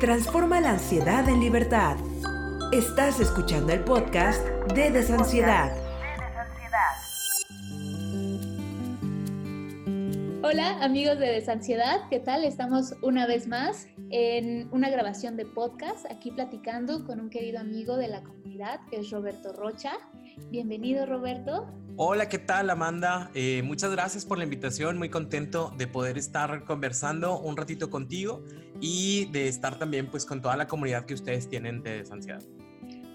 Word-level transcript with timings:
Transforma 0.00 0.60
la 0.60 0.72
ansiedad 0.72 1.26
en 1.26 1.40
libertad. 1.40 1.96
Estás 2.70 3.18
escuchando 3.18 3.72
el 3.72 3.80
podcast 3.80 4.46
de 4.74 4.90
Desansiedad. 4.90 5.74
Hola 10.42 10.84
amigos 10.84 11.18
de 11.18 11.28
Desansiedad, 11.28 12.10
¿qué 12.10 12.20
tal? 12.20 12.44
Estamos 12.44 12.94
una 13.00 13.26
vez 13.26 13.48
más 13.48 13.88
en 14.10 14.68
una 14.70 14.90
grabación 14.90 15.38
de 15.38 15.46
podcast, 15.46 16.04
aquí 16.10 16.30
platicando 16.30 17.06
con 17.06 17.18
un 17.18 17.30
querido 17.30 17.58
amigo 17.58 17.96
de 17.96 18.08
la 18.08 18.22
comunidad, 18.22 18.80
que 18.90 18.98
es 18.98 19.10
Roberto 19.10 19.54
Rocha. 19.54 19.92
Bienvenido 20.50 21.06
Roberto. 21.06 21.66
Hola, 21.96 22.28
¿qué 22.28 22.38
tal 22.38 22.68
Amanda? 22.68 23.30
Eh, 23.34 23.62
muchas 23.62 23.90
gracias 23.90 24.26
por 24.26 24.36
la 24.36 24.44
invitación, 24.44 24.98
muy 24.98 25.08
contento 25.08 25.72
de 25.78 25.86
poder 25.86 26.18
estar 26.18 26.64
conversando 26.64 27.40
un 27.40 27.56
ratito 27.56 27.88
contigo 27.88 28.44
y 28.80 29.24
de 29.32 29.48
estar 29.48 29.78
también 29.78 30.10
pues 30.10 30.26
con 30.26 30.42
toda 30.42 30.56
la 30.56 30.66
comunidad 30.66 31.06
que 31.06 31.14
ustedes 31.14 31.48
tienen 31.48 31.82
de 31.82 31.98
Desansiedad. 31.98 32.42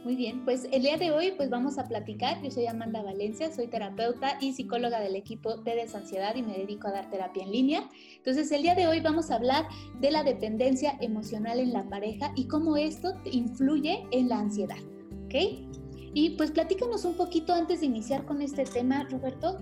Muy 0.03 0.15
bien, 0.15 0.43
pues 0.45 0.67
el 0.71 0.81
día 0.81 0.97
de 0.97 1.11
hoy 1.11 1.33
pues 1.37 1.51
vamos 1.51 1.77
a 1.77 1.87
platicar. 1.87 2.41
Yo 2.41 2.49
soy 2.49 2.65
Amanda 2.65 3.03
Valencia, 3.03 3.53
soy 3.53 3.67
terapeuta 3.67 4.39
y 4.41 4.53
psicóloga 4.53 4.99
del 4.99 5.15
equipo 5.15 5.57
de 5.57 5.75
desansiedad 5.75 6.35
y 6.35 6.41
me 6.41 6.57
dedico 6.57 6.87
a 6.87 6.91
dar 6.91 7.11
terapia 7.11 7.43
en 7.43 7.51
línea. 7.51 7.87
Entonces 8.17 8.51
el 8.51 8.63
día 8.63 8.73
de 8.73 8.87
hoy 8.87 8.99
vamos 8.99 9.29
a 9.29 9.35
hablar 9.35 9.67
de 9.99 10.09
la 10.09 10.23
dependencia 10.23 10.97
emocional 11.01 11.59
en 11.59 11.71
la 11.71 11.87
pareja 11.87 12.31
y 12.35 12.47
cómo 12.47 12.77
esto 12.77 13.13
influye 13.25 14.07
en 14.09 14.27
la 14.27 14.39
ansiedad, 14.39 14.79
¿ok? 15.25 15.80
Y 16.13 16.31
pues 16.31 16.51
platícanos 16.51 17.05
un 17.05 17.15
poquito 17.15 17.53
antes 17.53 17.79
de 17.79 17.85
iniciar 17.85 18.25
con 18.25 18.41
este 18.41 18.65
tema, 18.65 19.07
Roberto, 19.09 19.59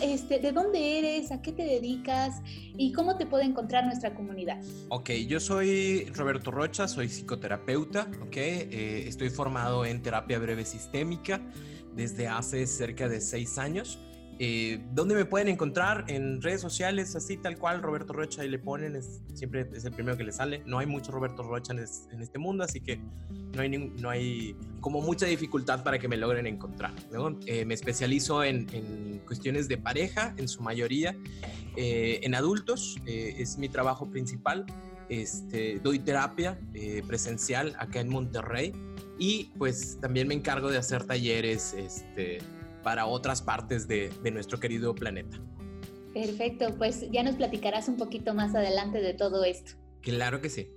este, 0.00 0.38
¿de 0.38 0.52
dónde 0.52 0.98
eres? 0.98 1.30
¿A 1.30 1.42
qué 1.42 1.52
te 1.52 1.62
dedicas? 1.62 2.40
¿Y 2.78 2.92
cómo 2.92 3.16
te 3.18 3.26
puede 3.26 3.44
encontrar 3.44 3.84
nuestra 3.84 4.14
comunidad? 4.14 4.62
Ok, 4.88 5.10
yo 5.28 5.40
soy 5.40 6.06
Roberto 6.14 6.50
Rocha, 6.50 6.88
soy 6.88 7.08
psicoterapeuta, 7.08 8.08
ok, 8.22 8.36
eh, 8.36 9.04
estoy 9.08 9.30
formado 9.30 9.84
en 9.84 10.00
terapia 10.00 10.38
breve 10.38 10.64
sistémica 10.64 11.42
desde 11.94 12.28
hace 12.28 12.66
cerca 12.66 13.08
de 13.08 13.20
seis 13.20 13.58
años. 13.58 13.98
Eh, 14.38 14.80
¿Dónde 14.92 15.14
me 15.14 15.24
pueden 15.24 15.48
encontrar? 15.48 16.04
En 16.08 16.42
redes 16.42 16.60
sociales, 16.60 17.14
así 17.14 17.36
tal 17.36 17.56
cual, 17.58 17.82
Roberto 17.82 18.12
Rocha, 18.12 18.44
y 18.44 18.48
le 18.48 18.58
ponen, 18.58 18.96
es, 18.96 19.20
siempre 19.34 19.68
es 19.72 19.84
el 19.84 19.92
primero 19.92 20.16
que 20.16 20.24
le 20.24 20.32
sale. 20.32 20.62
No 20.66 20.78
hay 20.78 20.86
mucho 20.86 21.12
Roberto 21.12 21.42
Rocha 21.42 21.72
en, 21.72 21.78
este 22.20 22.38
mundo, 22.38 22.64
así 22.64 22.80
que 22.80 22.98
no 23.54 23.62
hay, 23.62 23.68
no 23.70 24.10
hay 24.10 24.56
como 24.80 25.00
mucha 25.00 25.26
dificultad 25.26 25.84
para 25.84 25.98
que 25.98 26.08
me 26.08 26.16
logren 26.16 26.46
encontrar. 26.46 26.92
Eh, 27.46 27.64
me 27.64 27.74
especializo 27.74 28.42
en, 28.42 28.66
cuestiones 29.26 29.68
de 29.68 29.78
pareja, 29.78 30.34
en 30.36 30.48
su 30.48 30.62
mayoría, 30.62 31.16
eh, 31.76 32.20
en 32.22 32.34
adultos, 32.34 32.96
es 33.06 33.58
mi 33.58 33.68
trabajo 33.68 34.10
principal. 34.10 34.66
Este, 35.10 35.80
doy 35.80 35.98
terapia 35.98 36.58
presencial 37.06 37.76
acá 37.78 38.00
en 38.00 38.08
Monterrey 38.08 38.72
y 39.18 39.52
pues 39.58 39.98
también 40.00 40.26
me 40.28 40.34
encargo 40.34 40.70
de 40.70 40.78
hacer 40.78 41.04
talleres, 41.04 41.74
este, 41.74 42.38
para 42.84 43.06
otras 43.06 43.42
partes 43.42 43.88
de, 43.88 44.12
nuestro 44.32 44.60
querido 44.60 44.94
planeta. 44.94 45.40
Perfecto, 46.12 46.76
pues 46.78 47.10
ya 47.10 47.24
nos 47.24 47.34
platicarás 47.34 47.88
un 47.88 47.96
poquito 47.96 48.34
más 48.34 48.54
adelante 48.54 49.00
de 49.00 49.14
todo 49.14 49.42
esto. 49.42 49.72
Claro 50.00 50.40
que 50.40 50.48
sí. 50.48 50.68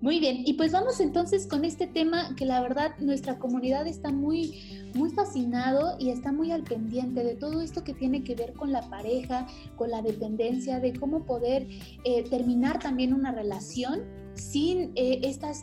Muy 0.00 0.20
bien, 0.20 0.42
y 0.44 0.54
pues 0.54 0.72
vamos 0.72 1.00
entonces 1.00 1.46
con 1.46 1.64
este 1.64 1.86
tema 1.86 2.34
que 2.36 2.44
la 2.44 2.60
verdad 2.60 2.96
nuestra 2.98 3.38
comunidad 3.38 3.86
está 3.86 4.12
muy, 4.12 4.90
muy 4.94 5.10
fascinado 5.10 5.96
y 5.98 6.10
está 6.10 6.32
muy 6.32 6.52
al 6.52 6.64
pendiente 6.64 7.24
de 7.24 7.34
todo 7.34 7.62
esto 7.62 7.82
que 7.82 7.94
tiene 7.94 8.22
que 8.22 8.34
ver 8.34 8.52
con 8.52 8.72
la 8.72 8.82
pareja, 8.90 9.46
con 9.74 9.90
la 9.90 10.02
dependencia, 10.02 10.80
de 10.80 10.92
cómo 10.92 11.24
poder 11.24 11.66
eh, 12.04 12.24
terminar 12.28 12.78
también 12.78 13.14
una 13.14 13.32
relación 13.32 14.25
sin 14.36 14.92
eh, 14.94 15.20
estas 15.22 15.62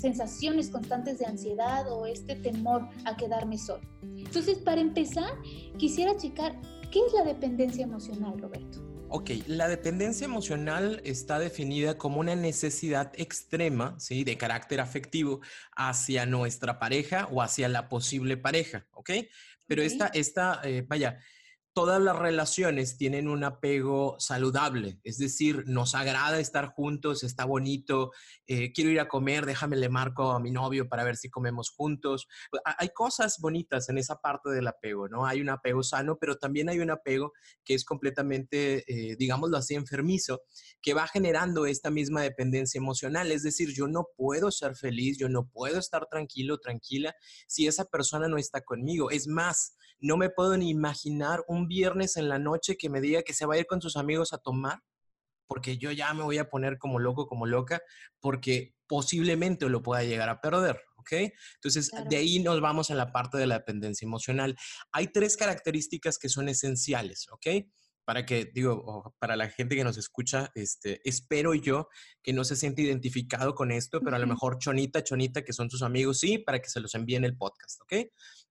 sensaciones 0.00 0.70
constantes 0.70 1.18
de 1.18 1.26
ansiedad 1.26 1.90
o 1.92 2.06
este 2.06 2.34
temor 2.36 2.88
a 3.04 3.16
quedarme 3.16 3.58
solo. 3.58 3.82
Entonces, 4.02 4.58
para 4.58 4.80
empezar, 4.80 5.32
quisiera 5.78 6.16
checar, 6.16 6.60
¿qué 6.90 7.00
es 7.06 7.12
la 7.12 7.24
dependencia 7.24 7.84
emocional, 7.84 8.38
Roberto? 8.38 8.82
Ok, 9.08 9.30
la 9.46 9.68
dependencia 9.68 10.24
emocional 10.24 11.00
está 11.04 11.38
definida 11.38 11.96
como 11.96 12.18
una 12.18 12.34
necesidad 12.34 13.12
extrema, 13.16 13.94
¿sí? 14.00 14.24
De 14.24 14.36
carácter 14.36 14.80
afectivo 14.80 15.40
hacia 15.76 16.26
nuestra 16.26 16.80
pareja 16.80 17.28
o 17.30 17.40
hacia 17.40 17.68
la 17.68 17.88
posible 17.88 18.36
pareja, 18.36 18.86
¿ok? 18.90 19.10
Pero 19.66 19.82
esta, 19.82 20.08
esta 20.08 20.60
eh, 20.64 20.84
vaya, 20.86 21.20
todas 21.74 22.00
las 22.00 22.16
relaciones 22.16 22.96
tienen 22.96 23.26
un 23.26 23.42
apego 23.42 24.14
saludable, 24.20 25.00
es 25.02 25.18
decir, 25.18 25.64
nos 25.66 25.96
agrada 25.96 26.38
estar 26.38 26.68
juntos, 26.68 27.24
está 27.24 27.44
bonito, 27.44 28.12
eh, 28.46 28.72
quiero 28.72 28.90
ir 28.90 29.00
a 29.00 29.08
comer, 29.08 29.44
déjame 29.44 29.76
le 29.76 29.88
marco 29.88 30.30
a 30.30 30.38
mi 30.38 30.52
novio 30.52 30.88
para 30.88 31.02
ver 31.02 31.16
si 31.16 31.30
comemos 31.30 31.70
juntos. 31.70 32.28
Hay 32.78 32.90
cosas 32.90 33.38
bonitas 33.40 33.88
en 33.88 33.98
esa 33.98 34.20
parte 34.20 34.50
del 34.50 34.68
apego, 34.68 35.08
¿no? 35.08 35.26
Hay 35.26 35.40
un 35.40 35.48
apego 35.48 35.82
sano, 35.82 36.16
pero 36.16 36.36
también 36.36 36.68
hay 36.68 36.78
un 36.78 36.92
apego 36.92 37.32
que 37.64 37.74
es 37.74 37.84
completamente, 37.84 38.84
eh, 38.86 39.16
digámoslo 39.16 39.56
así, 39.56 39.74
enfermizo, 39.74 40.42
que 40.80 40.94
va 40.94 41.08
generando 41.08 41.66
esta 41.66 41.90
misma 41.90 42.22
dependencia 42.22 42.78
emocional, 42.78 43.32
es 43.32 43.42
decir, 43.42 43.74
yo 43.74 43.88
no 43.88 44.06
puedo 44.16 44.52
ser 44.52 44.76
feliz, 44.76 45.18
yo 45.18 45.28
no 45.28 45.48
puedo 45.48 45.80
estar 45.80 46.06
tranquilo, 46.06 46.58
tranquila, 46.58 47.16
si 47.48 47.66
esa 47.66 47.84
persona 47.86 48.28
no 48.28 48.36
está 48.36 48.60
conmigo. 48.60 49.10
Es 49.10 49.26
más, 49.26 49.76
no 50.00 50.16
me 50.16 50.28
puedo 50.28 50.56
ni 50.56 50.68
imaginar 50.70 51.42
un 51.48 51.63
viernes 51.68 52.16
en 52.16 52.28
la 52.28 52.38
noche 52.38 52.76
que 52.76 52.90
me 52.90 53.00
diga 53.00 53.22
que 53.22 53.34
se 53.34 53.46
va 53.46 53.54
a 53.54 53.58
ir 53.58 53.66
con 53.66 53.80
sus 53.80 53.96
amigos 53.96 54.32
a 54.32 54.38
tomar, 54.38 54.80
porque 55.46 55.78
yo 55.78 55.90
ya 55.90 56.12
me 56.14 56.22
voy 56.22 56.38
a 56.38 56.48
poner 56.48 56.78
como 56.78 56.98
loco, 56.98 57.26
como 57.26 57.46
loca, 57.46 57.80
porque 58.20 58.74
posiblemente 58.86 59.68
lo 59.68 59.82
pueda 59.82 60.02
llegar 60.02 60.28
a 60.28 60.40
perder. 60.40 60.80
¿ok? 61.04 61.32
Entonces, 61.56 61.90
de 62.08 62.16
ahí 62.16 62.40
nos 62.40 62.60
vamos 62.60 62.90
a 62.90 62.94
la 62.94 63.12
parte 63.12 63.38
de 63.38 63.46
la 63.46 63.58
dependencia 63.58 64.06
emocional. 64.06 64.56
Hay 64.92 65.08
tres 65.08 65.36
características 65.36 66.18
que 66.18 66.28
son 66.28 66.48
esenciales, 66.48 67.26
¿ok? 67.30 67.46
Para 68.04 68.26
que, 68.26 68.50
digo, 68.52 69.14
para 69.18 69.36
la 69.36 69.48
gente 69.48 69.76
que 69.76 69.84
nos 69.84 69.96
escucha, 69.96 70.50
este, 70.54 71.00
espero 71.08 71.54
yo 71.54 71.88
que 72.22 72.32
no 72.32 72.44
se 72.44 72.56
siente 72.56 72.82
identificado 72.82 73.54
con 73.54 73.70
esto, 73.70 74.00
pero 74.00 74.16
a 74.16 74.18
lo 74.18 74.26
mejor 74.26 74.58
Chonita, 74.58 75.02
Chonita, 75.02 75.42
que 75.42 75.52
son 75.52 75.70
sus 75.70 75.82
amigos, 75.82 76.18
sí, 76.18 76.38
para 76.38 76.60
que 76.60 76.68
se 76.68 76.80
los 76.80 76.94
envíen 76.94 77.24
el 77.24 77.36
podcast, 77.36 77.80
¿ok? 77.82 77.94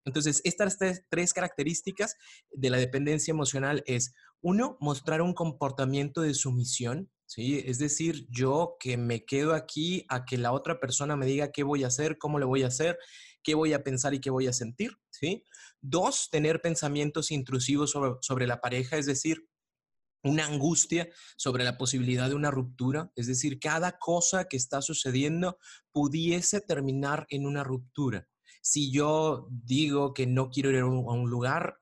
Entonces, 0.06 0.42
estas 0.44 0.78
tres, 1.10 1.34
características 1.34 2.16
de 2.52 2.70
la 2.70 2.78
dependencia 2.78 3.32
emocional 3.32 3.84
es, 3.86 4.14
uno, 4.42 4.78
mostrar 4.80 5.22
un 5.22 5.34
comportamiento 5.34 6.22
de 6.22 6.34
sumisión, 6.34 7.12
¿sí? 7.28 7.64
Es 7.66 7.78
decir, 7.78 8.26
yo 8.30 8.78
que 8.80 8.98
me 8.98 9.26
quedo 9.26 9.54
aquí 9.54 10.06
a 10.10 10.26
que 10.26 10.38
la 10.38 10.52
otra 10.52 10.80
persona 10.80 11.16
me 11.16 11.28
diga 11.28 11.52
qué 11.52 11.64
voy 11.64 11.84
a 11.84 11.88
hacer, 11.88 12.18
cómo 12.18 12.40
le 12.40 12.46
voy 12.46 12.64
a 12.64 12.68
hacer, 12.68 12.98
qué 13.44 13.54
voy 13.54 13.74
a 13.74 13.84
pensar 13.84 14.14
y 14.14 14.20
qué 14.20 14.32
voy 14.32 14.48
a 14.48 14.54
sentir, 14.54 14.98
¿sí? 15.12 15.44
Dos, 15.82 16.30
tener 16.32 16.62
pensamientos 16.62 17.30
intrusivos 17.30 17.92
sobre, 17.92 18.14
sobre 18.22 18.48
la 18.48 18.60
pareja, 18.60 18.98
es 18.98 19.06
decir, 19.06 19.48
una 20.24 20.46
angustia 20.46 21.10
sobre 21.38 21.64
la 21.64 21.78
posibilidad 21.78 22.30
de 22.30 22.36
una 22.36 22.52
ruptura, 22.52 23.12
es 23.16 23.28
decir, 23.28 23.60
cada 23.60 23.98
cosa 23.98 24.46
que 24.46 24.58
está 24.58 24.82
sucediendo 24.82 25.58
pudiese 25.92 26.62
terminar 26.62 27.26
en 27.30 27.46
una 27.46 27.64
ruptura 27.64 28.28
si 28.62 28.92
yo 28.92 29.48
digo 29.50 30.14
que 30.14 30.28
no 30.28 30.50
quiero 30.50 30.70
ir 30.70 30.78
a 30.80 30.86
un, 30.86 31.30
lugar, 31.30 31.80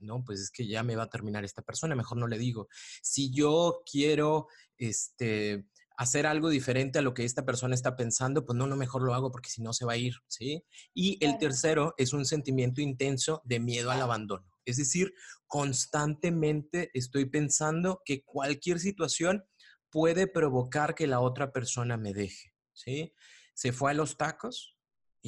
no, 0.00 0.24
pues 0.24 0.40
es 0.40 0.50
que 0.50 0.66
ya 0.66 0.82
me 0.82 0.96
va 0.96 1.04
a 1.04 1.10
terminar 1.10 1.44
esta 1.44 1.62
persona, 1.62 1.94
mejor 1.94 2.18
no 2.18 2.26
le 2.26 2.38
digo. 2.38 2.68
Si 3.02 3.30
yo 3.32 3.82
quiero 3.90 4.48
este, 4.76 5.64
hacer 5.96 6.26
algo 6.26 6.48
diferente 6.48 6.98
a 6.98 7.02
lo 7.02 7.14
que 7.14 7.24
esta 7.24 7.44
persona 7.44 7.74
está 7.74 7.96
pensando, 7.96 8.44
pues 8.44 8.56
no, 8.56 8.66
no, 8.66 8.76
mejor 8.76 9.02
lo 9.02 9.14
hago 9.14 9.30
porque 9.30 9.50
si 9.50 9.62
no 9.62 9.72
se 9.72 9.84
va 9.84 9.94
a 9.94 9.96
ir, 9.96 10.14
¿sí? 10.26 10.64
Y 10.94 11.24
el 11.24 11.38
tercero 11.38 11.94
es 11.96 12.12
un 12.12 12.24
sentimiento 12.24 12.80
intenso 12.80 13.42
de 13.44 13.60
miedo 13.60 13.90
al 13.90 14.02
abandono. 14.02 14.46
Es 14.64 14.76
decir, 14.76 15.12
constantemente 15.46 16.90
estoy 16.94 17.26
pensando 17.26 18.02
que 18.04 18.22
cualquier 18.22 18.80
situación 18.80 19.44
puede 19.90 20.26
provocar 20.26 20.94
que 20.94 21.06
la 21.06 21.20
otra 21.20 21.52
persona 21.52 21.96
me 21.96 22.12
deje, 22.12 22.54
¿sí? 22.72 23.12
Se 23.54 23.72
fue 23.72 23.90
a 23.90 23.94
los 23.94 24.16
tacos, 24.16 24.77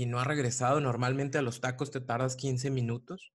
y 0.01 0.07
no 0.07 0.19
ha 0.19 0.25
regresado, 0.25 0.81
normalmente 0.81 1.37
a 1.37 1.43
los 1.43 1.61
tacos 1.61 1.91
te 1.91 2.01
tardas 2.01 2.35
15 2.35 2.71
minutos 2.71 3.35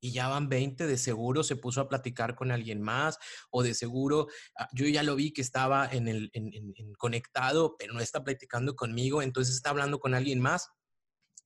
y 0.00 0.12
ya 0.12 0.28
van 0.28 0.48
20, 0.48 0.86
de 0.86 0.96
seguro 0.96 1.42
se 1.42 1.54
puso 1.54 1.82
a 1.82 1.88
platicar 1.90 2.34
con 2.34 2.50
alguien 2.50 2.80
más 2.80 3.18
o 3.50 3.62
de 3.62 3.74
seguro 3.74 4.28
ah, 4.58 4.68
yo 4.72 4.86
ya 4.86 5.02
lo 5.02 5.16
vi 5.16 5.34
que 5.34 5.42
estaba 5.42 5.86
en 5.86 6.08
el 6.08 6.32
conectado, 6.96 7.76
pero 7.78 7.92
no 7.92 8.00
está 8.00 8.24
platicando 8.24 8.74
conmigo, 8.74 9.20
entonces 9.20 9.56
está 9.56 9.68
hablando 9.68 10.00
con 10.00 10.14
alguien 10.14 10.40
más. 10.40 10.70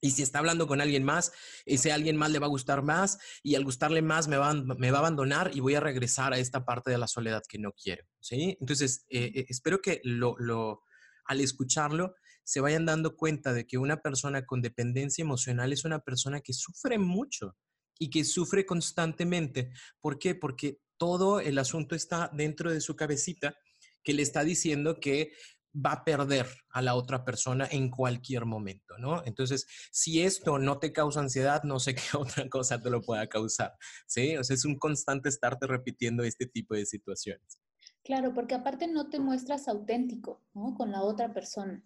Y 0.01 0.13
si 0.13 0.23
está 0.23 0.39
hablando 0.39 0.69
con 0.69 0.81
alguien 0.81 1.05
más, 1.05 1.33
ese 1.65 1.91
alguien 1.91 2.17
más 2.17 2.31
le 2.31 2.39
va 2.39 2.47
a 2.47 2.51
gustar 2.51 2.83
más 2.83 3.19
y 3.43 3.57
al 3.57 3.65
gustarle 3.65 4.03
más 4.03 4.29
me 4.29 4.37
va, 4.37 4.55
me 4.55 4.91
va 4.93 4.99
a 4.99 5.01
abandonar 5.01 5.51
y 5.55 5.61
voy 5.61 5.75
a 5.75 5.81
regresar 5.81 6.33
a 6.33 6.39
esta 6.39 6.65
parte 6.65 6.91
de 6.91 6.99
la 6.99 7.09
soledad 7.09 7.43
que 7.49 7.59
no 7.59 7.73
quiero. 7.73 8.05
¿sí? 8.21 8.57
Entonces, 8.61 9.07
eh, 9.11 9.31
eh, 9.35 9.47
espero 9.49 9.81
que 9.81 10.01
lo, 10.05 10.37
lo, 10.39 10.83
al 11.25 11.41
escucharlo 11.41 12.15
se 12.45 12.61
vayan 12.61 12.87
dando 12.87 13.17
cuenta 13.17 13.53
de 13.53 13.67
que 13.67 13.79
una 13.79 14.03
persona 14.03 14.45
con 14.45 14.63
dependencia 14.63 15.23
emocional 15.23 15.73
es 15.73 15.85
una 15.85 16.01
persona 16.01 16.41
que 16.41 16.53
sufre 16.53 16.99
mucho 16.99 17.57
y 17.99 18.11
que 18.11 18.25
sufre 18.25 18.67
constantemente. 18.67 19.73
¿Por 20.01 20.19
qué? 20.19 20.35
Porque 20.35 20.81
todo 20.97 21.41
el 21.41 21.59
asunto 21.59 21.95
está 21.95 22.31
dentro 22.33 22.73
de 22.73 22.81
su 22.81 22.97
cabecita 22.97 23.55
que 24.03 24.13
le 24.13 24.23
está 24.23 24.45
diciendo 24.45 24.99
que 25.01 25.33
va 25.75 25.93
a 25.93 26.05
perder 26.05 26.47
a 26.71 26.83
la 26.83 26.95
otra 26.95 27.25
persona 27.25 27.67
en 27.71 27.91
cualquier 27.91 28.45
momento, 28.45 28.99
¿no? 28.99 29.23
Entonces, 29.25 29.67
si 29.91 30.23
esto 30.23 30.59
no 30.59 30.79
te 30.79 30.93
causa 30.93 31.21
ansiedad, 31.21 31.63
no 31.65 31.79
sé 31.79 31.95
qué 31.95 32.17
otra 32.17 32.49
cosa 32.49 32.81
te 32.81 32.91
lo 32.91 33.01
pueda 33.01 33.27
causar, 33.29 33.73
¿sí? 34.07 34.37
O 34.37 34.41
es 34.41 34.65
un 34.65 34.79
constante 34.79 35.29
estarte 35.29 35.67
repitiendo 35.67 36.23
este 36.25 36.47
tipo 36.47 36.75
de 36.75 36.87
situaciones. 36.87 37.59
Claro, 38.05 38.35
porque 38.35 38.55
aparte 38.55 38.89
no 38.89 39.09
te 39.09 39.21
muestras 39.21 39.69
auténtico, 39.69 40.43
¿no? 40.55 40.75
Con 40.75 40.91
la 40.91 41.03
otra 41.03 41.33
persona. 41.33 41.83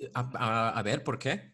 Eh, 0.00 0.10
a, 0.14 0.82
ver, 0.82 1.04
¿por 1.04 1.18
qué? 1.18 1.52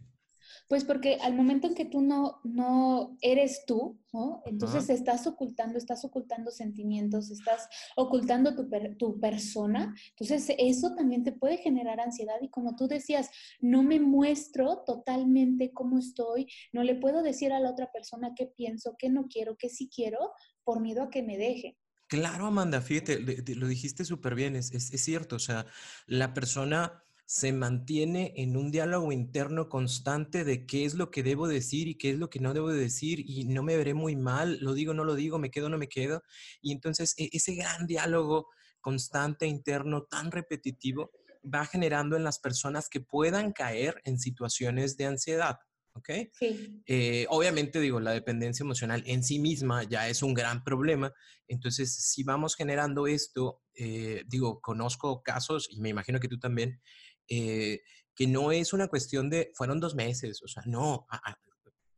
Pues 0.69 0.85
porque 0.85 1.19
al 1.23 1.35
momento 1.35 1.67
en 1.67 1.75
que 1.75 1.85
tú 1.85 2.01
no, 2.01 2.41
no 2.43 3.17
eres 3.21 3.65
tú, 3.67 4.01
¿no? 4.13 4.43
Entonces 4.47 4.89
estás 4.91 5.27
ocultando, 5.27 5.79
estás 5.79 6.05
ocultando 6.05 6.51
sentimientos, 6.51 7.31
estás 7.31 7.69
ocultando 7.97 8.55
tu, 8.55 8.69
tu, 8.97 9.21
persona. 9.21 9.95
Entonces 10.11 10.55
eso 10.59 10.95
también 10.97 11.23
te 11.23 11.33
puede 11.33 11.59
generar 11.59 12.01
ansiedad 12.01 12.37
y 12.41 12.51
como 12.51 12.75
tú 12.75 12.89
decías, 12.89 13.31
no 13.61 13.83
me 13.83 14.01
muestro 14.01 14.83
totalmente 14.85 15.73
cómo 15.73 15.99
estoy, 15.99 16.49
no 16.73 16.83
le 16.83 16.97
puedo 16.97 17.23
decir 17.23 17.53
a 17.53 17.61
la 17.61 17.71
otra 17.71 17.91
persona 17.93 18.33
qué 18.37 18.47
pienso, 18.47 18.97
qué 18.99 19.09
no 19.09 19.27
quiero, 19.29 19.57
qué 19.57 19.69
sí 19.69 19.89
quiero, 19.93 20.33
por 20.65 20.81
miedo 20.81 21.03
a 21.03 21.11
que 21.11 21.23
me 21.23 21.39
deje. 21.39 21.77
Claro, 22.09 22.47
Amanda, 22.47 22.81
fíjate, 22.81 23.19
lo 23.57 23.67
dijiste 23.67 24.05
súper 24.05 24.37
bien, 24.37 24.55
es, 24.55 24.73
es, 24.73 25.03
cierto, 25.03 25.37
o 25.37 25.41
sea, 25.41 25.67
la 26.07 26.35
persona 26.35 27.03
se 27.27 27.53
mantiene 27.53 28.33
en 28.37 28.57
un 28.57 28.71
diálogo 28.71 29.11
interno 29.11 29.69
constante 29.69 30.45
de 30.45 30.65
qué 30.65 30.85
es 30.85 30.95
lo 30.95 31.11
que 31.11 31.25
debo 31.25 31.49
decir 31.49 31.89
y 31.89 31.97
qué 31.97 32.11
es 32.11 32.19
lo 32.19 32.31
que 32.31 32.39
no 32.39 32.55
debo 32.55 32.71
decir 32.71 33.19
y 33.27 33.45
no 33.45 33.65
me 33.65 33.77
veré 33.77 33.95
muy 33.95 34.15
mal, 34.15 34.59
lo 34.61 34.75
digo, 34.75 34.95
no 34.95 35.05
lo 35.05 35.17
digo, 35.17 35.39
me 35.39 35.51
quedo, 35.51 35.69
no 35.69 35.77
me 35.77 35.89
quedo. 35.89 36.23
Y 36.63 36.71
entonces 36.71 37.15
e, 37.19 37.29
ese 37.33 37.57
gran 37.57 37.87
diálogo 37.89 38.49
constante 38.81 39.47
interno 39.47 40.05
tan 40.05 40.31
repetitivo 40.31 41.11
va 41.45 41.67
generando 41.67 42.17
en 42.17 42.23
las 42.23 42.39
personas 42.39 42.89
que 42.89 43.01
puedan 43.01 43.53
caer 43.53 44.01
en 44.05 44.21
situaciones 44.21 44.97
de 44.97 45.07
ansiedad. 45.07 45.59
¿ok? 45.97 46.11
Sí. 46.33 46.83
Eh, 46.87 47.27
obviamente, 47.31 47.81
digo, 47.81 47.99
la 48.01 48.13
dependencia 48.13 48.63
emocional 48.63 49.03
en 49.07 49.25
sí 49.25 49.39
misma 49.39 49.83
ya 49.85 50.09
es 50.09 50.23
un 50.23 50.35
gran 50.35 50.63
problema. 50.63 51.13
Entonces, 51.49 51.95
si 51.95 52.23
vamos 52.23 52.55
generando 52.55 53.07
esto, 53.07 53.63
eh, 53.75 54.23
digo, 54.27 54.61
conozco 54.61 55.23
casos, 55.23 55.69
y 55.71 55.81
me 55.81 55.89
imagino 55.89 56.21
que 56.21 56.29
tú 56.29 56.39
también, 56.39 56.81
eh, 57.29 57.81
que 58.15 58.27
no 58.27 58.53
es 58.53 58.73
una 58.73 58.89
cuestión 58.89 59.29
de, 59.29 59.53
fueron 59.55 59.81
dos 59.81 59.95
meses, 59.95 60.43
o 60.43 60.49
sea, 60.49 60.63
no, 60.67 61.07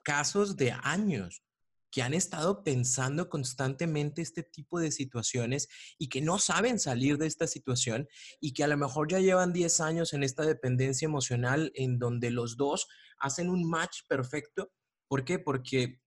casos 0.02 0.56
de 0.56 0.72
años 0.72 1.42
que 1.90 2.02
han 2.02 2.12
estado 2.12 2.62
pensando 2.62 3.28
constantemente 3.30 4.20
este 4.20 4.42
tipo 4.42 4.78
de 4.78 4.90
situaciones 4.90 5.68
y 5.98 6.08
que 6.08 6.20
no 6.20 6.38
saben 6.38 6.78
salir 6.78 7.16
de 7.18 7.26
esta 7.26 7.46
situación 7.46 8.08
y 8.40 8.52
que 8.52 8.64
a 8.64 8.68
lo 8.68 8.76
mejor 8.76 9.10
ya 9.10 9.20
llevan 9.20 9.52
10 9.52 9.80
años 9.80 10.12
en 10.12 10.22
esta 10.22 10.44
dependencia 10.44 11.06
emocional 11.06 11.72
en 11.74 11.98
donde 11.98 12.30
los 12.30 12.56
dos 12.56 12.88
hacen 13.18 13.48
un 13.48 13.68
match 13.68 14.00
perfecto. 14.06 14.70
¿Por 15.08 15.24
qué? 15.24 15.38
Porque 15.38 16.00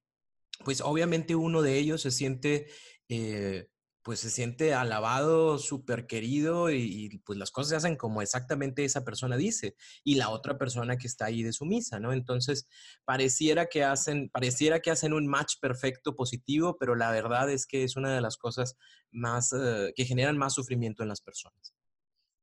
pues 0.64 0.82
obviamente 0.82 1.36
uno 1.36 1.64
de 1.64 1.78
ellos 1.80 2.02
se 2.02 2.12
siente 2.12 2.68
eh, 3.10 3.71
pues 4.04 4.20
se 4.20 4.30
siente 4.30 4.74
alabado, 4.74 5.58
súper 5.60 6.08
querido 6.08 6.72
y, 6.72 7.22
pues 7.26 7.38
las 7.38 7.52
cosas 7.52 7.70
se 7.70 7.76
hacen 7.76 7.96
como 7.96 8.22
exactamente 8.22 8.84
esa 8.84 9.04
persona 9.04 9.38
dice 9.38 9.76
y 10.04 10.16
la 10.16 10.30
otra 10.30 10.58
persona 10.58 10.98
que 10.98 11.08
está 11.08 11.26
ahí 11.26 11.44
de 11.44 11.54
sumisa, 11.54 12.00
¿no? 12.00 12.14
Entonces, 12.14 12.68
pareciera 13.06 13.68
que 13.68 13.84
hacen, 13.84 14.30
pareciera 14.30 14.80
que 14.80 14.92
hacen 14.92 15.14
un 15.14 15.28
match 15.28 15.56
perfecto 15.62 16.16
positivo, 16.16 16.78
pero 16.80 16.96
la 16.96 17.12
verdad 17.12 17.50
es 17.50 17.66
que 17.68 17.84
es 17.84 17.96
una 17.96 18.14
de 18.14 18.22
las 18.22 18.38
cosas 18.38 18.76
más, 19.12 19.54
eh, 19.54 19.94
que 19.96 20.06
generan 20.06 20.38
más 20.38 20.54
sufrimiento 20.54 21.04
en 21.04 21.10
las 21.10 21.22
personas. 21.22 21.74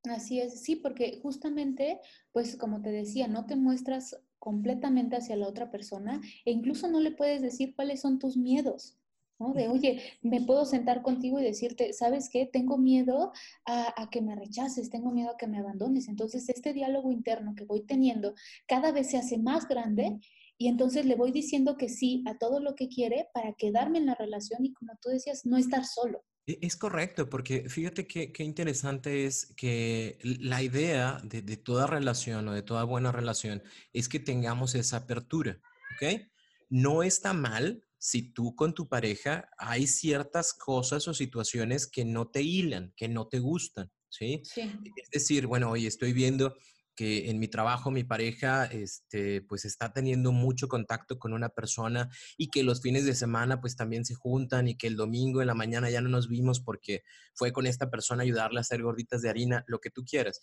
Así 0.05 0.41
es, 0.41 0.63
sí, 0.63 0.77
porque 0.77 1.19
justamente, 1.23 1.99
pues 2.33 2.57
como 2.57 2.81
te 2.83 2.91
decía, 2.91 3.27
no 3.27 3.47
te 3.47 3.57
muestras 3.57 4.17
completamente 4.39 5.17
hacia 5.17 5.37
la 5.37 5.49
otra 5.49 5.71
persona 5.71 6.21
e 6.45 6.53
incluso 6.53 6.89
no 6.89 7.01
le 7.01 7.11
puedes 7.11 7.43
decir 7.43 7.75
cuáles 7.75 8.01
son 8.01 8.19
tus 8.19 8.37
miedos. 8.37 8.97
De, 9.39 9.69
oye, 9.69 10.03
me 10.21 10.41
puedo 10.41 10.65
sentar 10.65 11.01
contigo 11.01 11.39
y 11.39 11.45
decirte, 11.45 11.93
¿sabes 11.93 12.29
qué? 12.29 12.47
Tengo 12.53 12.77
miedo 12.77 13.33
a, 13.67 14.09
que 14.11 14.21
me 14.21 14.35
rechaces, 14.35 14.91
tengo 14.91 15.13
miedo 15.13 15.31
a 15.31 15.37
que 15.37 15.47
me 15.47 15.59
abandones. 15.59 16.09
Entonces, 16.09 16.49
este 16.49 16.73
diálogo 16.73 17.13
interno 17.13 17.55
que 17.55 17.65
voy 17.65 17.83
teniendo 17.83 18.35
cada 18.67 18.91
vez 18.91 19.11
se 19.11 19.17
hace 19.17 19.39
más 19.39 19.69
grande 19.69 20.19
y 20.59 20.67
entonces 20.67 21.07
le 21.07 21.15
voy 21.15 21.31
diciendo 21.31 21.77
que 21.77 21.89
sí 21.89 22.25
a 22.27 22.37
todo 22.37 22.59
lo 22.59 22.75
que 22.75 22.89
quiere 22.89 23.29
para 23.33 23.53
quedarme 23.53 23.99
en 23.99 24.07
la 24.07 24.17
relación 24.17 24.65
y, 24.65 24.73
como 24.73 24.99
tú 25.01 25.11
decías, 25.11 25.47
no 25.47 25.57
estar 25.57 25.85
solo. 25.85 26.25
E, 26.45 26.59
es 26.61 26.77
correcto, 26.77 27.31
porque 27.31 27.69
fíjate 27.69 28.09
qué, 28.09 28.43
interesante 28.43 29.25
es 29.25 29.55
que 29.57 30.19
la 30.23 30.65
idea 30.65 31.21
de, 31.23 31.43
de, 31.43 31.57
toda 31.57 31.87
relación 31.87 32.49
o 32.49 32.53
de 32.53 32.63
toda 32.63 32.83
buena 32.83 33.13
relación 33.13 33.63
es 33.93 34.09
que 34.09 34.19
tengamos 34.19 34.75
esa 34.75 34.97
apertura, 34.97 35.61
¿ok? 35.95 36.23
No 36.71 37.05
está 37.05 37.33
mal 37.33 37.85
si 37.99 38.33
tú 38.33 38.55
con 38.55 38.75
tu 38.75 38.89
pareja 38.89 39.49
hay 39.59 39.87
ciertas 39.87 40.55
cosas 40.55 41.09
o 41.09 41.15
situaciones 41.15 41.87
que 41.87 42.05
no 42.05 42.29
te 42.29 42.43
hilan, 42.43 42.93
que 42.97 43.09
no 43.09 43.27
te 43.27 43.41
gustan, 43.41 43.91
¿sí? 44.09 44.43
Es 44.55 45.11
decir, 45.11 45.47
bueno, 45.47 45.71
hoy 45.71 45.87
estoy 45.87 46.13
viendo 46.13 46.55
que 46.95 47.31
en 47.31 47.39
mi 47.39 47.47
trabajo 47.47 47.93
mi 47.93 48.03
pareja 48.03 48.65
este, 48.65 49.43
pues 49.43 49.65
está 49.65 49.93
teniendo 49.93 50.33
mucho 50.33 50.67
contacto 50.67 51.17
con 51.17 51.33
una 51.33 51.49
persona 51.49 52.09
y 52.37 52.51
que 52.51 52.65
los 52.65 52.83
fines 52.83 53.05
de 53.05 53.15
semana 53.15 53.61
pues 53.61 53.77
también 53.77 54.05
se 54.05 54.15
juntan 54.15 54.67
y 54.67 54.77
que 54.77 54.89
el 54.89 54.97
domingo 54.97 55.41
en 55.41 55.47
la 55.47 55.55
mañana 55.55 55.91
ya 55.91 56.01
no 56.01 56.09
nos 56.09 56.29
vimos 56.29 56.61
porque 56.61 57.03
fue 57.35 57.53
con 57.53 57.67
esta 57.67 57.89
persona 57.89 58.25
ayudarle 58.25 58.59
a 58.59 58.63
hacer 58.63 58.83
gorditas 58.83 59.23
de 59.23 59.29
harina, 59.29 59.65
lo 59.69 59.79
que 59.79 59.91
tú 59.91 60.05
quieras. 60.05 60.43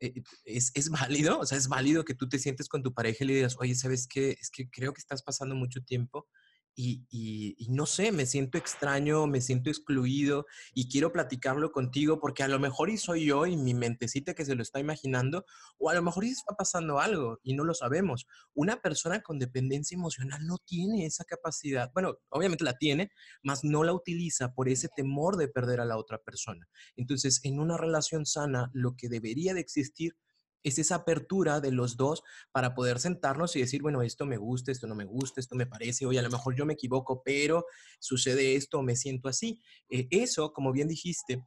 Eh, 0.00 0.22
es, 0.44 0.72
es, 0.74 0.90
válido, 0.90 1.40
o 1.40 1.46
sea, 1.46 1.58
es 1.58 1.68
válido 1.68 2.04
que 2.04 2.14
tú 2.14 2.28
te 2.28 2.38
sientes 2.38 2.68
con 2.68 2.82
tu 2.82 2.92
pareja 2.92 3.22
y 3.22 3.28
le 3.28 3.34
digas, 3.34 3.56
oye, 3.58 3.74
¿sabes 3.74 4.08
qué? 4.08 4.36
Es 4.40 4.50
que 4.50 4.68
creo 4.70 4.92
que 4.92 5.00
estás 5.00 5.22
pasando 5.22 5.54
mucho 5.54 5.80
tiempo 5.82 6.28
y, 6.80 7.66
no 7.70 7.86
sé, 7.86 8.12
me 8.12 8.24
siento 8.24 8.56
extraño, 8.56 9.26
me 9.26 9.40
siento 9.40 9.68
excluido 9.68 10.46
y 10.72 10.88
quiero 10.88 11.12
platicarlo 11.12 11.72
contigo 11.72 12.20
porque 12.20 12.44
a 12.44 12.48
lo 12.48 12.60
mejor 12.60 12.88
y 12.88 12.98
soy 12.98 13.26
yo 13.26 13.46
y 13.46 13.56
mi 13.56 13.74
mentecita 13.74 14.32
que 14.34 14.44
se 14.44 14.54
lo 14.54 14.62
está 14.62 14.78
imaginando 14.78 15.44
o 15.78 15.90
a 15.90 15.94
lo 15.94 16.02
mejor 16.02 16.24
y 16.24 16.30
está 16.30 16.54
pasando 16.54 17.00
algo 17.00 17.40
y 17.42 17.54
no 17.54 17.64
lo 17.64 17.74
sabemos. 17.74 18.28
Una 18.54 18.80
persona 18.80 19.22
con 19.22 19.40
dependencia 19.40 19.96
emocional 19.96 20.46
no 20.46 20.58
tiene 20.58 21.04
esa 21.04 21.24
capacidad. 21.24 21.90
Bueno, 21.92 22.18
obviamente 22.28 22.62
la 22.62 22.78
tiene, 22.78 23.10
mas 23.42 23.64
no 23.64 23.82
la 23.82 23.92
utiliza 23.92 24.54
por 24.54 24.68
ese 24.68 24.88
temor 24.94 25.36
de 25.36 25.48
perder 25.48 25.80
a 25.80 25.84
la 25.84 25.96
otra 25.96 26.18
persona. 26.18 26.68
Entonces, 26.94 27.40
en 27.42 27.58
una 27.58 27.76
relación 27.76 28.24
sana, 28.24 28.70
lo 28.72 28.94
que 28.96 29.08
debería 29.08 29.52
de 29.52 29.60
existir 29.60 30.16
es 30.62 30.78
esa 30.78 30.96
apertura 30.96 31.60
de 31.60 31.72
los 31.72 31.96
dos 31.96 32.22
para 32.52 32.74
poder 32.74 32.98
sentarnos 32.98 33.56
y 33.56 33.60
decir, 33.60 33.82
bueno, 33.82 34.02
esto 34.02 34.26
me 34.26 34.36
gusta, 34.36 34.72
esto 34.72 34.86
no 34.86 34.94
me 34.94 35.04
gusta, 35.04 35.40
esto 35.40 35.54
me 35.54 35.66
parece, 35.66 36.06
oye, 36.06 36.18
a 36.18 36.22
lo 36.22 36.30
mejor 36.30 36.56
yo 36.56 36.66
me 36.66 36.74
equivoco, 36.74 37.22
pero 37.24 37.64
sucede 38.00 38.56
esto, 38.56 38.82
me 38.82 38.96
siento 38.96 39.28
así. 39.28 39.60
Eh, 39.88 40.08
eso, 40.10 40.52
como 40.52 40.72
bien 40.72 40.88
dijiste, 40.88 41.44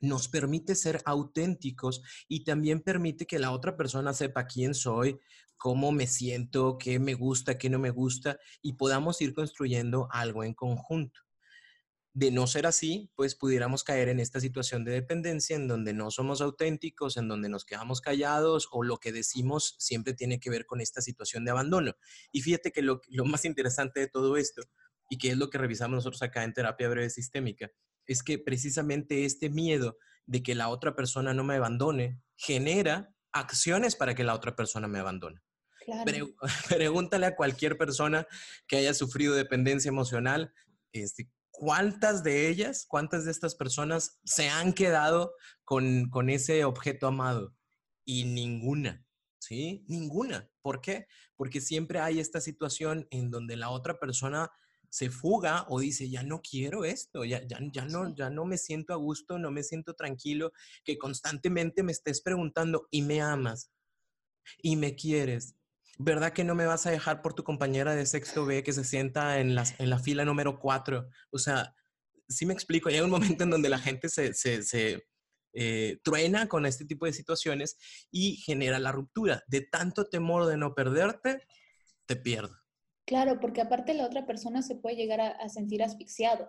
nos 0.00 0.28
permite 0.28 0.74
ser 0.74 1.02
auténticos 1.04 2.02
y 2.26 2.44
también 2.44 2.80
permite 2.80 3.26
que 3.26 3.38
la 3.38 3.52
otra 3.52 3.76
persona 3.76 4.14
sepa 4.14 4.46
quién 4.46 4.74
soy, 4.74 5.18
cómo 5.56 5.92
me 5.92 6.06
siento, 6.06 6.78
qué 6.78 6.98
me 6.98 7.14
gusta, 7.14 7.58
qué 7.58 7.68
no 7.68 7.78
me 7.78 7.90
gusta 7.90 8.38
y 8.62 8.74
podamos 8.74 9.20
ir 9.20 9.34
construyendo 9.34 10.08
algo 10.10 10.42
en 10.42 10.54
conjunto. 10.54 11.20
De 12.12 12.30
no 12.30 12.46
ser 12.46 12.66
así, 12.66 13.10
pues 13.14 13.36
pudiéramos 13.36 13.84
caer 13.84 14.08
en 14.08 14.18
esta 14.18 14.40
situación 14.40 14.84
de 14.84 14.92
dependencia 14.92 15.54
en 15.54 15.68
donde 15.68 15.92
no 15.92 16.10
somos 16.10 16.40
auténticos, 16.40 17.16
en 17.16 17.28
donde 17.28 17.48
nos 17.48 17.64
quedamos 17.64 18.00
callados 18.00 18.68
o 18.72 18.82
lo 18.82 18.98
que 18.98 19.12
decimos 19.12 19.76
siempre 19.78 20.14
tiene 20.14 20.40
que 20.40 20.50
ver 20.50 20.66
con 20.66 20.80
esta 20.80 21.00
situación 21.02 21.44
de 21.44 21.52
abandono. 21.52 21.94
Y 22.32 22.42
fíjate 22.42 22.72
que 22.72 22.82
lo, 22.82 23.00
más 23.24 23.44
interesante 23.44 24.00
de 24.00 24.08
todo 24.08 24.36
esto, 24.36 24.62
y 25.08 25.18
que 25.18 25.30
es 25.30 25.36
lo 25.36 25.50
que 25.50 25.58
revisamos 25.58 25.96
nosotros 25.96 26.22
acá 26.22 26.44
en 26.44 26.52
terapia 26.52 26.88
breve 26.88 27.10
sistémica, 27.10 27.70
es 28.06 28.22
que 28.22 28.38
precisamente 28.38 29.24
este 29.24 29.48
miedo 29.48 29.96
de 30.26 30.42
que 30.42 30.54
la 30.54 30.68
otra 30.68 30.94
persona 30.96 31.32
no 31.34 31.44
me 31.44 31.56
abandone 31.56 32.20
genera 32.36 33.14
acciones 33.32 33.94
para 33.94 34.14
que 34.14 34.24
la 34.24 34.34
otra 34.34 34.56
persona 34.56 34.88
me 34.88 34.98
abandone. 34.98 35.40
pregúntale 36.68 37.26
a 37.26 37.36
cualquier 37.36 37.76
persona 37.76 38.26
que 38.66 38.76
haya 38.76 38.94
sufrido 38.94 39.34
dependencia 39.34 39.88
emocional, 39.88 40.52
este, 40.92 41.28
¿cuántas 41.60 42.24
de 42.24 42.48
ellas, 42.48 42.86
cuántas 42.88 43.26
de 43.26 43.30
estas 43.32 43.54
personas 43.54 44.18
se 44.24 44.48
han 44.48 44.72
quedado 44.72 45.34
con, 45.62 46.08
con 46.08 46.30
ese 46.30 46.64
objeto 46.64 47.06
amado? 47.06 47.54
Y 48.06 48.24
ninguna, 48.24 49.04
¿sí? 49.38 49.84
Ninguna. 49.86 50.50
¿Por 50.62 50.80
qué? 50.80 51.06
Porque 51.36 51.60
siempre 51.60 52.00
hay 52.00 52.18
esta 52.18 52.40
situación 52.40 53.06
en 53.10 53.30
donde 53.30 53.56
la 53.56 53.68
otra 53.68 54.00
persona 54.00 54.50
se 54.88 55.10
fuga 55.10 55.66
o 55.68 55.80
dice, 55.80 56.08
ya 56.08 56.22
no 56.22 56.40
quiero 56.40 56.86
esto, 56.86 57.26
ya, 57.26 57.46
ya, 57.46 57.58
ya, 57.70 57.84
no, 57.84 58.14
ya 58.14 58.30
no 58.30 58.46
me 58.46 58.56
siento 58.56 58.94
a 58.94 58.96
gusto, 58.96 59.38
no 59.38 59.50
me 59.50 59.62
siento 59.62 59.92
tranquilo, 59.92 60.52
que 60.82 60.96
constantemente 60.96 61.82
me 61.82 61.92
estés 61.92 62.22
preguntando, 62.22 62.88
¿y 62.90 63.02
me 63.02 63.20
amas? 63.20 63.70
¿Y 64.62 64.76
me 64.76 64.96
quieres? 64.96 65.56
¿Verdad 66.02 66.32
que 66.32 66.44
no 66.44 66.54
me 66.54 66.64
vas 66.64 66.86
a 66.86 66.90
dejar 66.90 67.20
por 67.20 67.34
tu 67.34 67.44
compañera 67.44 67.94
de 67.94 68.06
sexto 68.06 68.46
B 68.46 68.62
que 68.62 68.72
se 68.72 68.84
sienta 68.84 69.38
en 69.38 69.54
la, 69.54 69.64
en 69.78 69.90
la 69.90 69.98
fila 69.98 70.24
número 70.24 70.58
cuatro? 70.58 71.08
O 71.30 71.38
sea, 71.38 71.74
sí 72.26 72.46
me 72.46 72.54
explico, 72.54 72.88
hay 72.88 73.00
un 73.00 73.10
momento 73.10 73.44
en 73.44 73.50
donde 73.50 73.68
la 73.68 73.78
gente 73.78 74.08
se, 74.08 74.32
se, 74.32 75.04
eh, 75.52 75.98
truena 76.02 76.48
con 76.48 76.64
este 76.64 76.86
tipo 76.86 77.04
de 77.04 77.12
situaciones 77.12 77.76
y 78.10 78.36
genera 78.36 78.78
la 78.78 78.92
ruptura. 78.92 79.42
De 79.46 79.60
tanto 79.60 80.08
temor 80.08 80.46
de 80.46 80.56
no 80.56 80.74
perderte, 80.74 81.46
te 82.06 82.16
pierdo. 82.16 82.56
Claro, 83.04 83.38
porque 83.38 83.60
aparte 83.60 83.92
la 83.92 84.06
otra 84.06 84.24
persona 84.26 84.62
se 84.62 84.76
puede 84.76 84.96
llegar 84.96 85.20
a, 85.20 85.48
sentir 85.48 85.82
asfixiado. 85.82 86.48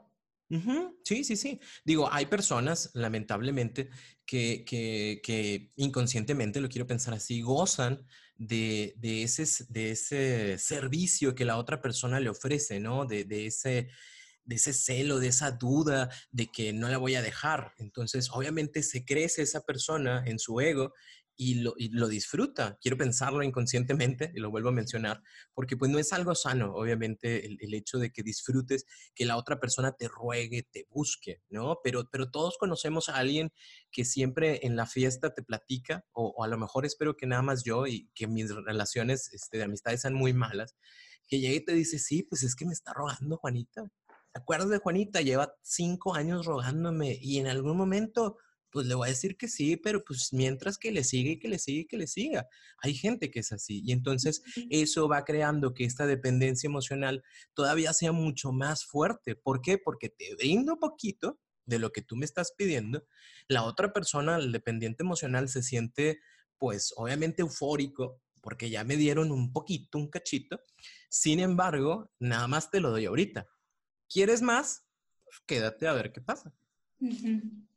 Sí, 1.03 1.23
sí, 1.23 1.35
sí. 1.37 1.59
Digo, 1.85 2.11
hay 2.11 2.25
personas, 2.25 2.91
lamentablemente, 2.93 3.89
que, 4.25 4.63
que, 4.65 5.71
inconscientemente, 5.75 6.59
lo 6.59 6.69
quiero 6.69 6.87
pensar 6.87 7.13
así, 7.13 7.41
gozan 7.41 8.05
de, 8.35 8.93
de, 8.97 9.23
ese, 9.23 9.45
de 9.69 9.91
ese 9.91 10.57
servicio 10.57 11.35
que 11.35 11.45
la 11.45 11.57
otra 11.57 11.81
persona 11.81 12.19
le 12.19 12.29
ofrece, 12.29 12.79
¿no? 12.79 13.05
De, 13.05 13.23
de 13.23 13.45
ese 13.47 13.89
de 14.43 14.55
ese 14.55 14.73
celo, 14.73 15.19
de 15.19 15.27
esa 15.27 15.51
duda 15.51 16.09
de 16.31 16.47
que 16.47 16.73
no 16.73 16.89
la 16.89 16.97
voy 16.97 17.15
a 17.15 17.21
dejar. 17.21 17.73
Entonces, 17.77 18.29
obviamente 18.31 18.81
se 18.83 19.05
crece 19.05 19.43
esa 19.43 19.61
persona 19.61 20.23
en 20.25 20.39
su 20.39 20.59
ego 20.59 20.93
y 21.43 21.55
lo, 21.55 22.07
disfruta. 22.07 22.77
Quiero 22.79 22.97
pensarlo 22.97 23.41
inconscientemente, 23.41 24.31
y 24.35 24.39
lo 24.39 24.51
vuelvo 24.51 24.69
a 24.69 24.73
mencionar, 24.73 25.23
porque 25.55 25.75
pues 25.75 25.89
no 25.89 25.97
es 25.97 26.13
algo 26.13 26.35
sano, 26.35 26.75
obviamente, 26.75 27.47
el, 27.47 27.73
hecho 27.73 27.97
de 27.97 28.11
que 28.11 28.21
disfrutes 28.21 28.85
que 29.15 29.25
la 29.25 29.37
otra 29.37 29.59
persona 29.59 29.93
te 29.93 30.07
ruegue, 30.07 30.67
te 30.71 30.85
busque, 30.91 31.41
¿no? 31.49 31.79
Pero, 31.83 32.07
pero 32.11 32.29
todos 32.29 32.57
conocemos 32.59 33.09
a 33.09 33.15
alguien 33.15 33.51
que 33.91 34.05
siempre 34.05 34.67
en 34.67 34.75
la 34.75 34.85
fiesta 34.85 35.33
te 35.33 35.41
platica, 35.41 36.05
o, 36.11 36.43
a 36.43 36.47
lo 36.47 36.59
mejor 36.59 36.85
espero 36.85 37.17
que 37.17 37.25
nada 37.25 37.41
más 37.41 37.63
yo 37.63 37.87
y 37.87 38.11
que 38.13 38.27
mis 38.27 38.53
relaciones 38.53 39.33
este, 39.33 39.57
de 39.57 39.63
amistades 39.63 40.01
sean 40.01 40.13
muy 40.13 40.33
malas, 40.33 40.75
que 41.27 41.39
llegue 41.39 41.55
y 41.55 41.65
te 41.65 41.73
dice, 41.73 41.97
sí, 41.97 42.21
pues 42.21 42.43
es 42.43 42.55
que 42.55 42.67
me 42.67 42.73
está 42.73 42.93
rogando 42.93 43.37
Juanita, 43.37 43.89
¿Te 44.31 44.39
acuerdas 44.39 44.69
de 44.69 44.77
Juanita? 44.77 45.19
Lleva 45.19 45.55
cinco 45.61 46.15
años 46.15 46.45
rogándome 46.45 47.17
y 47.19 47.39
en 47.39 47.47
algún 47.47 47.75
momento, 47.75 48.37
pues 48.71 48.87
le 48.87 48.95
voy 48.95 49.07
a 49.07 49.11
decir 49.11 49.37
que 49.37 49.47
sí, 49.47 49.77
pero 49.77 50.03
pues 50.03 50.29
mientras 50.31 50.77
que 50.77 50.91
le 50.91 51.03
sigue 51.03 51.31
y 51.31 51.39
que 51.39 51.47
le 51.47 51.59
sigue 51.59 51.81
y 51.81 51.85
que 51.85 51.97
le 51.97 52.07
siga. 52.07 52.47
Hay 52.79 52.93
gente 52.93 53.31
que 53.31 53.39
es 53.39 53.51
así 53.51 53.81
y 53.85 53.91
entonces 53.91 54.41
eso 54.69 55.07
va 55.07 55.25
creando 55.25 55.73
que 55.73 55.85
esta 55.85 56.05
dependencia 56.05 56.67
emocional 56.67 57.23
todavía 57.53 57.93
sea 57.93 58.11
mucho 58.11 58.51
más 58.51 58.85
fuerte. 58.85 59.35
¿Por 59.35 59.61
qué? 59.61 59.77
Porque 59.77 60.09
te 60.09 60.35
brindo 60.35 60.77
poquito 60.79 61.39
de 61.65 61.79
lo 61.79 61.91
que 61.91 62.01
tú 62.01 62.15
me 62.15 62.25
estás 62.25 62.53
pidiendo. 62.57 63.05
La 63.47 63.63
otra 63.63 63.93
persona, 63.93 64.37
el 64.37 64.51
dependiente 64.51 65.03
emocional, 65.03 65.49
se 65.49 65.63
siente 65.63 66.19
pues 66.57 66.93
obviamente 66.95 67.41
eufórico 67.41 68.21
porque 68.41 68.69
ya 68.69 68.83
me 68.83 68.97
dieron 68.97 69.31
un 69.31 69.53
poquito, 69.53 69.97
un 69.97 70.09
cachito. 70.09 70.59
Sin 71.09 71.39
embargo, 71.39 72.11
nada 72.19 72.47
más 72.47 72.71
te 72.71 72.79
lo 72.79 72.89
doy 72.89 73.05
ahorita 73.05 73.47
¿Quieres 74.11 74.41
más? 74.41 74.85
Pues, 75.23 75.39
quédate 75.45 75.87
a 75.87 75.93
ver 75.93 76.11
qué 76.11 76.19
pasa. 76.19 76.53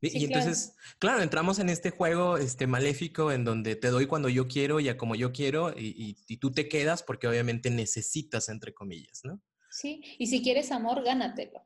Y, 0.01 0.25
entonces, 0.25 0.75
claro. 0.99 1.23
entramos 1.23 1.59
en 1.59 1.71
este 1.71 1.91
juego 1.91 2.37
este, 2.37 2.67
maléfico 2.67 3.33
en 3.33 3.45
donde 3.45 3.75
te 3.75 3.89
doy 3.89 4.07
cuando 4.07 4.29
yo 4.29 4.47
quiero 4.49 4.81
y 4.81 4.89
a 4.89 4.97
como 4.97 5.15
yo 5.15 5.33
quiero 5.33 5.75
y, 5.77 6.15
tú 6.39 6.53
te 6.53 6.69
quedas 6.69 7.03
porque 7.03 7.27
obviamente 7.27 7.71
necesitas, 7.71 8.49
entre 8.49 8.75
comillas, 8.75 9.23
¿no? 9.25 9.41
Sí, 9.71 10.03
y 10.19 10.27
si 10.27 10.43
quieres 10.43 10.71
amor, 10.71 11.03
gánatelo. 11.03 11.63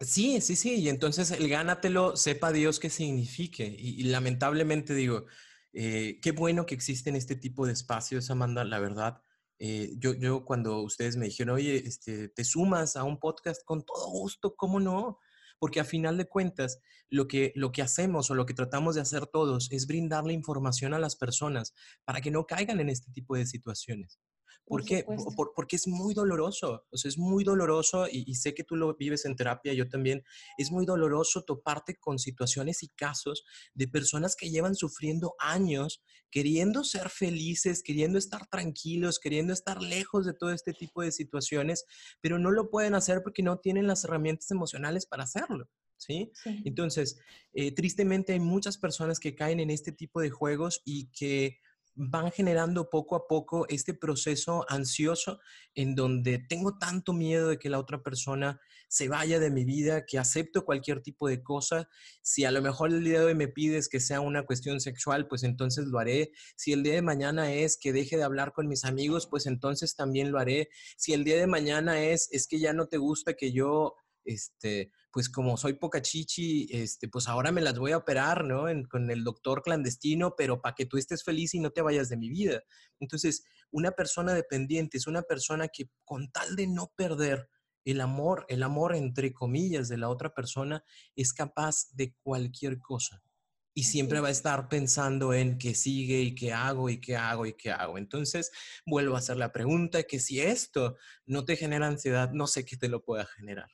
Sí, 0.00 0.40
sí, 0.40 0.56
sí, 0.56 0.74
y 0.74 0.88
entonces 0.88 1.30
el 1.30 1.48
gánatelo, 1.48 2.16
sepa 2.16 2.52
Dios 2.52 2.80
qué 2.80 2.90
signifique. 2.90 3.64
Y, 3.78 4.02
lamentablemente 4.04 4.94
digo, 4.94 5.26
eh, 5.72 6.18
qué 6.20 6.32
bueno 6.32 6.66
que 6.66 6.74
existen 6.74 7.14
este 7.14 7.36
tipo 7.36 7.66
de 7.66 7.72
espacios, 7.72 8.30
Amanda, 8.30 8.64
la 8.64 8.80
verdad. 8.80 9.22
Eh, 9.60 9.92
yo, 9.98 10.14
yo 10.14 10.44
cuando 10.44 10.80
ustedes 10.80 11.16
me 11.16 11.26
dijeron, 11.26 11.54
oye, 11.54 11.76
este, 11.76 12.28
te 12.28 12.42
sumas 12.42 12.96
a 12.96 13.04
un 13.04 13.20
podcast 13.20 13.62
con 13.64 13.84
todo 13.84 14.10
gusto, 14.10 14.56
¿cómo 14.56 14.80
no? 14.80 15.20
Porque 15.62 15.78
a 15.78 15.84
final 15.84 16.18
de 16.18 16.24
cuentas, 16.24 16.80
lo 17.08 17.28
que, 17.28 17.52
lo 17.54 17.70
que 17.70 17.82
hacemos 17.82 18.28
o 18.32 18.34
lo 18.34 18.46
que 18.46 18.52
tratamos 18.52 18.96
de 18.96 19.00
hacer 19.00 19.28
todos 19.28 19.70
es 19.70 19.86
brindarle 19.86 20.32
información 20.32 20.92
a 20.92 20.98
las 20.98 21.14
personas 21.14 21.72
para 22.04 22.20
que 22.20 22.32
no 22.32 22.46
caigan 22.46 22.80
en 22.80 22.88
este 22.88 23.12
tipo 23.12 23.36
de 23.36 23.46
situaciones. 23.46 24.18
¿Por, 24.64 24.84
qué? 24.84 25.04
porque 25.54 25.76
es 25.76 25.86
muy 25.86 26.14
doloroso, 26.14 26.86
o 26.90 26.96
sea, 26.96 27.08
es 27.08 27.18
muy 27.18 27.44
doloroso 27.44 28.06
y, 28.10 28.34
sé 28.36 28.54
que 28.54 28.64
tú 28.64 28.76
lo 28.76 28.94
vives 28.96 29.24
en 29.24 29.36
terapia, 29.36 29.74
yo 29.74 29.88
también, 29.88 30.22
es 30.56 30.70
muy 30.70 30.86
doloroso 30.86 31.44
toparte 31.44 31.96
con 31.96 32.18
situaciones 32.18 32.82
y 32.82 32.88
casos 32.88 33.44
de 33.74 33.88
personas 33.88 34.34
que 34.36 34.50
llevan 34.50 34.74
sufriendo 34.74 35.34
años 35.38 36.02
queriendo 36.32 36.82
ser 36.82 37.10
felices, 37.10 37.82
queriendo 37.82 38.18
estar 38.18 38.48
tranquilos, 38.48 39.20
queriendo 39.20 39.52
estar 39.52 39.80
lejos 39.82 40.24
de 40.24 40.32
todo 40.32 40.50
este 40.50 40.72
tipo 40.72 41.02
de 41.02 41.12
situaciones, 41.12 41.84
pero 42.20 42.38
no 42.38 42.50
lo 42.50 42.70
pueden 42.70 42.94
hacer 42.94 43.22
porque 43.22 43.42
no 43.42 43.58
tienen 43.58 43.86
las 43.86 44.04
herramientas 44.04 44.50
emocionales 44.50 45.06
para 45.06 45.24
hacerlo. 45.24 45.68
¿Sí? 45.98 46.32
Entonces, 46.64 47.20
eh, 47.52 47.70
tristemente 47.70 48.32
hay 48.32 48.40
muchas 48.40 48.76
personas 48.76 49.20
que 49.20 49.36
caen 49.36 49.60
en 49.60 49.70
este 49.70 49.92
tipo 49.92 50.20
de 50.20 50.30
juegos 50.30 50.82
y 50.84 51.12
que 51.12 51.60
van 51.94 52.30
generando 52.30 52.88
poco 52.88 53.16
a 53.16 53.26
poco 53.26 53.66
este 53.68 53.94
proceso 53.94 54.64
ansioso 54.68 55.40
en 55.74 55.94
donde 55.94 56.38
tengo 56.38 56.78
tanto 56.78 57.12
miedo 57.12 57.48
de 57.48 57.58
que 57.58 57.70
la 57.70 57.78
otra 57.78 58.02
persona 58.02 58.60
se 58.88 59.08
vaya 59.08 59.38
de 59.38 59.50
mi 59.50 59.64
vida, 59.64 60.04
que 60.06 60.18
acepto 60.18 60.64
cualquier 60.64 61.02
tipo 61.02 61.28
de 61.28 61.42
cosa. 61.42 61.88
Si 62.20 62.44
a 62.44 62.50
lo 62.50 62.60
mejor 62.62 62.90
el 62.90 63.04
día 63.04 63.20
de 63.20 63.26
hoy 63.26 63.34
me 63.34 63.48
pides 63.48 63.88
que 63.88 64.00
sea 64.00 64.20
una 64.20 64.44
cuestión 64.44 64.80
sexual, 64.80 65.28
pues 65.28 65.42
entonces 65.42 65.86
lo 65.86 65.98
haré. 65.98 66.32
Si 66.56 66.72
el 66.72 66.82
día 66.82 66.94
de 66.94 67.02
mañana 67.02 67.52
es 67.52 67.78
que 67.78 67.92
deje 67.92 68.16
de 68.16 68.22
hablar 68.22 68.52
con 68.52 68.68
mis 68.68 68.84
amigos, 68.84 69.26
pues 69.26 69.46
entonces 69.46 69.94
también 69.94 70.30
lo 70.30 70.38
haré. 70.38 70.68
Si 70.96 71.12
el 71.12 71.24
día 71.24 71.36
de 71.36 71.46
mañana 71.46 72.02
es 72.02 72.28
es 72.32 72.46
que 72.46 72.58
ya 72.58 72.72
no 72.72 72.86
te 72.86 72.98
gusta 72.98 73.34
que 73.34 73.52
yo 73.52 73.94
este 74.24 74.92
pues 75.12 75.28
como 75.28 75.58
soy 75.58 75.74
poca 75.74 76.00
chichi, 76.00 76.66
este, 76.70 77.06
pues 77.06 77.28
ahora 77.28 77.52
me 77.52 77.60
las 77.60 77.78
voy 77.78 77.92
a 77.92 77.98
operar, 77.98 78.44
¿no? 78.44 78.64
con 78.88 79.10
el 79.10 79.24
doctor 79.24 79.62
clandestino, 79.62 80.34
pero 80.36 80.62
para 80.62 80.74
que 80.74 80.86
tú 80.86 80.96
estés 80.96 81.22
feliz 81.22 81.52
y 81.54 81.60
no 81.60 81.70
te 81.70 81.82
vayas 81.82 82.08
de 82.08 82.16
mi 82.16 82.30
vida. 82.30 82.62
Entonces, 82.98 83.44
una 83.70 83.92
persona 83.92 84.32
dependiente 84.32 84.96
es 84.96 85.06
una 85.06 85.22
persona 85.22 85.68
que 85.68 85.90
con 86.04 86.32
tal 86.32 86.56
de 86.56 86.66
no 86.66 86.92
perder 86.96 87.48
el 87.84 88.00
amor, 88.00 88.46
el 88.48 88.62
amor 88.62 88.94
entre 88.94 89.34
comillas 89.34 89.88
de 89.88 89.98
la 89.98 90.08
otra 90.08 90.32
persona, 90.32 90.82
es 91.14 91.34
capaz 91.34 91.88
de 91.92 92.14
cualquier 92.22 92.78
cosa. 92.78 93.22
Y 93.74 93.84
siempre 93.84 94.20
va 94.20 94.28
a 94.28 94.32
estar 94.32 94.68
pensando 94.68 95.32
en 95.32 95.58
qué 95.58 95.74
sigue 95.74 96.20
y 96.20 96.34
qué 96.34 96.52
hago 96.52 96.90
y 96.90 97.00
qué 97.00 97.16
hago 97.16 97.46
y 97.46 97.54
qué 97.54 97.70
hago. 97.70 97.98
Entonces, 97.98 98.50
vuelvo 98.86 99.16
a 99.16 99.18
hacer 99.18 99.36
la 99.36 99.52
pregunta 99.52 100.02
que 100.04 100.20
si 100.20 100.40
esto 100.40 100.96
no 101.26 101.44
te 101.44 101.56
genera 101.56 101.86
ansiedad, 101.86 102.30
no 102.32 102.46
sé 102.46 102.64
qué 102.64 102.76
te 102.76 102.88
lo 102.88 103.02
pueda 103.02 103.24
generar. 103.24 103.68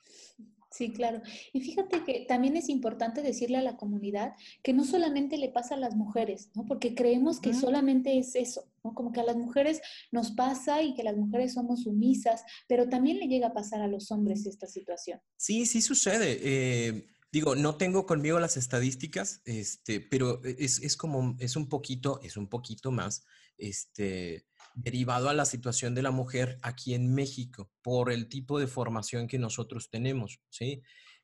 Sí, 0.71 0.91
claro. 0.91 1.21
Y 1.51 1.61
fíjate 1.61 2.03
que 2.03 2.25
también 2.27 2.55
es 2.55 2.69
importante 2.69 3.23
decirle 3.23 3.57
a 3.57 3.63
la 3.63 3.75
comunidad 3.75 4.35
que 4.61 4.71
no 4.71 4.85
solamente 4.85 5.37
le 5.37 5.49
pasa 5.49 5.73
a 5.73 5.79
las 5.79 5.95
mujeres, 5.95 6.49
¿no? 6.53 6.65
Porque 6.65 6.93
creemos 6.93 7.39
que 7.39 7.55
solamente 7.55 8.19
es 8.19 8.35
eso, 8.35 8.65
¿no? 8.83 8.93
Como 8.93 9.11
que 9.11 9.19
a 9.19 9.23
las 9.23 9.35
mujeres 9.35 9.81
nos 10.11 10.31
pasa 10.31 10.83
y 10.83 10.93
que 10.93 11.03
las 11.03 11.17
mujeres 11.17 11.53
somos 11.53 11.83
sumisas, 11.83 12.43
pero 12.67 12.87
también 12.87 13.17
le 13.17 13.27
llega 13.27 13.47
a 13.47 13.53
pasar 13.53 13.81
a 13.81 13.87
los 13.87 14.11
hombres 14.11 14.45
esta 14.45 14.67
situación. 14.67 15.19
Sí, 15.37 15.65
sí 15.65 15.81
sucede. 15.81 16.39
Eh, 16.41 17.07
digo, 17.31 17.55
no 17.55 17.75
tengo 17.75 18.05
conmigo 18.05 18.39
las 18.39 18.55
estadísticas, 18.55 19.41
este, 19.45 19.99
pero 19.99 20.43
es, 20.43 20.79
es 20.83 20.95
como, 20.95 21.35
es 21.39 21.55
un 21.55 21.67
poquito, 21.67 22.19
es 22.21 22.37
un 22.37 22.47
poquito 22.47 22.91
más, 22.91 23.25
este, 23.57 24.45
derivado 24.75 25.29
a 25.29 25.33
la 25.33 25.45
situación 25.45 25.95
de 25.95 26.01
la 26.01 26.11
mujer 26.11 26.57
aquí 26.61 26.93
en 26.93 27.13
México 27.13 27.69
por 27.81 28.11
el 28.11 28.27
tipo 28.29 28.59
de 28.59 28.67
formación 28.67 29.27
que 29.27 29.39
nosotros 29.39 29.89
tenemos, 29.89 30.39
¿sí? 30.49 30.81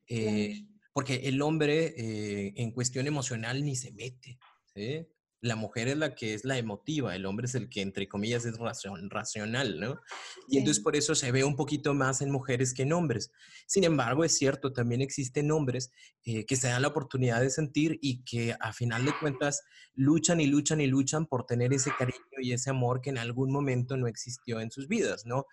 Eh, 0.07 0.65
porque 0.93 1.15
el 1.27 1.41
hombre 1.41 1.93
eh, 1.97 2.53
en 2.57 2.71
cuestión 2.71 3.07
emocional 3.07 3.63
ni 3.63 3.75
se 3.75 3.91
mete, 3.91 4.37
¿sí? 4.73 5.07
La 5.45 5.55
mujer 5.55 5.87
es 5.87 5.97
la 5.97 6.15
que 6.15 6.33
es 6.33 6.43
la 6.43 6.57
emotiva, 6.57 7.15
el 7.15 7.27
hombre 7.27 7.45
es 7.45 7.53
el 7.53 7.69
que, 7.69 7.81
entre 7.81 8.07
comillas, 8.07 8.45
es 8.45 8.57
racional, 8.57 9.79
¿no? 9.79 10.01
Y 10.49 10.57
entonces 10.57 10.81
por 10.81 10.95
eso 10.95 11.13
se 11.13 11.31
ve 11.31 11.43
un 11.43 11.55
poquito 11.55 11.93
más 11.93 12.21
en 12.21 12.31
mujeres 12.31 12.73
que 12.73 12.81
en 12.81 12.93
hombres. 12.93 13.31
Sin 13.67 13.83
embargo, 13.83 14.23
es 14.23 14.35
cierto, 14.35 14.73
también 14.73 15.01
existen 15.01 15.51
hombres 15.51 15.91
eh, 16.23 16.45
que 16.47 16.55
se 16.55 16.67
dan 16.67 16.81
la 16.81 16.87
oportunidad 16.87 17.41
de 17.41 17.51
sentir 17.51 17.99
y 18.01 18.23
que 18.23 18.55
a 18.59 18.73
final 18.73 19.05
de 19.05 19.13
cuentas 19.19 19.61
luchan 19.93 20.41
y 20.41 20.47
luchan 20.47 20.81
y 20.81 20.87
luchan 20.87 21.27
por 21.27 21.45
tener 21.45 21.73
ese 21.73 21.91
cariño 21.95 22.17
y 22.41 22.51
ese 22.51 22.71
amor 22.71 23.01
que 23.01 23.11
en 23.11 23.19
algún 23.19 23.51
momento 23.51 23.97
no 23.97 24.07
existió 24.07 24.59
en 24.59 24.71
sus 24.71 24.87
vidas, 24.87 25.27
¿no? 25.27 25.45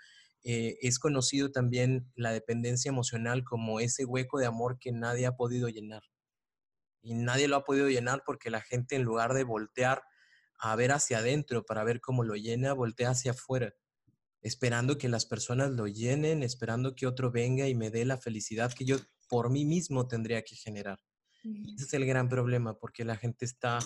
Eh, 0.42 0.78
es 0.80 0.98
conocido 0.98 1.52
también 1.52 2.10
la 2.16 2.32
dependencia 2.32 2.88
emocional 2.88 3.44
como 3.44 3.78
ese 3.78 4.06
hueco 4.06 4.38
de 4.38 4.46
amor 4.46 4.78
que 4.78 4.90
nadie 4.90 5.26
ha 5.26 5.36
podido 5.36 5.68
llenar 5.68 6.02
y 7.02 7.14
nadie 7.14 7.48
lo 7.48 7.56
ha 7.56 7.64
podido 7.64 7.88
llenar 7.88 8.22
porque 8.24 8.50
la 8.50 8.60
gente 8.60 8.94
en 8.94 9.02
lugar 9.02 9.34
de 9.34 9.44
voltear 9.44 10.02
a 10.58 10.76
ver 10.76 10.92
hacia 10.92 11.18
adentro 11.18 11.64
para 11.64 11.82
ver 11.82 12.00
cómo 12.00 12.22
lo 12.22 12.36
llena, 12.36 12.72
voltea 12.72 13.10
hacia 13.10 13.32
afuera, 13.32 13.74
esperando 14.40 14.96
que 14.96 15.08
las 15.08 15.26
personas 15.26 15.72
lo 15.72 15.88
llenen, 15.88 16.44
esperando 16.44 16.94
que 16.94 17.08
otro 17.08 17.32
venga 17.32 17.68
y 17.68 17.74
me 17.74 17.90
dé 17.90 18.04
la 18.04 18.16
felicidad 18.16 18.72
que 18.72 18.84
yo 18.84 18.96
por 19.28 19.50
mí 19.50 19.64
mismo 19.64 20.06
tendría 20.06 20.42
que 20.42 20.54
generar. 20.54 21.00
ese 21.42 21.84
es 21.84 21.94
el 21.94 22.06
gran 22.06 22.28
problema, 22.28 22.78
porque 22.78 23.04
la 23.04 23.16
gente 23.16 23.44
está 23.44 23.80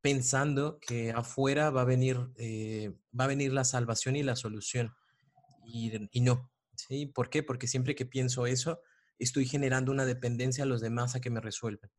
pensando 0.00 0.80
que 0.80 1.12
afuera 1.12 1.70
va 1.70 1.82
a 1.82 1.84
venir, 1.84 2.18
eh, 2.36 2.92
va 3.18 3.24
a 3.24 3.28
venir 3.28 3.52
la 3.52 3.64
salvación 3.64 4.16
y 4.16 4.24
la 4.24 4.34
solución. 4.34 4.92
Y, 5.64 5.92
y 6.10 6.20
no. 6.20 6.50
¿sí? 6.74 7.06
¿Por 7.06 7.30
qué? 7.30 7.44
Porque 7.44 7.68
siempre 7.68 7.94
que 7.94 8.06
pienso 8.06 8.46
eso, 8.46 8.80
estoy 9.18 9.46
generando 9.46 9.92
una 9.92 10.06
dependencia 10.06 10.64
a 10.64 10.66
los 10.66 10.80
demás 10.80 11.14
a 11.14 11.20
que 11.20 11.30
me 11.30 11.40
resuelvan 11.40 11.90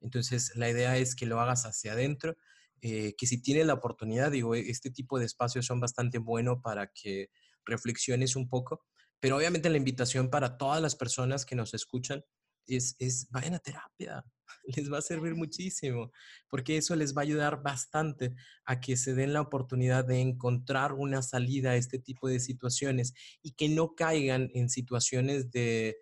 Entonces, 0.00 0.52
la 0.56 0.70
idea 0.70 0.96
es 0.96 1.14
que 1.14 1.26
lo 1.26 1.40
hagas 1.40 1.66
hacia 1.66 1.92
adentro, 1.92 2.36
eh, 2.82 3.14
que 3.16 3.26
si 3.26 3.42
tienes 3.42 3.66
la 3.66 3.74
oportunidad, 3.74 4.30
digo, 4.30 4.54
e, 4.54 4.70
este 4.70 4.90
tipo 4.90 5.18
de 5.18 5.26
espacios 5.26 5.66
son 5.66 5.80
bastante 5.80 6.18
buenos 6.18 6.60
para 6.62 6.86
que 6.88 7.30
reflexiones 7.64 8.36
un 8.36 8.48
poco, 8.48 8.86
pero 9.20 9.36
obviamente 9.36 9.68
la 9.68 9.76
invitación 9.76 10.30
para 10.30 10.56
todas 10.56 10.80
las 10.80 10.96
personas 10.96 11.44
que 11.44 11.56
nos 11.56 11.74
escuchan 11.74 12.24
es, 12.66 12.96
es 12.98 13.28
vayan 13.30 13.54
a 13.54 13.58
terapia, 13.58 14.24
les 14.76 14.90
va 14.90 14.98
a 14.98 15.02
servir 15.02 15.34
muchísimo, 15.34 16.10
porque 16.48 16.76
eso 16.78 16.96
les 16.96 17.14
va 17.14 17.20
a 17.20 17.24
ayudar 17.24 17.62
bastante 17.62 18.34
a 18.64 18.80
que 18.80 18.96
se 18.96 19.14
den 19.14 19.32
la 19.32 19.42
oportunidad 19.42 20.04
de 20.04 20.20
encontrar 20.20 20.92
una 20.94 21.22
salida 21.22 21.72
a 21.72 21.76
este 21.76 21.98
tipo 21.98 22.28
de 22.28 22.40
situaciones 22.40 23.12
y 23.42 23.52
que 23.52 23.68
no 23.68 23.94
caigan 23.94 24.50
en 24.54 24.70
situaciones 24.70 25.50
de, 25.50 25.98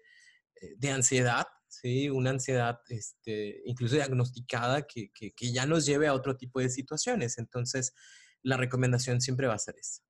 eh, 0.61 0.75
de 0.77 0.91
ansiedad, 0.91 1.47
¿sí? 1.81 2.09
Una 2.11 2.31
ansiedad 2.31 2.81
este, 2.89 3.63
incluso 3.65 3.97
diagnosticada 3.97 4.87
que, 4.87 5.11
que, 5.13 5.33
que, 5.33 5.53
ya 5.53 5.67
nos 5.67 5.87
lleve 5.87 6.07
a 6.07 6.15
otro 6.15 6.37
tipo 6.37 6.61
de 6.61 6.69
situaciones. 6.69 7.39
Entonces, 7.39 7.95
la 8.43 8.57
recomendación 8.57 9.21
siempre 9.21 9.47
va 9.47 9.55
a 9.55 9.59
ser 9.59 9.77
esa, 9.79 10.03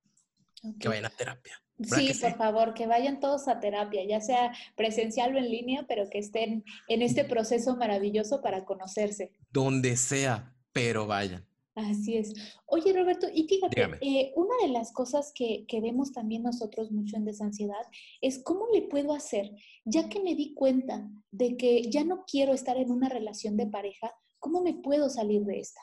que 0.78 0.88
vayan 0.88 1.06
a 1.06 1.10
terapia. 1.10 1.60
Sí, 1.82 2.12
por 2.20 2.36
favor, 2.36 2.74
que 2.74 2.86
vayan 2.88 3.20
todos 3.20 3.46
a 3.46 3.60
terapia, 3.60 4.04
ya 4.04 4.20
sea 4.20 4.52
presencial 4.76 5.34
o 5.34 5.38
en 5.38 5.48
línea, 5.48 5.84
pero 5.86 6.10
que 6.10 6.18
estén 6.18 6.64
en 6.88 7.02
este 7.02 7.24
proceso 7.24 7.76
maravilloso 7.76 8.40
para 8.40 8.64
conocerse. 8.64 9.32
Donde 9.50 9.96
sea, 9.96 10.56
pero 10.72 11.06
vayan. 11.06 11.46
Así 11.78 12.16
es. 12.16 12.34
Oye, 12.66 12.92
Roberto, 12.92 13.28
y 13.32 13.46
fíjate, 13.46 13.80
eh, 14.00 14.32
una 14.34 14.54
de 14.62 14.68
las 14.72 14.92
cosas 14.92 15.30
que, 15.32 15.64
que, 15.68 15.80
vemos 15.80 16.10
también 16.10 16.42
nosotros 16.42 16.90
mucho 16.90 17.16
en 17.16 17.24
desansiedad 17.24 17.86
es 18.20 18.42
cómo 18.42 18.66
le 18.74 18.82
puedo 18.82 19.14
hacer, 19.14 19.52
ya 19.84 20.08
que 20.08 20.20
me 20.20 20.34
di 20.34 20.54
cuenta 20.54 21.08
de 21.30 21.56
que 21.56 21.88
ya 21.88 22.02
no 22.02 22.24
quiero 22.26 22.52
estar 22.52 22.76
en 22.78 22.90
una 22.90 23.08
relación 23.08 23.56
de 23.56 23.68
pareja, 23.68 24.12
¿cómo 24.40 24.60
me 24.60 24.74
puedo 24.74 25.08
salir 25.08 25.44
de 25.44 25.60
esta? 25.60 25.80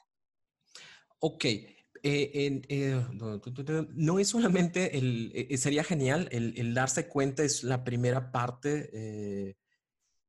Ok, 1.20 1.46
eh, 1.46 1.72
eh, 2.04 3.02
no 3.94 4.20
es 4.20 4.28
solamente 4.28 4.98
el, 4.98 5.48
sería 5.58 5.86
genial, 5.86 6.28
el, 6.32 6.74
darse 6.74 7.08
cuenta 7.08 7.44
es 7.44 7.64
la 7.64 7.86
primera 7.86 8.34
parte, 8.34 9.56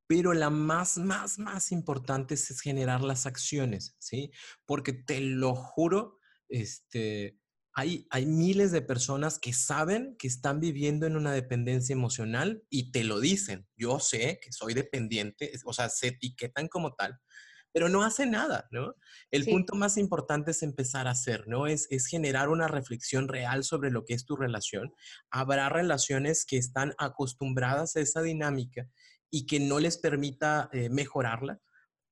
pero 0.06 0.32
la 0.32 0.50
más, 0.50 0.98
más, 0.98 1.38
más 1.38 1.72
importante 1.72 2.34
es, 2.34 2.60
generar 2.60 3.02
las 3.02 3.26
acciones, 3.26 3.96
¿sí? 3.98 4.30
Porque 4.64 4.92
te 4.92 5.20
lo 5.20 5.54
juro, 5.54 6.18
este, 6.48 7.38
hay, 7.74 8.06
hay 8.10 8.26
miles 8.26 8.72
de 8.72 8.82
personas 8.82 9.38
que 9.38 9.52
saben 9.52 10.16
que 10.18 10.28
están 10.28 10.60
viviendo 10.60 11.06
en 11.06 11.16
una 11.16 11.32
dependencia 11.32 11.92
emocional 11.92 12.62
y 12.70 12.92
te 12.92 13.04
lo 13.04 13.20
dicen. 13.20 13.66
Yo 13.76 14.00
sé 14.00 14.38
que 14.42 14.52
soy 14.52 14.74
dependiente, 14.74 15.52
o 15.64 15.72
sea, 15.72 15.88
se 15.88 16.08
etiquetan 16.08 16.68
como 16.68 16.94
tal 16.94 17.20
pero 17.76 17.90
no 17.90 18.04
hace 18.04 18.24
nada, 18.24 18.66
¿no? 18.70 18.94
El 19.30 19.44
punto 19.44 19.74
más 19.74 19.98
importante 19.98 20.52
es 20.52 20.62
empezar 20.62 21.06
a 21.06 21.10
hacer, 21.10 21.46
¿no? 21.46 21.66
Es, 21.66 21.86
es 21.90 22.06
generar 22.06 22.48
una 22.48 22.68
reflexión 22.68 23.28
real 23.28 23.64
sobre 23.64 23.90
lo 23.90 24.06
que 24.06 24.14
es 24.14 24.24
tu 24.24 24.34
relación. 24.34 24.94
Habrá 25.30 25.68
relaciones 25.68 26.46
que 26.46 26.56
están 26.56 26.94
acostumbradas 26.96 27.94
a 27.94 28.00
esa 28.00 28.22
dinámica 28.22 28.88
y 29.30 29.46
que 29.46 29.60
no 29.60 29.78
les 29.78 29.98
permita 29.98 30.68
eh, 30.72 30.88
mejorarla, 30.88 31.60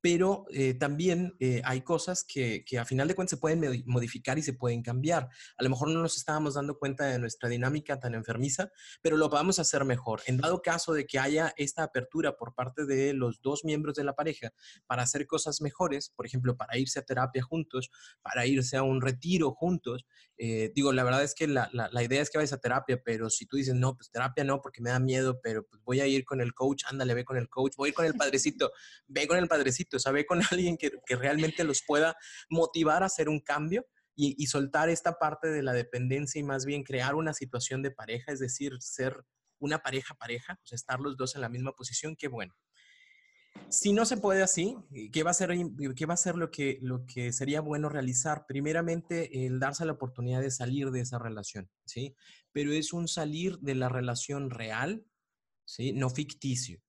pero 0.04 0.44
eh, 0.50 0.74
también 0.74 1.34
eh, 1.40 1.62
hay 1.64 1.80
cosas 1.80 2.24
que, 2.24 2.62
que, 2.66 2.78
a 2.78 2.84
final 2.84 3.08
de 3.08 3.14
cuentas 3.14 3.30
se 3.30 3.36
pueden 3.38 3.82
modificar 3.86 4.38
y 4.38 4.42
se 4.42 4.52
pueden 4.52 4.82
cambiar. 4.82 5.30
A 5.56 5.62
lo 5.62 5.70
mejor 5.70 5.88
no 5.88 6.02
nos 6.02 6.18
estábamos 6.18 6.56
dando 6.56 6.78
cuenta 6.78 7.06
de 7.06 7.18
nuestra 7.18 7.48
dinámica 7.48 7.98
tan 7.98 8.14
enfermiza, 8.14 8.70
pero 9.00 9.16
lo 9.16 9.30
podemos 9.30 9.58
hacer 9.60 9.86
mejor. 9.86 10.20
En 10.26 10.36
dado 10.36 10.60
caso 10.60 10.92
de 10.92 11.06
que 11.06 11.18
haya 11.18 11.54
esta 11.56 11.84
apertura 11.84 12.36
por 12.36 12.54
parte 12.54 12.84
de 12.84 13.14
los 13.14 13.40
dos 13.40 13.64
miembros 13.64 13.94
de 13.94 14.04
la 14.04 14.12
pareja 14.12 14.52
para 14.86 15.04
hacer 15.04 15.26
cosas 15.26 15.62
mejores, 15.62 16.10
por 16.14 16.26
ejemplo, 16.26 16.54
para 16.54 16.76
irse 16.76 16.98
a 16.98 17.02
terapia 17.02 17.42
juntos, 17.42 17.90
para 18.20 18.44
irse 18.44 18.76
a 18.76 18.82
un 18.82 19.00
retiro 19.00 19.52
juntos, 19.52 20.04
eh, 20.36 20.72
digo, 20.74 20.92
la 20.92 21.04
verdad 21.04 21.22
es 21.22 21.34
que 21.34 21.46
la, 21.46 21.70
la, 21.72 22.02
idea 22.02 22.20
es 22.20 22.28
que 22.28 22.38
vayas 22.38 22.52
a 22.52 22.58
terapia, 22.58 23.00
pero 23.04 23.30
si 23.30 23.46
tú 23.46 23.56
dices, 23.56 23.74
no, 23.74 23.96
pues 23.96 24.10
terapia 24.10 24.42
no, 24.42 24.60
porque 24.60 24.82
me 24.82 24.90
da 24.90 24.98
miedo, 24.98 25.40
pero 25.40 25.64
pues 25.64 25.80
voy 25.84 26.00
a 26.00 26.06
ir 26.08 26.24
con 26.24 26.40
el 26.40 26.52
coach, 26.52 26.82
ándale, 26.88 27.14
ve 27.14 27.24
con 27.24 27.36
el 27.36 27.48
coach, 27.48 27.74
voy 27.76 27.86
a 27.86 27.90
ir 27.90 27.94
con 27.94 28.04
el 28.04 28.14
padrecito, 28.14 28.72
ve 29.06 29.28
con 29.28 29.38
el 29.38 29.46
padrecito 29.46 29.93
saber 29.98 30.26
con 30.26 30.40
alguien 30.50 30.76
que, 30.76 30.92
realmente 31.16 31.64
los 31.64 31.82
pueda 31.86 32.16
motivar 32.48 33.02
a 33.02 33.06
hacer 33.06 33.28
un 33.28 33.40
cambio 33.40 33.86
y, 34.16 34.46
soltar 34.46 34.88
esta 34.88 35.18
parte 35.18 35.48
de 35.48 35.62
la 35.62 35.72
dependencia 35.72 36.38
y 36.38 36.44
más 36.44 36.64
bien 36.64 36.84
crear 36.84 37.14
una 37.14 37.32
situación 37.32 37.82
de 37.82 37.90
pareja, 37.90 38.32
es 38.32 38.38
decir, 38.38 38.72
ser 38.80 39.24
una 39.58 39.78
pareja 39.78 40.14
pareja, 40.14 40.54
o 40.62 40.66
sea, 40.66 40.76
estar 40.76 41.00
los 41.00 41.16
dos 41.16 41.34
en 41.34 41.40
la 41.40 41.48
misma 41.48 41.72
posición, 41.72 42.14
qué 42.16 42.28
bueno. 42.28 42.54
Si 43.68 43.92
no 43.92 44.04
se 44.04 44.16
puede 44.16 44.42
así, 44.42 44.76
¿qué 45.12 45.22
va 45.22 45.30
a 45.30 45.34
ser, 45.34 45.50
qué 45.96 46.06
va 46.06 46.14
a 46.14 46.18
ser 46.18 46.36
lo, 46.36 46.50
que, 46.50 46.78
lo 46.82 47.06
que 47.06 47.32
sería 47.32 47.60
bueno 47.60 47.88
realizar? 47.88 48.44
Primeramente, 48.46 49.46
el 49.46 49.58
darse 49.58 49.84
la 49.84 49.92
oportunidad 49.92 50.40
de 50.40 50.50
salir 50.50 50.90
de 50.90 51.00
esa 51.00 51.18
relación, 51.18 51.70
¿sí? 51.84 52.14
Pero 52.52 52.72
es 52.72 52.92
un 52.92 53.08
salir 53.08 53.58
de 53.58 53.74
la 53.74 53.88
relación 53.88 54.50
real, 54.50 55.04
¿sí? 55.64 55.92
No 55.92 56.10
ficticio. 56.10 56.80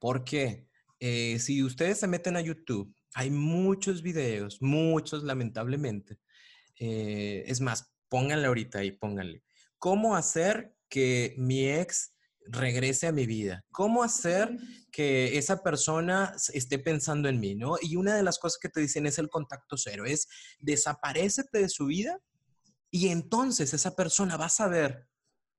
¿Por 0.00 0.24
qué? 0.24 0.68
Eh, 1.06 1.38
si 1.38 1.62
ustedes 1.62 2.00
se 2.00 2.06
meten 2.06 2.34
a 2.34 2.40
YouTube, 2.40 2.90
hay 3.12 3.28
muchos 3.28 4.00
videos, 4.00 4.62
muchos 4.62 5.22
lamentablemente. 5.22 6.18
Eh, 6.80 7.44
es 7.46 7.60
más, 7.60 7.92
pónganle 8.08 8.46
ahorita 8.46 8.78
ahí, 8.78 8.90
pónganle. 8.90 9.44
¿Cómo 9.76 10.16
hacer 10.16 10.74
que 10.88 11.34
mi 11.36 11.68
ex 11.68 12.14
regrese 12.46 13.06
a 13.06 13.12
mi 13.12 13.26
vida? 13.26 13.66
¿Cómo 13.70 14.02
hacer 14.02 14.56
que 14.90 15.36
esa 15.36 15.62
persona 15.62 16.34
esté 16.54 16.78
pensando 16.78 17.28
en 17.28 17.38
mí? 17.38 17.54
¿no? 17.54 17.76
Y 17.82 17.96
una 17.96 18.16
de 18.16 18.22
las 18.22 18.38
cosas 18.38 18.58
que 18.58 18.70
te 18.70 18.80
dicen 18.80 19.04
es 19.04 19.18
el 19.18 19.28
contacto 19.28 19.76
cero, 19.76 20.06
es 20.06 20.26
desaparecete 20.58 21.58
de 21.58 21.68
su 21.68 21.84
vida 21.84 22.18
y 22.90 23.08
entonces 23.08 23.74
esa 23.74 23.94
persona 23.94 24.38
va 24.38 24.46
a 24.46 24.48
saber 24.48 25.06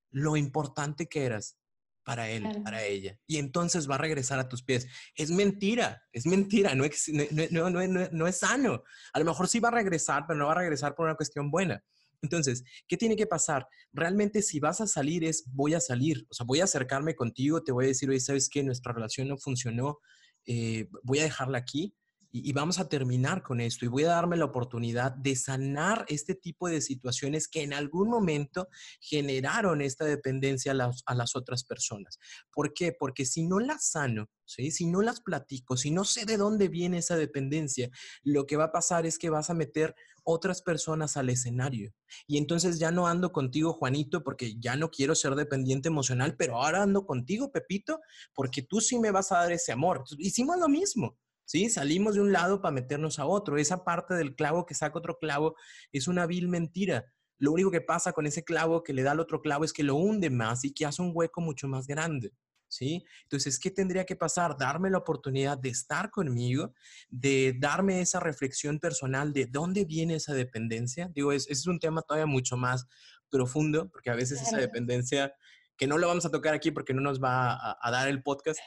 lo 0.10 0.38
importante 0.38 1.06
que 1.06 1.24
eras, 1.24 1.60
para 2.06 2.30
él, 2.30 2.48
para 2.64 2.84
ella. 2.84 3.20
Y 3.28 3.38
entonces 3.38 3.90
va 3.90 3.96
a 3.96 3.98
regresar 3.98 4.40
a 4.40 4.48
tus 4.48 4.64
pies. 4.64 4.88
Es 5.16 5.32
mentira, 5.32 6.04
es 6.14 6.26
mentira, 6.26 6.76
no 6.76 6.86
es, 6.86 7.10
no, 7.52 7.70
no, 7.70 7.88
no, 8.12 8.28
es 8.28 8.38
sano. 8.38 8.84
A 9.12 9.20
lo 9.20 9.26
mejor 9.26 9.50
sí 9.50 9.60
va 9.60 9.70
a 9.70 9.72
regresar, 9.72 10.24
pero 10.28 10.40
no 10.40 10.46
va 10.46 10.54
a 10.54 10.60
regresar 10.60 10.96
por 10.96 11.08
una 11.08 11.16
cuestión 11.16 11.50
buena. 11.50 11.84
Entonces, 12.22 12.64
¿qué 12.88 12.96
tiene 12.96 13.16
que 13.16 13.26
pasar? 13.26 13.68
Realmente 13.92 14.42
si 14.42 14.60
vas 14.60 14.82
a 14.82 14.88
salir 14.88 15.26
es, 15.26 15.44
voy 15.52 15.74
a 15.74 15.80
salir, 15.80 16.26
o 16.30 16.34
sea, 16.34 16.46
voy 16.46 16.62
a 16.62 16.66
acercarme 16.66 17.16
contigo, 17.16 17.64
te 17.64 17.72
voy 17.72 17.86
a 17.86 17.88
decir, 17.90 18.10
oye, 18.10 18.20
¿sabes 18.20 18.50
qué? 18.50 18.64
Nuestra 18.64 18.94
relación 18.94 19.28
no 19.28 19.38
funcionó, 19.38 20.00
eh, 20.46 20.88
voy 21.04 21.20
a 21.20 21.24
dejarla 21.24 21.58
aquí 21.58 21.96
y, 22.44 22.52
vamos 22.52 22.80
a 22.80 22.90
terminar 22.90 23.44
con 23.44 23.62
esto 23.62 23.86
y 23.86 23.88
voy 23.88 24.04
a 24.04 24.10
darme 24.10 24.36
la 24.36 24.46
oportunidad 24.46 25.14
de 25.14 25.38
sanar 25.38 26.06
este 26.10 26.36
tipo 26.36 26.68
de 26.68 26.82
situaciones 26.82 27.48
que 27.48 27.64
en 27.64 27.74
algún 27.74 28.10
momento 28.10 28.68
generaron 29.00 29.82
esta 29.82 30.04
dependencia 30.04 30.74
a 30.74 30.76
las, 30.76 31.04
a 31.06 31.16
las 31.16 31.38
otras 31.38 31.64
personas. 31.64 32.20
¿Por 32.52 32.74
qué? 32.74 32.92
Porque 32.92 33.26
si 33.26 33.44
no 33.44 33.60
las 33.60 33.90
sano, 33.90 34.30
¿sí? 34.44 34.72
si 34.72 34.86
no 34.86 35.02
las 35.02 35.22
platico, 35.22 35.78
si 35.78 35.92
no 35.92 36.04
sé 36.04 36.26
de 36.26 36.36
dónde 36.36 36.68
viene 36.68 36.98
esa 36.98 37.16
dependencia, 37.16 37.90
lo 38.24 38.46
que 38.46 38.58
va 38.58 38.66
a 38.66 38.72
pasar 38.72 39.06
es 39.06 39.18
que 39.18 39.30
vas 39.30 39.50
a 39.50 39.54
meter 39.54 39.96
otras 40.26 40.62
personas 40.62 41.16
al 41.16 41.30
escenario. 41.30 41.94
Y 42.28 42.38
entonces 42.38 42.80
ya 42.80 42.92
no 42.92 43.08
ando 43.08 43.32
contigo, 43.32 43.74
Juanito, 43.74 44.24
porque 44.24 44.56
ya 44.60 44.76
no 44.76 44.90
quiero 44.90 45.16
ser 45.16 45.36
dependiente 45.36 45.88
emocional, 45.88 46.36
pero 46.36 46.56
ahora 46.56 46.84
ando 46.84 47.06
contigo, 47.06 47.52
Pepito, 47.52 48.02
porque 48.34 48.62
tú 48.62 48.82
sí 48.82 49.00
me 49.00 49.12
vas 49.12 49.32
a 49.32 49.38
dar 49.38 49.52
ese 49.52 49.72
amor. 49.72 50.04
Hicimos 50.18 50.58
lo 50.58 50.68
mismo. 50.68 51.18
¿Sí? 51.46 51.70
Salimos 51.70 52.16
de 52.16 52.22
un 52.22 52.32
lado 52.32 52.62
para 52.62 52.74
meternos 52.74 53.20
a 53.20 53.26
otro. 53.26 53.58
Esa 53.58 53.84
parte 53.84 54.14
del 54.16 54.36
clavo 54.36 54.66
que 54.66 54.74
saca 54.74 54.98
otro 54.98 55.18
clavo 55.18 55.56
es 55.92 56.08
una 56.08 56.26
vil 56.26 56.48
mentira. 56.48 57.06
Lo 57.38 57.52
único 57.52 57.72
que 57.72 57.82
pasa 57.82 58.14
con 58.14 58.26
ese 58.26 58.44
clavo 58.44 58.84
que 58.84 58.94
le 58.94 59.04
da 59.04 59.12
al 59.12 59.20
otro 59.20 59.42
clavo 59.42 59.66
es 59.66 59.74
que 59.74 59.84
lo 59.84 59.96
hunde 59.96 60.30
más 60.30 60.64
y 60.66 60.74
que 60.74 60.86
hace 60.86 61.02
un 61.02 61.12
hueco 61.14 61.42
mucho 61.42 61.68
más 61.68 61.88
grande. 61.88 62.32
¿Sí? 62.68 63.06
Entonces, 63.24 63.60
¿qué 63.60 63.72
tendría 63.72 64.06
que 64.06 64.16
pasar? 64.16 64.58
Darme 64.58 64.90
la 64.90 64.98
oportunidad 64.98 65.58
de 65.58 65.70
estar 65.70 66.10
conmigo, 66.10 66.74
de 67.10 67.56
darme 67.58 68.02
esa 68.02 68.20
reflexión 68.20 68.80
personal 68.80 69.32
de 69.32 69.46
dónde 69.46 69.86
viene 69.86 70.16
esa 70.16 70.34
dependencia. 70.34 71.10
Digo, 71.14 71.32
es, 71.32 71.48
es 71.50 71.68
un 71.68 71.80
tema 71.80 72.02
todavía 72.02 72.26
mucho 72.26 72.58
más 72.58 72.88
profundo, 73.30 73.88
porque 73.90 74.10
a 74.10 74.16
veces 74.16 74.42
esa 74.42 74.58
dependencia, 74.58 75.34
que 75.78 75.88
no 75.88 75.98
lo 75.98 76.08
vamos 76.08 76.26
a 76.26 76.32
tocar 76.32 76.54
aquí 76.54 76.72
porque 76.72 76.94
no 76.94 77.02
nos 77.02 77.22
va 77.22 77.54
a, 77.54 77.78
a 77.80 77.92
dar 77.92 78.10
el 78.10 78.24
podcast, 78.24 78.60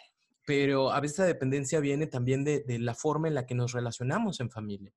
pero 0.49 0.91
a 0.93 1.01
veces 1.01 1.19
la 1.19 1.27
dependencia 1.27 1.79
viene 1.79 2.07
también 2.07 2.43
de, 2.43 2.65
la 2.79 2.95
forma 2.95 3.29
en 3.29 3.35
la 3.35 3.45
que 3.45 3.55
nos 3.55 3.73
relacionamos 3.73 4.41
en 4.41 4.49
familia. 4.49 4.95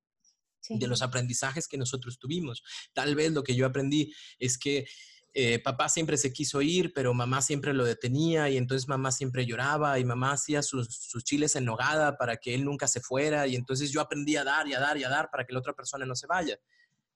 de 0.69 0.87
los 0.87 1.01
aprendizajes 1.01 1.67
que 1.67 1.77
nosotros 1.77 2.19
tuvimos. 2.19 2.63
Tal 2.93 3.15
vez 3.15 3.33
lo 3.33 3.43
que 3.43 3.53
yo 3.53 3.65
aprendí 3.65 4.13
es 4.39 4.57
que 4.57 4.85
eh, 5.33 5.59
papá 5.59 5.89
siempre 5.89 6.15
se 6.15 6.31
quiso 6.31 6.61
ir, 6.61 6.93
pero 6.93 7.13
mamá 7.13 7.41
siempre 7.41 7.73
lo 7.73 7.83
detenía 7.83 8.49
y 8.49 8.55
entonces 8.55 8.87
mamá 8.87 9.11
siempre 9.11 9.45
lloraba 9.45 9.99
y 9.99 10.05
mamá 10.05 10.31
hacía 10.31 10.61
sus, 10.61 10.87
sus, 10.87 11.25
chiles 11.25 11.57
en 11.57 11.65
nogada 11.65 12.15
para 12.15 12.37
que 12.37 12.53
él 12.53 12.63
nunca 12.63 12.87
se 12.87 13.01
fuera 13.01 13.45
y 13.45 13.57
entonces 13.57 13.91
yo 13.91 13.99
aprendí 13.99 14.37
a 14.37 14.45
dar 14.45 14.69
y 14.69 14.73
a 14.73 14.79
dar 14.79 14.97
y 14.97 15.03
a 15.03 15.09
dar 15.09 15.29
para 15.29 15.43
que 15.43 15.51
la 15.51 15.59
otra 15.59 15.73
persona 15.73 16.05
no 16.05 16.15
se 16.15 16.27
vaya. 16.27 16.57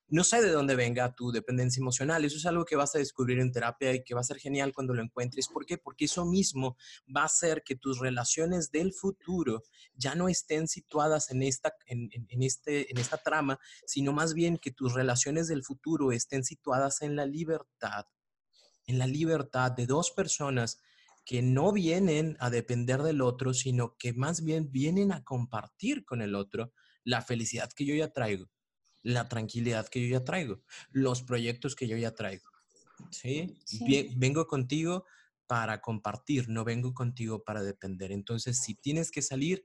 No 0.07 0.23
sé 0.23 0.41
de 0.41 0.51
dónde 0.51 0.75
venga 0.75 1.15
tu 1.15 1.31
dependencia 1.31 1.81
emocional. 1.81 2.23
Eso 2.23 2.37
es 2.37 2.45
algo 2.45 2.65
que 2.65 2.75
vas 2.75 2.95
a 2.95 2.99
descubrir 2.99 3.39
en 3.39 3.51
terapia 3.51 3.93
y 3.93 4.03
que 4.03 4.13
va 4.13 4.21
a 4.21 4.25
ser 4.25 4.37
genial 4.37 4.71
cuando 4.73 4.93
lo 4.93 5.01
encuentres. 5.01 5.47
¿Por 5.47 5.65
qué? 5.65 5.77
Porque 5.77 6.05
eso 6.05 6.25
mismo 6.25 6.77
va 7.15 7.21
a 7.21 7.25
hacer 7.25 7.63
que 7.63 7.75
tus 7.75 7.99
relaciones 7.99 8.71
del 8.71 8.93
futuro 8.93 9.63
ya 9.95 10.13
no 10.13 10.29
estén 10.29 10.67
situadas 10.67 11.31
en 11.31 11.41
esta, 11.41 11.73
en, 11.87 12.09
este, 12.43 12.91
en 12.91 12.99
esta 12.99 13.17
trama, 13.17 13.59
sino 13.87 14.13
más 14.13 14.33
bien 14.33 14.57
que 14.57 14.71
tus 14.71 14.93
relaciones 14.93 15.47
del 15.47 15.63
futuro 15.63 16.11
estén 16.11 16.43
situadas 16.43 17.01
en 17.01 17.15
la 17.15 17.25
libertad, 17.25 18.05
en 18.85 18.99
la 18.99 19.07
libertad 19.07 19.71
de 19.71 19.87
dos 19.87 20.11
personas 20.11 20.79
que 21.25 21.41
no 21.41 21.71
vienen 21.71 22.37
a 22.39 22.51
depender 22.51 23.01
del 23.01 23.21
otro, 23.21 23.55
sino 23.55 23.95
que 23.97 24.13
más 24.13 24.43
bien 24.43 24.71
vienen 24.71 25.11
a 25.11 25.23
compartir 25.23 26.05
con 26.05 26.21
el 26.21 26.35
otro 26.35 26.71
la 27.03 27.23
felicidad 27.23 27.71
que 27.75 27.85
yo 27.85 27.95
ya 27.95 28.13
traigo 28.13 28.47
la 29.05 29.29
tranquilidad 29.29 29.87
que 29.87 30.01
yo 30.01 30.17
ya 30.17 30.23
traigo, 30.23 30.63
los 30.91 31.21
proyectos 31.21 31.75
que 31.75 31.87
yo 31.87 31.95
ya 31.95 32.15
traigo. 32.15 32.49
¿sí? 33.11 33.55
vengo 34.15 34.47
contigo 34.47 35.05
para 35.45 35.79
compartir, 35.79 36.49
no 36.49 36.63
vengo 36.63 36.95
contigo 36.95 37.43
para 37.43 37.61
depender. 37.61 38.11
Entonces, 38.11 38.57
si 38.57 38.73
tienes 38.73 39.11
que 39.11 39.21
salir, 39.21 39.63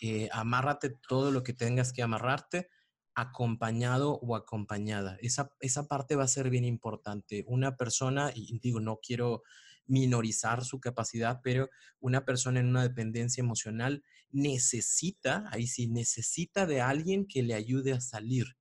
eh, 0.00 0.28
amárrate 0.32 0.90
todo 1.08 1.32
lo 1.32 1.42
que 1.42 1.52
tengas 1.52 1.92
que 1.92 2.02
amarrarte, 2.02 2.68
acompañado 3.16 4.20
o 4.20 4.36
acompañada. 4.36 5.18
Esa, 5.20 5.50
esa 5.58 5.88
parte 5.88 6.14
va 6.14 6.22
a 6.22 6.28
ser 6.28 6.48
bien 6.48 6.64
importante. 6.64 7.44
Una 7.48 7.76
persona, 7.76 8.30
y 8.36 8.56
digo, 8.60 8.78
no 8.78 9.00
quiero 9.02 9.42
minorizar 9.86 10.64
su 10.64 10.78
capacidad, 10.78 11.40
pero 11.42 11.70
una 11.98 12.24
persona 12.24 12.60
en 12.60 12.68
una 12.68 12.84
dependencia 12.84 13.40
emocional 13.40 14.04
necesita, 14.30 15.48
ahí 15.50 15.66
sí, 15.66 15.88
necesita 15.88 16.66
de 16.66 16.82
alguien 16.82 17.26
que 17.26 17.42
le 17.42 17.54
ayude 17.54 17.92
a 17.92 18.00
salir 18.00 18.56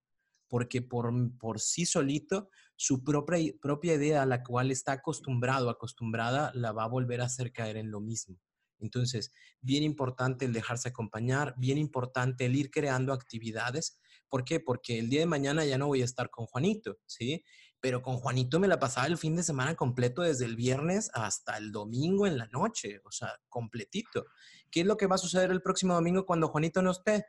porque 0.48 0.82
por, 0.82 1.12
por 1.38 1.60
sí 1.60 1.86
solito 1.86 2.50
su 2.76 3.04
propia, 3.04 3.54
propia 3.62 3.96
idea 3.96 4.24
a 4.24 4.26
la 4.26 4.44
cual 4.44 4.72
está 4.72 4.94
acostumbrado, 4.94 5.70
acostumbrada, 5.70 6.52
la 6.54 6.72
va 6.72 6.84
a 6.84 6.90
volver 6.90 7.22
a 7.22 7.26
hacer 7.26 7.52
caer 7.52 7.78
en 7.78 7.92
lo 7.92 8.02
mismo. 8.02 8.40
Entonces, 8.80 9.32
bien 9.62 9.84
importante 9.84 10.46
el 10.46 10.54
dejarse 10.54 10.90
acompañar, 10.90 11.56
bien 11.58 11.78
importante 11.78 12.46
el 12.46 12.56
ir 12.56 12.70
creando 12.72 13.14
actividades. 13.14 14.00
¿Por 14.28 14.44
qué? 14.44 14.60
Porque 14.60 15.00
el 15.00 15.10
día 15.10 15.22
de 15.22 15.26
mañana 15.26 15.66
ya 15.66 15.78
no 15.78 15.88
voy 15.88 16.02
a 16.02 16.06
estar 16.06 16.30
con 16.30 16.46
Juanito, 16.46 16.98
¿sí? 17.06 17.44
Pero 17.80 18.02
con 18.02 18.18
Juanito 18.18 18.60
me 18.60 18.68
la 18.68 18.80
pasaba 18.80 19.08
el 19.08 19.18
fin 19.18 19.36
de 19.36 19.44
semana 19.44 19.76
completo, 19.76 20.22
desde 20.24 20.46
el 20.46 20.56
viernes 20.56 21.10
hasta 21.14 21.58
el 21.58 21.72
domingo 21.72 22.26
en 22.26 22.38
la 22.38 22.48
noche, 22.48 23.00
o 23.06 23.12
sea, 23.12 23.40
completito. 23.48 24.26
¿Qué 24.72 24.82
es 24.82 24.86
lo 24.86 24.98
que 24.98 25.08
va 25.08 25.16
a 25.16 25.20
suceder 25.20 25.52
el 25.52 25.62
próximo 25.62 25.94
domingo 25.94 26.26
cuando 26.26 26.48
Juanito 26.48 26.82
no 26.82 26.92
esté? 26.92 27.26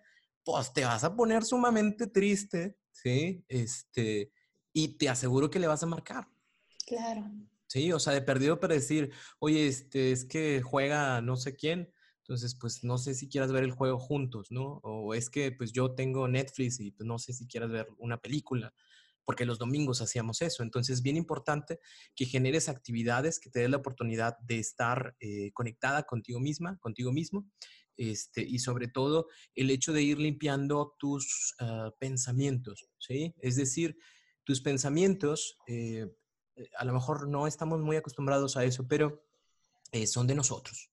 Pues 0.47 0.73
te 0.73 0.85
vas 0.85 1.03
a 1.03 1.17
poner 1.17 1.43
sumamente 1.43 2.07
triste, 2.07 2.79
¿sí? 2.93 3.45
Este, 3.49 4.31
y 4.73 4.97
te 4.97 5.09
aseguro 5.09 5.51
que 5.51 5.59
le 5.59 5.67
vas 5.67 5.83
a 5.83 5.87
marcar. 5.87 6.29
Claro. 6.87 7.29
Sí, 7.67 7.91
o 7.93 7.99
sea, 7.99 8.13
de 8.13 8.23
perdido 8.23 8.61
para 8.61 8.75
decir, 8.75 9.13
oye, 9.41 9.67
este, 9.67 10.13
es 10.13 10.25
que 10.25 10.63
juega 10.63 11.21
no 11.21 11.35
sé 11.35 11.57
quién, 11.57 11.93
entonces, 12.19 12.55
pues 12.55 12.85
no 12.85 12.97
sé 12.97 13.15
si 13.15 13.29
quieras 13.29 13.51
ver 13.51 13.65
el 13.65 13.73
juego 13.73 13.99
juntos, 13.99 14.53
¿no? 14.53 14.81
O 14.85 15.15
es 15.15 15.31
que 15.31 15.51
pues 15.51 15.73
yo 15.73 15.97
tengo 15.97 16.29
Netflix 16.29 16.79
y 16.79 16.93
pues 16.93 17.09
no 17.09 17.19
sé 17.19 17.33
si 17.33 17.49
quieras 17.49 17.71
ver 17.71 17.89
una 17.99 18.19
película, 18.19 18.73
porque 19.25 19.47
los 19.47 19.59
domingos 19.59 20.01
hacíamos 20.01 20.43
eso. 20.43 20.63
Entonces, 20.63 21.03
bien 21.03 21.17
importante 21.17 21.81
que 22.15 22.25
generes 22.25 22.69
actividades 22.69 23.41
que 23.41 23.51
te 23.51 23.59
den 23.61 23.73
la 23.73 23.79
oportunidad 23.79 24.39
de 24.39 24.61
estar 24.61 25.17
eh, 25.19 25.51
conectada 25.55 26.05
contigo 26.05 26.39
misma, 26.39 26.79
contigo 26.79 27.13
mismo, 27.13 27.49
este, 27.97 28.43
y 28.43 28.59
sobre 28.59 28.89
todo 28.89 29.29
el 29.55 29.71
hecho 29.71 29.93
de 29.93 30.03
ir 30.03 30.19
limpiando 30.19 30.95
tus 30.99 31.55
ah, 31.61 31.91
pensamientos, 31.99 32.89
¿sí? 32.99 33.35
Es 33.41 33.57
decir, 33.57 33.97
tus 34.45 34.61
pensamientos, 34.61 35.59
eh, 35.67 36.07
eh, 36.55 36.71
a 36.79 36.85
lo 36.85 36.93
mejor 36.93 37.29
no 37.29 37.47
estamos 37.47 37.81
muy 37.81 37.97
acostumbrados 37.97 38.57
a 38.57 38.65
eso, 38.65 38.87
pero 38.87 39.25
eh, 39.93 40.07
son 40.07 40.27
de 40.27 40.35
nosotros. 40.35 40.91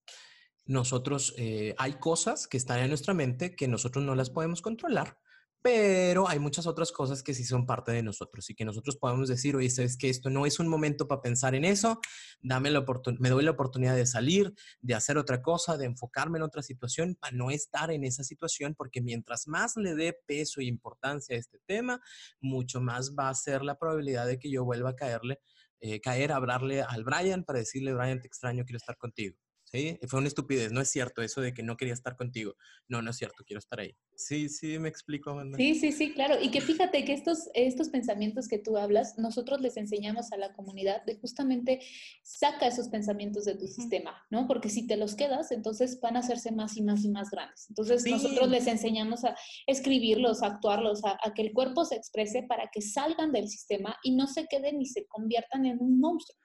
Nosotros, 0.65 1.35
hay 1.77 1.93
cosas 1.95 2.47
que 2.47 2.55
están 2.55 2.79
en 2.79 2.87
nuestra 2.87 3.13
mente 3.13 3.53
que 3.53 3.67
nosotros 3.67 4.05
no 4.05 4.15
las 4.15 4.29
podemos 4.29 4.61
controlar 4.61 5.19
pero 5.63 6.27
hay 6.27 6.39
muchas 6.39 6.67
otras 6.67 6.91
cosas 6.91 7.23
que 7.23 7.33
sí 7.33 7.45
son 7.45 7.65
parte 7.65 7.93
de 7.93 8.03
nosotros 8.03 8.49
y 8.49 8.53
que 8.53 8.65
nosotros 8.65 8.97
podemos 8.97 9.29
decir, 9.29 9.55
oye, 9.55 9.69
sabes 9.69 9.95
que 9.95 10.09
esto 10.09 10.29
no 10.29 10.45
es 10.45 10.59
un 10.59 10.67
momento 10.67 11.07
para 11.07 11.21
pensar 11.21 11.55
en 11.55 11.63
eso, 11.63 12.01
dame 12.41 12.69
la 12.69 12.85
me 13.17 13.29
doy 13.29 13.45
la 13.45 13.51
oportunidad 13.51 13.95
de 13.95 14.05
salir, 14.05 14.53
de 14.81 14.93
hacer 14.93 15.17
otra 15.17 15.41
cosa, 15.41 15.77
de 15.77 15.85
enfocarme 15.85 16.37
en 16.37 16.43
otra 16.43 16.61
situación 16.61 17.15
para 17.15 17.35
no 17.35 17.49
estar 17.49 17.91
en 17.91 18.03
esa 18.03 18.25
situación, 18.25 18.75
porque 18.75 19.01
mientras 19.01 19.47
más 19.47 19.77
le 19.77 19.95
dé 19.95 20.19
peso 20.27 20.59
e 20.59 20.65
importancia 20.65 21.37
a 21.37 21.39
este 21.39 21.59
tema, 21.65 22.01
mucho 22.41 22.81
más 22.81 23.15
va 23.17 23.29
a 23.29 23.33
ser 23.33 23.63
la 23.63 23.79
probabilidad 23.79 24.27
de 24.27 24.39
que 24.39 24.51
yo 24.51 24.65
vuelva 24.65 24.89
a 24.89 24.95
caerle, 24.97 25.39
eh, 25.79 26.01
caer, 26.01 26.33
a 26.33 26.35
hablarle 26.35 26.81
al 26.81 27.05
Brian 27.05 27.45
para 27.45 27.59
decirle, 27.59 27.93
Brian, 27.93 28.19
te 28.19 28.27
extraño, 28.27 28.65
quiero 28.65 28.77
estar 28.77 28.97
contigo. 28.97 29.37
¿Sí? 29.73 29.97
Fue 30.07 30.19
una 30.19 30.27
estupidez, 30.27 30.71
no 30.71 30.81
es 30.81 30.89
cierto 30.89 31.21
eso 31.21 31.41
de 31.41 31.53
que 31.53 31.63
no 31.63 31.75
quería 31.77 31.93
estar 31.93 32.15
contigo. 32.15 32.55
No, 32.87 33.01
no 33.01 33.09
es 33.11 33.17
cierto, 33.17 33.43
quiero 33.45 33.59
estar 33.59 33.79
ahí. 33.79 33.95
Sí, 34.15 34.47
sí, 34.47 34.77
me 34.77 34.89
explico, 34.89 35.31
Amanda. 35.31 35.57
Sí, 35.57 35.75
sí, 35.75 35.91
sí, 35.91 36.13
claro. 36.13 36.35
Y 36.39 36.51
que 36.51 36.61
fíjate 36.61 37.03
que 37.03 37.13
estos, 37.13 37.49
estos 37.55 37.89
pensamientos 37.89 38.47
que 38.47 38.59
tú 38.59 38.77
hablas, 38.77 39.17
nosotros 39.17 39.61
les 39.61 39.75
enseñamos 39.77 40.31
a 40.31 40.37
la 40.37 40.53
comunidad 40.53 41.03
de 41.05 41.17
justamente 41.17 41.79
saca 42.21 42.67
esos 42.67 42.89
pensamientos 42.89 43.45
de 43.45 43.55
tu 43.55 43.67
sistema, 43.67 44.15
¿no? 44.29 44.47
Porque 44.47 44.69
si 44.69 44.85
te 44.85 44.95
los 44.95 45.15
quedas, 45.15 45.51
entonces 45.51 45.99
van 45.99 46.17
a 46.17 46.19
hacerse 46.19 46.51
más 46.51 46.77
y 46.77 46.83
más 46.83 47.03
y 47.03 47.09
más 47.09 47.31
grandes. 47.31 47.65
Entonces 47.69 48.05
nosotros 48.05 48.49
les 48.49 48.67
enseñamos 48.67 49.25
a 49.25 49.35
escribirlos, 49.65 50.43
a 50.43 50.47
actuarlos, 50.47 51.03
a, 51.03 51.17
a 51.23 51.33
que 51.33 51.41
el 51.41 51.53
cuerpo 51.53 51.83
se 51.85 51.95
exprese 51.95 52.43
para 52.43 52.69
que 52.71 52.81
salgan 52.81 53.31
del 53.31 53.49
sistema 53.49 53.97
y 54.03 54.15
no 54.15 54.27
se 54.27 54.45
queden 54.45 54.77
ni 54.77 54.85
se 54.85 55.07
conviertan 55.07 55.65
en 55.65 55.79
un 55.81 55.99
monstruo. 55.99 56.37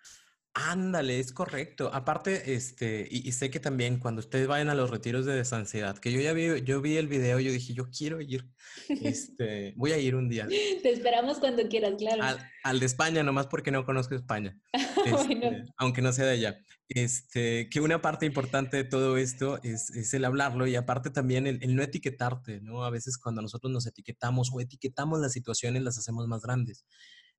Ándale, 0.66 1.20
es 1.20 1.32
correcto. 1.32 1.88
Aparte, 1.92 2.54
este, 2.54 3.06
y, 3.08 3.30
sé 3.30 3.48
que 3.48 3.60
también 3.60 3.98
cuando 3.98 4.18
ustedes 4.18 4.48
vayan 4.48 4.68
a 4.68 4.74
los 4.74 4.90
retiros 4.90 5.24
de 5.24 5.34
desansiedad, 5.34 5.98
que 5.98 6.10
yo 6.10 6.20
ya 6.20 6.32
vi, 6.32 6.62
yo 6.62 6.80
vi 6.80 6.96
el 6.96 7.06
video, 7.06 7.38
yo 7.38 7.52
dije, 7.52 7.74
yo 7.74 7.88
quiero 7.90 8.20
ir, 8.20 8.44
este, 8.88 9.72
voy 9.76 9.92
a 9.92 9.98
ir 9.98 10.16
un 10.16 10.28
día. 10.28 10.48
Te 10.48 10.90
esperamos 10.90 11.38
cuando 11.38 11.68
quieras, 11.68 11.94
claro. 11.96 12.40
Al, 12.64 12.80
de 12.80 12.86
España, 12.86 13.22
nomás 13.22 13.46
porque 13.46 13.70
no 13.70 13.84
conozco 13.84 14.16
España, 14.16 14.58
este, 15.06 15.64
aunque 15.76 16.02
no 16.02 16.12
sea 16.12 16.26
de 16.26 16.32
allá. 16.32 16.58
Este, 16.88 17.68
que 17.68 17.80
una 17.80 18.00
parte 18.00 18.26
importante 18.26 18.78
de 18.78 18.84
todo 18.84 19.16
esto 19.16 19.60
es, 19.62 19.90
es 19.90 20.12
el 20.14 20.24
hablarlo 20.24 20.66
y 20.66 20.74
aparte 20.74 21.10
también 21.10 21.46
el, 21.46 21.62
el, 21.62 21.76
no 21.76 21.82
etiquetarte, 21.82 22.60
¿no? 22.62 22.82
A 22.82 22.90
veces 22.90 23.18
cuando 23.18 23.42
nosotros 23.42 23.72
nos 23.72 23.86
etiquetamos 23.86 24.50
o 24.52 24.60
etiquetamos 24.60 25.20
las 25.20 25.32
situaciones, 25.32 25.82
las 25.82 25.98
hacemos 25.98 26.26
más 26.26 26.42
grandes. 26.42 26.84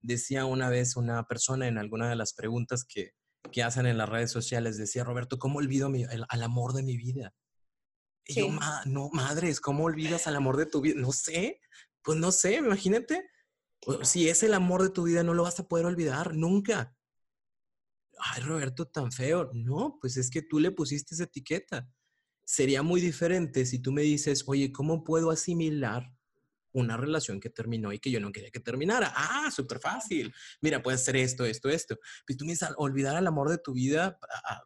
Decía 0.01 0.45
una 0.45 0.69
vez 0.69 0.95
una 0.95 1.23
persona 1.23 1.67
en 1.67 1.77
alguna 1.77 2.09
de 2.09 2.15
las 2.15 2.33
preguntas 2.33 2.85
que, 2.85 3.11
que 3.51 3.63
hacen 3.63 3.85
en 3.85 3.97
las 3.97 4.09
redes 4.09 4.31
sociales, 4.31 4.77
decía, 4.77 5.03
Roberto, 5.03 5.39
¿cómo 5.39 5.59
olvido 5.59 5.91
al 6.29 6.43
amor 6.43 6.73
de 6.73 6.83
mi 6.83 6.97
vida? 6.97 7.33
Y 8.25 8.35
yo, 8.35 8.47
no, 8.85 9.09
madres, 9.11 9.59
¿cómo 9.59 9.85
olvidas 9.85 10.27
al 10.27 10.35
amor 10.35 10.57
de 10.57 10.67
tu 10.67 10.81
vida? 10.81 10.95
No 10.99 11.11
sé, 11.11 11.59
pues 12.03 12.17
no 12.19 12.31
sé, 12.31 12.55
imagínate. 12.55 13.29
Pues, 13.81 14.07
si 14.07 14.29
es 14.29 14.43
el 14.43 14.53
amor 14.53 14.83
de 14.83 14.89
tu 14.89 15.03
vida, 15.03 15.23
no 15.23 15.33
lo 15.33 15.43
vas 15.43 15.59
a 15.59 15.67
poder 15.67 15.85
olvidar 15.85 16.35
nunca. 16.35 16.95
Ay, 18.19 18.41
Roberto, 18.43 18.85
tan 18.87 19.11
feo. 19.11 19.49
No, 19.53 19.97
pues 19.99 20.17
es 20.17 20.29
que 20.29 20.41
tú 20.41 20.59
le 20.59 20.71
pusiste 20.71 21.15
esa 21.15 21.23
etiqueta. 21.23 21.89
Sería 22.45 22.83
muy 22.83 22.99
diferente 23.01 23.65
si 23.65 23.79
tú 23.79 23.91
me 23.91 24.01
dices, 24.01 24.43
oye, 24.47 24.71
¿cómo 24.71 25.03
puedo 25.03 25.31
asimilar 25.31 26.11
una 26.73 26.97
relación 26.97 27.39
que 27.39 27.49
terminó 27.49 27.91
y 27.93 27.99
que 27.99 28.11
yo 28.11 28.19
no 28.19 28.31
quería 28.31 28.51
que 28.51 28.59
terminara. 28.59 29.11
Ah, 29.15 29.49
súper 29.51 29.79
fácil. 29.79 30.33
Mira, 30.61 30.81
puede 30.81 30.97
ser 30.97 31.15
esto, 31.15 31.45
esto, 31.45 31.69
esto. 31.69 31.97
Pues 32.25 32.37
tú 32.37 32.45
me 32.45 32.51
dices, 32.51 32.69
olvidar 32.77 33.15
al 33.15 33.27
amor 33.27 33.49
de 33.49 33.57
tu 33.57 33.73
vida, 33.73 34.17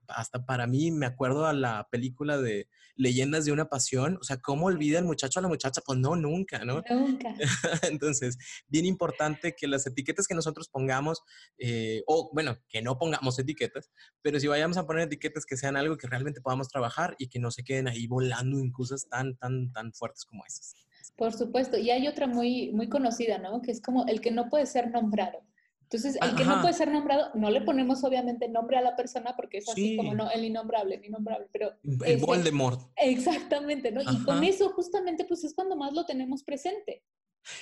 hasta 0.07 0.45
para 0.45 0.67
mí, 0.67 0.91
me 0.91 1.05
acuerdo 1.05 1.45
a 1.45 1.53
la 1.53 1.87
película 1.91 2.37
de 2.37 2.67
Leyendas 2.95 3.45
de 3.45 3.51
una 3.51 3.69
Pasión. 3.69 4.17
O 4.21 4.23
sea, 4.23 4.37
¿cómo 4.37 4.67
olvida 4.67 4.99
el 4.99 5.05
muchacho 5.05 5.39
a 5.39 5.41
la 5.41 5.47
muchacha? 5.47 5.81
Pues 5.85 5.97
no, 5.99 6.15
nunca, 6.15 6.63
¿no? 6.65 6.83
Nunca. 6.89 7.33
Entonces, 7.83 8.37
bien 8.67 8.85
importante 8.85 9.55
que 9.55 9.67
las 9.67 9.87
etiquetas 9.87 10.27
que 10.27 10.35
nosotros 10.35 10.69
pongamos, 10.69 11.21
eh, 11.57 12.03
o 12.07 12.29
bueno, 12.33 12.57
que 12.69 12.81
no 12.81 12.97
pongamos 12.97 13.39
etiquetas, 13.39 13.91
pero 14.21 14.39
si 14.39 14.47
vayamos 14.47 14.77
a 14.77 14.85
poner 14.85 15.03
etiquetas 15.03 15.45
que 15.45 15.57
sean 15.57 15.75
algo 15.75 15.97
que 15.97 16.07
realmente 16.07 16.41
podamos 16.41 16.69
trabajar 16.69 17.15
y 17.17 17.29
que 17.29 17.39
no 17.39 17.51
se 17.51 17.63
queden 17.63 17.87
ahí 17.87 18.07
volando 18.07 18.59
en 18.59 18.71
cosas 18.71 19.07
tan, 19.09 19.37
tan, 19.37 19.71
tan 19.71 19.93
fuertes 19.93 20.25
como 20.25 20.43
esas. 20.45 20.75
Por 21.15 21.33
supuesto. 21.33 21.77
Y 21.77 21.91
hay 21.91 22.07
otra 22.07 22.27
muy, 22.27 22.71
muy 22.71 22.89
conocida, 22.89 23.37
¿no? 23.37 23.61
Que 23.61 23.71
es 23.71 23.81
como 23.81 24.05
el 24.07 24.21
que 24.21 24.31
no 24.31 24.49
puede 24.49 24.65
ser 24.65 24.91
nombrado. 24.91 25.39
Entonces, 25.83 26.17
el 26.23 26.35
que 26.35 26.43
no 26.43 26.59
puede 26.59 26.73
ser 26.73 26.89
nombrado, 26.89 27.29
no 27.35 27.51
le 27.51 27.61
ponemos 27.61 28.03
obviamente 28.03 28.49
nombre 28.49 28.77
a 28.77 28.81
la 28.81 28.95
persona 28.95 29.35
porque 29.35 29.59
es 29.59 29.69
así 29.69 29.95
como 29.95 30.15
no, 30.15 30.31
el 30.31 30.43
innombrable, 30.43 30.95
el 30.95 31.05
innombrable, 31.05 31.47
pero... 31.51 31.71
El 31.83 32.01
este, 32.03 32.25
Voldemort. 32.25 32.81
Exactamente, 32.95 33.91
¿no? 33.91 34.01
Y 34.01 34.23
con 34.23 34.43
eso 34.43 34.71
justamente 34.71 35.23
pues 35.25 35.43
es 35.43 35.53
cuando 35.53 35.75
más 35.75 35.93
lo 35.93 36.03
tenemos 36.03 36.43
presente. 36.43 37.03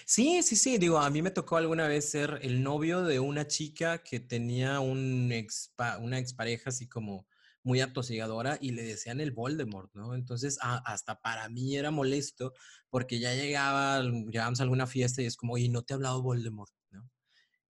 Sí, 0.06 0.42
sí, 0.44 0.56
sí, 0.56 0.78
digo, 0.78 1.00
a 1.00 1.10
mí 1.10 1.22
me 1.22 1.32
tocó 1.32 1.58
alguna 1.58 1.88
vez 1.88 2.10
ser 2.10 2.40
el 2.42 2.64
novio 2.64 3.04
de 3.04 3.20
una 3.20 3.48
chica 3.48 4.02
que 4.02 4.22
tenía 4.22 4.80
un 4.80 5.30
ex, 5.34 5.74
una 6.00 6.18
expareja 6.18 6.70
así 6.70 6.88
como 6.88 7.28
muy 7.64 7.82
atosigadora 7.82 8.58
y 8.62 8.72
le 8.72 8.84
decían 8.84 9.20
el 9.20 9.32
Voldemort, 9.32 9.94
¿no? 9.94 10.16
Entonces, 10.16 10.58
hasta 10.62 11.22
para 11.22 11.50
mí 11.50 11.76
era 11.76 11.92
molesto 11.92 12.54
porque 12.92 13.20
ya 13.20 13.34
llegaba, 13.34 14.04
llegábamos 14.04 14.60
a 14.60 14.64
alguna 14.64 14.86
fiesta 14.86 15.24
y 15.24 15.26
es 15.26 15.36
como, 15.36 15.54
oye, 15.54 15.70
no 15.70 15.82
te 15.82 15.94
ha 15.94 15.96
hablado 15.96 16.22
Voldemort. 16.22 16.72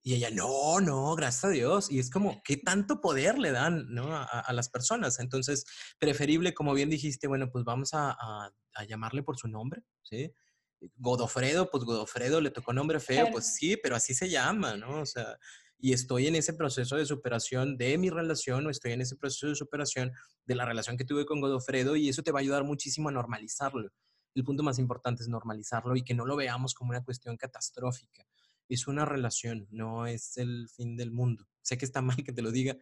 Y 0.04 0.16
ella, 0.16 0.32
no, 0.32 0.82
no, 0.82 1.16
gracias 1.16 1.46
a 1.46 1.50
Dios. 1.50 1.92
Y 1.92 2.00
es 2.00 2.10
como, 2.10 2.42
¿qué 2.44 2.58
tanto 2.58 3.02
poder 3.02 3.38
le 3.38 3.52
dan 3.52 3.86
¿no? 3.94 4.16
a, 4.16 4.52
las 4.52 4.68
personas? 4.68 5.20
Entonces, 5.20 5.64
preferible, 6.00 6.56
como 6.56 6.74
bien 6.74 6.90
dijiste, 6.90 7.28
bueno, 7.28 7.52
pues 7.52 7.64
vamos 7.64 7.94
a, 7.94 8.18
a, 8.20 8.84
llamarle 8.86 9.22
por 9.22 9.38
su 9.38 9.48
nombre, 9.48 9.84
¿sí? 10.02 10.34
Godofredo, 10.96 11.70
pues 11.70 11.84
Godofredo 11.84 12.42
le 12.42 12.50
tocó 12.50 12.74
nombre 12.74 13.00
feo, 13.00 13.28
pues 13.32 13.54
sí, 13.54 13.78
pero 13.78 13.96
así 13.96 14.16
se 14.16 14.28
llama, 14.28 14.76
¿no? 14.76 15.02
O 15.02 15.06
sea, 15.06 15.38
y 15.78 15.94
estoy 15.94 16.26
en 16.26 16.36
ese 16.36 16.54
proceso 16.54 16.96
de 16.96 17.06
superación 17.06 17.78
de 17.78 18.00
mi 18.00 18.10
relación 18.10 18.66
o 18.66 18.72
estoy 18.72 18.94
en 18.94 19.02
ese 19.02 19.16
proceso 19.16 19.50
de 19.50 19.56
superación 19.56 20.12
de 20.46 20.56
la 20.56 20.66
relación 20.66 20.98
que 20.98 21.06
tuve 21.06 21.28
con 21.28 21.42
Godofredo 21.42 21.96
y 21.96 22.10
eso 22.10 22.24
te 22.24 22.32
va 22.32 22.40
a 22.40 22.42
ayudar 22.42 22.64
muchísimo 22.64 23.10
a 23.10 23.12
normalizarlo. 23.12 23.92
El 24.34 24.44
punto 24.44 24.63
más 24.63 24.80
importante 24.80 25.24
es 25.24 25.30
normalizarlo 25.30 25.96
y 25.96 26.04
que 26.04 26.13
no 26.13 26.26
lo 26.26 26.36
veamos 26.36 26.74
como 26.74 26.91
una 26.91 27.04
cuestión 27.04 27.38
catastrófica. 27.38 28.26
Es 28.70 28.88
una 28.88 29.06
relación, 29.06 29.67
no 29.72 30.08
es 30.08 30.38
el 30.38 30.70
fin 30.70 30.96
del 30.96 31.12
mundo. 31.12 31.48
Sé 31.62 31.78
que 31.78 31.86
está 31.86 32.02
mal 32.02 32.24
que 32.24 32.34
te 32.34 32.41
lo 32.41 32.52
diga, 32.52 32.78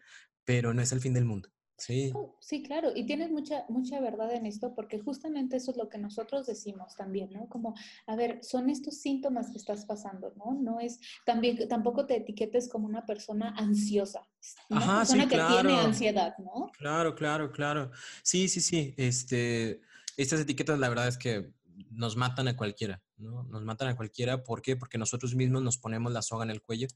pero 0.45 0.73
no 0.73 0.81
es 0.81 0.91
el 0.91 1.01
fin 1.01 1.13
del 1.13 1.25
mundo. 1.25 1.49
Sí. 1.79 2.11
Oh, 2.13 2.35
sí, 2.41 2.61
claro, 2.61 2.91
y 2.93 3.05
tienes 3.05 3.31
mucha, 3.31 3.63
mucha 3.69 4.01
verdad 4.01 4.33
en 4.33 4.45
esto, 4.45 4.75
porque 4.75 4.99
justamente 4.99 5.55
eso 5.55 5.71
es 5.71 5.77
lo 5.77 5.87
que 5.87 5.97
nosotros 5.97 6.45
decimos 6.45 6.93
también, 6.95 7.31
¿no? 7.31 7.47
Como, 7.47 7.73
a 8.05 8.15
ver, 8.17 8.43
son 8.43 8.69
estos 8.69 8.99
síntomas 8.99 9.49
que 9.49 9.57
estás 9.57 9.85
pasando, 9.85 10.33
¿no? 10.35 10.53
No 10.59 10.81
es, 10.81 10.99
también, 11.25 11.69
tampoco 11.69 12.05
te 12.05 12.17
etiquetes 12.17 12.67
como 12.67 12.85
una 12.85 13.05
persona 13.05 13.55
ansiosa, 13.57 14.27
una 14.69 14.81
Ajá, 14.81 14.97
persona 14.97 15.27
que 15.29 15.37
tiene 15.37 15.79
ansiedad, 15.79 16.35
¿no? 16.39 16.69
Claro, 16.77 17.15
claro, 17.15 17.49
claro. 17.49 17.91
Sí, 18.23 18.49
sí, 18.49 18.59
sí. 18.59 18.93
Este, 18.97 19.79
estas 20.21 20.41
etiquetas, 20.41 20.79
la 20.79 20.89
verdad 20.89 21.07
es 21.07 21.17
que 21.17 21.53
nos 21.91 22.17
matan 22.17 22.49
a 22.49 22.57
cualquiera, 22.57 23.01
¿no? 23.17 23.43
Nos 23.43 23.63
matan 23.63 23.87
a 23.87 23.95
cualquiera. 23.95 24.43
¿Por 24.43 24.61
qué? 24.61 24.75
Porque 24.75 24.97
nosotros 24.97 25.33
mismos 25.33 25.63
nos 25.63 25.77
ponemos 25.77 26.11
la 26.11 26.21
soga 26.21 26.43
en 26.43 26.51
el 26.51 26.61
cuello 26.61 26.87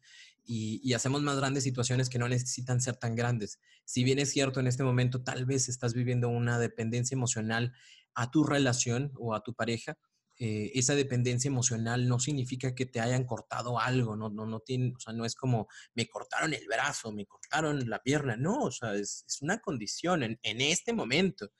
y, 0.43 0.93
hacemos 0.93 1.21
más 1.21 1.37
grandes 1.37 1.63
situaciones 1.63 2.09
que 2.09 2.19
no 2.19 2.27
necesitan 2.27 2.81
ser 2.81 2.97
tan 2.97 3.15
grandes. 3.15 3.59
Si 3.85 4.03
bien 4.03 4.19
es 4.19 4.31
cierto, 4.31 4.59
en 4.59 4.67
este 4.67 4.83
momento 4.83 5.23
tal 5.23 5.45
vez 5.45 5.69
estás 5.69 5.93
viviendo 5.93 6.27
una 6.27 6.59
dependencia 6.59 7.15
emocional 7.15 7.73
a 8.13 8.29
tu 8.29 8.43
relación 8.43 9.11
o 9.15 9.33
a 9.33 9.41
tu 9.41 9.53
pareja, 9.53 9.97
eh, 10.39 10.71
esa 10.73 10.95
dependencia 10.95 11.47
emocional 11.47 12.07
no 12.07 12.19
significa 12.19 12.73
que 12.73 12.87
te 12.87 12.99
hayan 12.99 13.23
cortado 13.23 13.79
algo, 13.79 14.15
no, 14.15 14.29
no, 14.29 14.47
no, 14.47 14.59
tiene, 14.61 14.93
o 14.95 14.99
sea, 14.99 15.13
no 15.13 15.25
es 15.25 15.35
como 15.35 15.67
me 15.93 16.07
cortaron 16.07 16.53
el 16.55 16.65
brazo, 16.67 17.11
me 17.11 17.27
cortaron 17.27 17.87
la 17.87 18.01
pierna, 18.01 18.35
no, 18.35 18.63
o 18.63 18.71
sea, 18.71 18.95
es, 18.95 19.25
una 19.41 19.59
condición 19.59 20.23
en, 20.23 20.61
este 20.61 20.91
momento. 20.91 21.51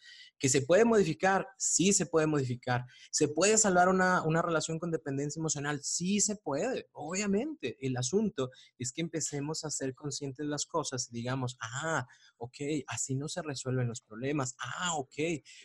¿Que 0.43 0.49
se 0.49 0.62
puede 0.62 0.84
modificar? 0.84 1.47
Sí 1.58 1.93
se 1.93 2.06
puede 2.06 2.27
modificar. 2.27 2.86
¿Se 3.12 3.29
puede 3.29 3.58
salvar 3.58 3.88
una, 3.88 4.23
una 4.23 4.41
relación 4.41 4.77
con 4.77 4.91
dependencia 4.91 5.39
emocional? 5.39 5.82
Sí 5.82 6.19
se 6.19 6.36
puede, 6.36 6.89
obviamente. 6.91 7.77
El 7.79 7.95
asunto 7.95 8.51
es 8.77 8.91
que 8.91 8.99
empecemos 8.99 9.63
a 9.63 9.69
ser 9.69 9.95
conscientes 9.95 10.45
de 10.45 10.49
las 10.49 10.65
cosas 10.65 11.08
y 11.10 11.13
digamos, 11.15 11.56
ah, 11.62 12.06
ok, 12.39 12.58
así 12.88 13.15
no 13.15 13.29
se 13.29 13.41
resuelven 13.41 13.88
los 13.88 14.01
problemas. 14.01 14.58
Ah, 14.60 14.97
ok, 14.97 15.15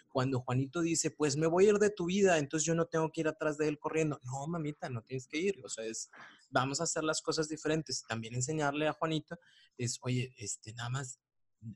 cuando 0.06 0.42
Juanito 0.42 0.80
dice, 0.80 1.10
pues 1.10 1.36
me 1.36 1.48
voy 1.48 1.66
a 1.66 1.70
ir 1.70 1.78
de 1.80 1.90
tu 1.90 2.06
vida, 2.06 2.38
entonces 2.38 2.64
yo 2.64 2.76
no 2.76 2.86
tengo 2.86 3.10
que 3.10 3.22
ir 3.22 3.26
atrás 3.26 3.58
de 3.58 3.66
él 3.66 3.80
corriendo. 3.80 4.20
No, 4.22 4.46
mamita, 4.46 4.88
no 4.88 5.02
tienes 5.02 5.26
que 5.26 5.38
ir. 5.38 5.60
O 5.64 5.68
sea, 5.68 5.86
es, 5.86 6.08
vamos 6.50 6.80
a 6.80 6.84
hacer 6.84 7.02
las 7.02 7.20
cosas 7.20 7.48
diferentes. 7.48 8.04
También 8.08 8.36
enseñarle 8.36 8.86
a 8.86 8.92
Juanito 8.92 9.40
es, 9.76 9.98
oye, 10.02 10.32
este, 10.38 10.72
nada 10.74 10.88
más, 10.88 11.18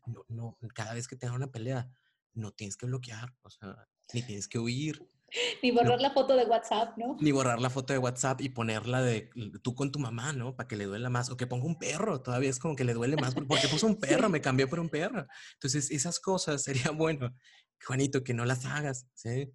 no, 0.06 0.24
no, 0.28 0.56
cada 0.72 0.94
vez 0.94 1.08
que 1.08 1.16
tenga 1.16 1.34
una 1.34 1.50
pelea, 1.50 1.90
no 2.34 2.52
tienes 2.52 2.76
que 2.76 2.86
bloquear, 2.86 3.34
o 3.42 3.50
sea, 3.50 3.76
ni 4.12 4.22
tienes 4.22 4.48
que 4.48 4.58
huir. 4.58 5.06
Ni 5.62 5.70
borrar 5.70 5.98
la 6.00 6.10
foto 6.10 6.36
de 6.36 6.44
WhatsApp, 6.44 6.98
¿no? 6.98 7.16
Ni 7.20 7.32
borrar 7.32 7.58
la 7.58 7.70
foto 7.70 7.94
de 7.94 7.98
WhatsApp 7.98 8.42
y 8.42 8.50
ponerla 8.50 9.00
de 9.00 9.30
tú 9.62 9.74
con 9.74 9.90
tu 9.90 9.98
mamá, 9.98 10.34
¿no? 10.34 10.54
Para 10.54 10.68
que 10.68 10.76
le 10.76 10.84
duela 10.84 11.08
más. 11.08 11.30
O 11.30 11.38
que 11.38 11.46
ponga 11.46 11.64
un 11.64 11.78
perro, 11.78 12.20
todavía 12.20 12.50
es 12.50 12.58
como 12.58 12.76
que 12.76 12.84
le 12.84 12.92
duele 12.92 13.16
más 13.16 13.34
porque 13.34 13.68
puso 13.68 13.86
un 13.86 13.96
perro, 14.00 14.28
me 14.28 14.42
cambió 14.42 14.68
por 14.68 14.78
un 14.78 14.90
perro. 14.90 15.26
Entonces, 15.54 15.90
esas 15.90 16.20
cosas 16.20 16.62
sería 16.62 16.90
bueno, 16.90 17.34
Juanito, 17.82 18.22
que 18.22 18.34
no 18.34 18.44
las 18.44 18.66
hagas, 18.66 19.06
¿sí? 19.14 19.50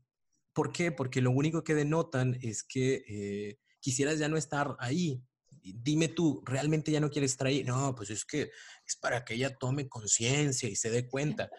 ¿Por 0.54 0.72
qué? 0.72 0.92
Porque 0.92 1.22
lo 1.22 1.30
único 1.30 1.64
que 1.64 1.76
denotan 1.76 2.38
es 2.42 2.64
que 2.64 3.04
eh, 3.08 3.60
quisieras 3.80 4.18
ya 4.18 4.28
no 4.28 4.38
estar 4.38 4.76
ahí. 4.80 5.22
Dime 5.62 6.08
tú, 6.08 6.42
¿realmente 6.46 6.92
ya 6.92 7.00
no 7.00 7.12
quieres 7.12 7.32
estar 7.32 7.48
ahí? 7.48 7.64
No, 7.64 7.94
pues 7.94 8.10
es 8.10 8.26
que 8.26 8.50
es 8.86 8.96
para 9.00 9.24
que 9.24 9.36
ella 9.36 9.56
tome 9.56 9.88
conciencia 9.88 10.68
y 10.68 10.76
se 10.76 10.90
dé 10.90 11.08
cuenta 11.08 11.52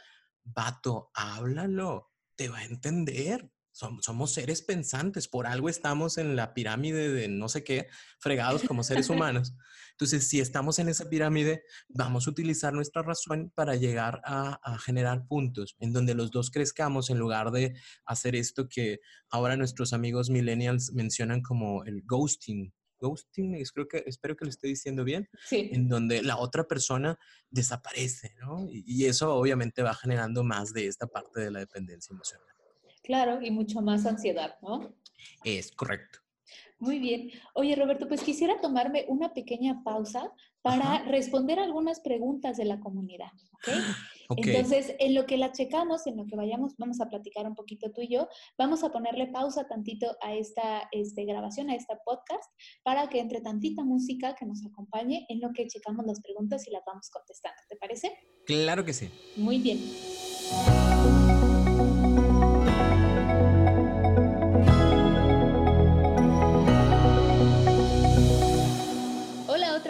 vato, 0.55 1.11
háblalo, 1.15 2.11
te 2.37 2.49
va 2.49 2.59
a 2.59 2.65
entender. 2.65 3.51
Somos, 3.71 4.33
seres 4.33 4.61
pensantes, 4.63 5.29
por 5.29 5.47
algo 5.47 5.69
estamos 5.69 6.19
en 6.19 6.35
la 6.35 6.53
pirámide 6.53 7.13
de 7.13 7.29
no 7.29 7.49
sé 7.49 7.63
qué, 7.63 7.87
fregados 8.19 8.65
como 8.65 8.83
seres 8.83 9.09
humanos. 9.11 9.55
Entonces, 9.93 10.29
si 10.29 10.41
estamos 10.41 10.81
en 10.81 10.89
esa 10.89 11.09
pirámide, 11.09 11.63
vamos 11.89 12.27
a 12.27 12.31
utilizar 12.31 12.73
nuestra 12.73 13.03
razón 13.03 13.53
para 13.55 13.77
llegar 13.77 14.21
a, 14.25 14.59
a, 14.65 14.79
generar 14.79 15.27
puntos 15.29 15.77
en 15.79 15.93
donde 15.93 16.15
los 16.15 16.33
dos 16.33 16.51
crezcamos 16.51 17.11
en 17.11 17.19
lugar 17.19 17.53
de 17.53 17.75
hacer 18.05 18.35
esto 18.35 18.69
que 18.69 18.99
ahora 19.31 19.57
nuestros 19.57 19.93
amigos 19.93 20.29
millennials 20.29 20.93
mencionan 20.93 21.41
como 21.41 21.85
el 21.85 22.03
ghosting, 22.05 22.73
ghosting, 23.01 23.57
creo 23.73 23.89
que, 23.89 24.05
espero 24.07 24.37
que 24.37 24.45
lo 24.45 24.51
esté 24.51 24.69
diciendo 24.69 25.05
bien, 25.05 25.29
en 25.51 25.89
donde 25.89 26.23
la 26.23 26.39
otra 26.39 26.65
persona 26.65 27.19
desaparece, 27.51 28.35
¿no? 28.41 28.67
Y, 28.71 29.07
eso 29.07 29.35
obviamente 29.35 29.83
va 29.83 29.95
generando 29.95 30.45
más 30.45 30.73
de 30.73 30.87
esta 30.87 31.07
parte 31.07 31.41
de 31.41 31.51
la 31.51 31.61
dependencia 31.61 32.13
emocional. 32.13 32.47
Claro, 33.03 33.41
y 33.41 33.51
mucho 33.51 33.81
más 33.81 34.05
ansiedad, 34.05 34.57
¿no? 34.61 34.95
Es 35.45 35.73
correcto. 35.73 36.19
Muy 36.79 36.99
bien. 36.99 37.31
Oye, 37.55 37.75
Roberto, 37.75 38.07
pues 38.07 38.23
quisiera 38.23 38.61
tomarme 38.61 39.05
una 39.09 39.33
pequeña 39.33 39.83
pausa 39.83 40.33
para 40.63 41.05
responder 41.05 41.59
algunas 41.59 42.01
preguntas 42.01 42.57
de 42.57 42.65
la 42.65 42.81
comunidad. 42.81 43.33
Entonces, 44.37 44.95
en 44.99 45.14
lo 45.14 45.27
que 45.27 45.38
la 45.38 45.53
checamos, 45.53 46.07
en 46.07 46.17
lo 46.17 46.27
que 46.27 46.37
vayamos, 46.37 46.75
vamos 46.77 47.01
a 47.01 47.09
platicar 47.09 47.47
un 47.47 47.55
poquito 47.55 47.91
tú 47.93 48.03
y 48.03 48.09
yo, 48.09 48.29
vamos 48.59 48.85
a 48.85 48.91
ponerle 48.91 49.29
pausa 49.29 49.67
tantito 49.67 50.17
a 50.21 50.35
esta 50.35 50.88
este, 50.93 51.25
grabación, 51.25 51.71
a 51.71 51.75
esta 51.75 51.99
podcast, 52.05 52.51
para 52.83 53.09
que 53.09 53.21
entre 53.21 53.41
tantita 53.41 53.85
música 53.85 54.35
que 54.35 54.47
nos 54.47 54.64
acompañe 54.67 55.27
en 55.29 55.41
lo 55.41 55.53
que 55.53 55.67
checamos 55.67 56.05
las 56.07 56.21
preguntas 56.21 56.67
y 56.67 56.71
las 56.71 56.83
vamos 56.87 57.09
contestando. 57.11 57.61
¿Te 57.69 57.77
parece? 57.77 58.12
Claro 58.45 58.85
que 58.85 58.93
sí. 58.93 59.11
Muy 59.37 59.59
bien. 59.59 59.79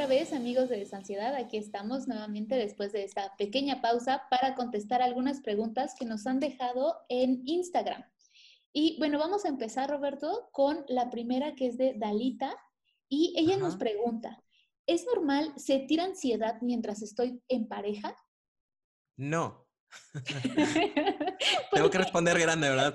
Vez, 0.09 0.33
amigos 0.33 0.71
de 0.71 0.79
Desansiedad, 0.79 1.35
aquí 1.35 1.59
estamos 1.59 2.09
nuevamente 2.09 2.55
después 2.55 2.93
de 2.93 3.05
esta 3.05 3.37
pequeña 3.37 3.83
pausa 3.83 4.23
para 4.31 4.55
contestar 4.55 5.03
algunas 5.03 5.41
preguntas 5.41 5.95
que 5.99 6.07
nos 6.07 6.27
han 6.27 6.41
dejado 6.41 6.97
en 7.11 7.43
Instagram. 7.45 8.03
Y 8.73 8.97
bueno, 8.99 9.19
vamos 9.19 9.45
a 9.45 9.49
empezar, 9.49 9.91
Roberto, 9.91 10.49
con 10.51 10.85
la 10.89 11.11
primera 11.11 11.55
que 11.55 11.67
es 11.67 11.77
de 11.77 11.95
Dalita. 11.95 12.57
Y 13.11 13.35
ella 13.37 13.59
nos 13.59 13.77
pregunta, 13.77 14.43
¿es 14.87 15.05
normal 15.05 15.53
sentir 15.57 16.01
ansiedad 16.01 16.57
mientras 16.63 17.03
estoy 17.03 17.43
en 17.49 17.69
pareja? 17.69 18.17
No. 19.17 19.67
Tengo 21.73 21.91
que 21.91 21.99
responder 21.99 22.39
grande, 22.39 22.71
¿verdad? 22.71 22.95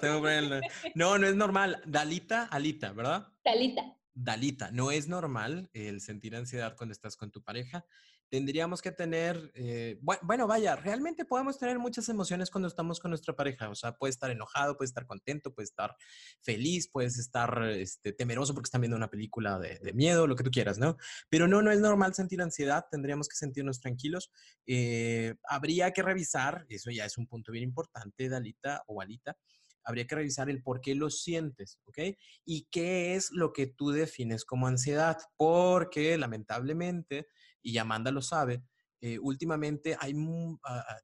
No, 0.95 1.17
no 1.19 1.27
es 1.27 1.35
normal. 1.35 1.79
Dalita, 1.85 2.45
Alita, 2.45 2.91
¿verdad? 2.91 3.27
Dalita. 3.43 3.95
Dalita, 4.15 4.71
no 4.71 4.91
es 4.91 5.07
normal 5.07 5.69
el 5.73 6.01
sentir 6.01 6.35
ansiedad 6.35 6.75
cuando 6.77 6.93
estás 6.93 7.17
con 7.17 7.31
tu 7.31 7.41
pareja. 7.41 7.85
Tendríamos 8.29 8.81
que 8.81 8.91
tener, 8.91 9.51
eh, 9.53 9.99
bueno, 10.01 10.47
vaya, 10.47 10.75
realmente 10.75 11.23
podemos 11.23 11.59
tener 11.59 11.77
muchas 11.77 12.09
emociones 12.09 12.49
cuando 12.49 12.67
estamos 12.67 12.99
con 12.99 13.11
nuestra 13.11 13.35
pareja. 13.35 13.69
O 13.69 13.75
sea, 13.75 13.95
puedes 13.95 14.15
estar 14.15 14.31
enojado, 14.31 14.75
puedes 14.75 14.89
estar 14.89 15.05
contento, 15.05 15.53
puedes 15.53 15.69
estar 15.69 15.95
feliz, 16.41 16.89
puedes 16.91 17.19
estar 17.19 17.63
este, 17.69 18.11
temeroso 18.11 18.55
porque 18.55 18.67
están 18.67 18.81
viendo 18.81 18.97
una 18.97 19.09
película 19.09 19.59
de, 19.59 19.93
miedo, 19.93 20.25
lo 20.25 20.35
que 20.35 20.43
tú 20.43 20.49
quieras, 20.49 20.79
¿no? 20.79 20.97
Pero 21.29 21.47
no, 21.47 21.61
no 21.61 21.71
es 21.71 21.79
normal 21.79 22.15
sentir 22.15 22.41
ansiedad, 22.41 22.85
tendríamos 22.89 23.27
que 23.27 23.35
sentirnos 23.35 23.79
tranquilos. 23.79 24.31
Eh, 24.65 25.35
habría 25.43 25.91
que 25.91 26.01
revisar, 26.01 26.65
eso 26.69 26.89
ya 26.89 27.05
es 27.05 27.17
un 27.19 27.27
punto 27.27 27.51
bien 27.51 27.63
importante, 27.63 28.29
Dalita 28.29 28.83
o 28.87 28.99
Alita, 28.99 29.37
habría 29.83 30.07
que 30.07 30.15
revisar 30.15 30.49
el 30.49 30.61
por 30.61 30.81
qué 30.81 30.95
lo 30.95 31.09
sientes, 31.09 31.79
¿ok? 31.85 32.17
Y 32.45 32.67
qué 32.71 33.15
es 33.15 33.31
lo 33.31 33.53
que 33.53 33.67
tú 33.67 33.91
defines 33.91 34.45
como 34.45 34.67
ansiedad, 34.67 35.17
porque 35.37 36.17
lamentablemente, 36.17 37.27
y 37.61 37.77
Amanda 37.77 38.11
lo 38.11 38.21
sabe, 38.21 38.63
eh, 39.05 39.19
últimamente 39.19 39.97
hay 39.99 40.15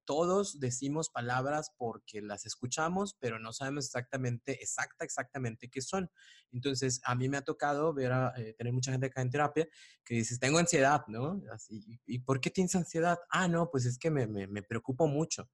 todos 0.06 0.58
decimos 0.58 1.10
palabras 1.10 1.74
porque 1.78 2.22
las 2.22 2.46
escuchamos, 2.46 3.18
pero 3.20 3.40
no 3.40 3.52
sabemos 3.52 3.88
exactamente, 3.88 4.54
exacta, 4.64 5.04
exactamente 5.04 5.70
qué 5.70 5.82
son. 5.82 6.10
Entonces, 6.54 7.02
a 7.04 7.16
mí 7.16 7.28
me 7.28 7.36
ha 7.36 7.42
tocado 7.42 7.94
ver 7.94 8.14
a, 8.14 8.34
eh, 8.38 8.54
tener 8.58 8.72
mucha 8.72 8.94
gente 8.94 9.08
acá 9.08 9.22
en 9.22 9.30
terapia 9.30 9.68
que 10.06 10.16
dices, 10.16 10.40
tengo 10.40 10.60
ansiedad, 10.60 11.02
¿no? 11.10 11.42
¿Y 12.06 12.20
por 12.20 12.40
qué 12.40 12.50
tienes 12.50 12.74
ansiedad? 12.74 13.20
Ah, 13.30 13.50
no, 13.50 13.70
pues 13.70 13.86
es 13.86 13.98
que 14.00 14.10
me, 14.10 14.28
me, 14.28 14.48
me 14.48 14.64
preocupo 14.64 15.06
mucho. 15.06 15.50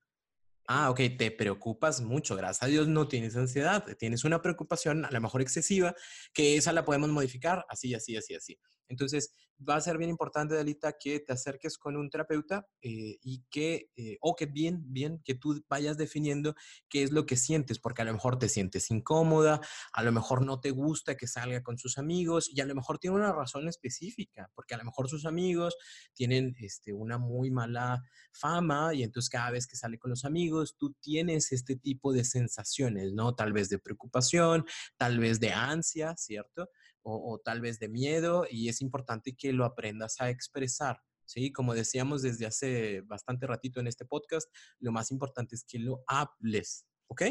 Ah, 0.67 0.89
ok, 0.89 0.99
te 1.17 1.29
preocupas 1.31 2.01
mucho. 2.01 2.35
Gracias 2.35 2.63
a 2.63 2.67
Dios 2.67 2.87
no 2.87 3.07
tienes 3.07 3.35
ansiedad. 3.35 3.85
Tienes 3.99 4.23
una 4.23 4.41
preocupación, 4.41 5.05
a 5.05 5.11
lo 5.11 5.21
mejor 5.21 5.41
excesiva, 5.41 5.93
que 6.33 6.57
esa 6.57 6.73
la 6.73 6.83
podemos 6.85 7.09
modificar 7.09 7.65
así, 7.69 7.93
así, 7.93 8.15
así, 8.17 8.33
así. 8.33 8.57
Entonces, 8.87 9.35
va 9.57 9.75
a 9.75 9.81
ser 9.81 9.97
bien 9.97 10.09
importante, 10.09 10.55
Dalita, 10.55 10.93
que 10.93 11.19
te 11.19 11.33
acerques 11.33 11.77
con 11.77 11.95
un 11.95 12.09
terapeuta 12.09 12.67
eh, 12.81 13.17
y 13.21 13.43
que, 13.49 13.89
eh, 13.95 14.17
o 14.21 14.35
que 14.35 14.45
bien, 14.45 14.83
bien, 14.87 15.21
que 15.23 15.35
tú 15.35 15.63
vayas 15.69 15.97
definiendo 15.97 16.55
qué 16.89 17.03
es 17.03 17.11
lo 17.11 17.25
que 17.25 17.37
sientes, 17.37 17.79
porque 17.79 18.01
a 18.01 18.05
lo 18.05 18.13
mejor 18.13 18.37
te 18.37 18.49
sientes 18.49 18.91
incómoda, 18.91 19.61
a 19.93 20.03
lo 20.03 20.11
mejor 20.11 20.45
no 20.45 20.59
te 20.59 20.71
gusta 20.71 21.15
que 21.15 21.27
salga 21.27 21.63
con 21.63 21.77
sus 21.77 21.97
amigos 21.97 22.49
y 22.51 22.61
a 22.61 22.65
lo 22.65 22.75
mejor 22.75 22.99
tiene 22.99 23.15
una 23.15 23.31
razón 23.31 23.67
específica, 23.67 24.51
porque 24.53 24.75
a 24.75 24.77
lo 24.77 24.85
mejor 24.85 25.09
sus 25.09 25.25
amigos 25.25 25.75
tienen 26.13 26.55
este, 26.59 26.93
una 26.93 27.17
muy 27.17 27.51
mala 27.51 28.03
fama 28.31 28.93
y 28.93 29.03
entonces 29.03 29.29
cada 29.29 29.51
vez 29.51 29.67
que 29.67 29.77
sale 29.77 29.97
con 29.97 30.11
los 30.11 30.25
amigos, 30.25 30.75
tú 30.77 30.93
tienes 30.99 31.51
este 31.51 31.75
tipo 31.75 32.13
de 32.13 32.25
sensaciones, 32.25 33.13
¿no? 33.13 33.35
Tal 33.35 33.53
vez 33.53 33.69
de 33.69 33.79
preocupación, 33.79 34.65
tal 34.97 35.19
vez 35.19 35.39
de 35.39 35.51
ansia, 35.51 36.15
¿cierto? 36.17 36.69
O, 37.05 37.39
tal 37.39 37.61
vez 37.61 37.79
de 37.79 37.87
miedo 37.87 38.45
y 38.49 38.67
es 38.67 38.81
importante 38.81 39.35
que 39.35 39.53
lo 39.53 39.63
aprendas 39.63 40.19
a 40.19 40.29
expresar. 40.29 41.01
¿sí? 41.25 41.51
Como 41.51 41.73
decíamos 41.73 42.23
desde 42.23 42.47
hace 42.47 43.01
bastante 43.01 43.45
ratito 43.45 43.79
en 43.79 43.87
este 43.87 44.05
podcast, 44.05 44.49
lo 44.79 44.91
más 44.91 45.11
importante 45.11 45.55
es 45.55 45.63
que 45.65 45.79
lo 45.79 46.03
hables, 46.07 46.87
¿ok? 47.07 47.23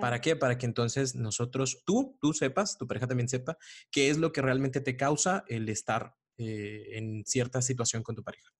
¿Para 0.00 0.20
qué? 0.20 0.36
Para 0.36 0.58
que 0.58 0.66
entonces 0.66 1.14
nosotros, 1.14 1.82
tú, 1.86 2.18
tú 2.20 2.32
sepas, 2.32 2.76
tu 2.76 2.86
pareja 2.86 3.06
también 3.06 3.28
sepa, 3.28 3.56
qué 3.90 4.10
es 4.10 4.18
lo 4.18 4.32
que 4.32 4.42
realmente 4.42 4.80
te 4.80 4.96
causa 4.96 5.44
el 5.48 5.68
estar 5.68 6.14
eh, 6.36 6.98
en 6.98 7.24
cierta 7.24 7.62
situación 7.62 8.02
con 8.02 8.14
tu 8.14 8.22
pareja. 8.22 8.50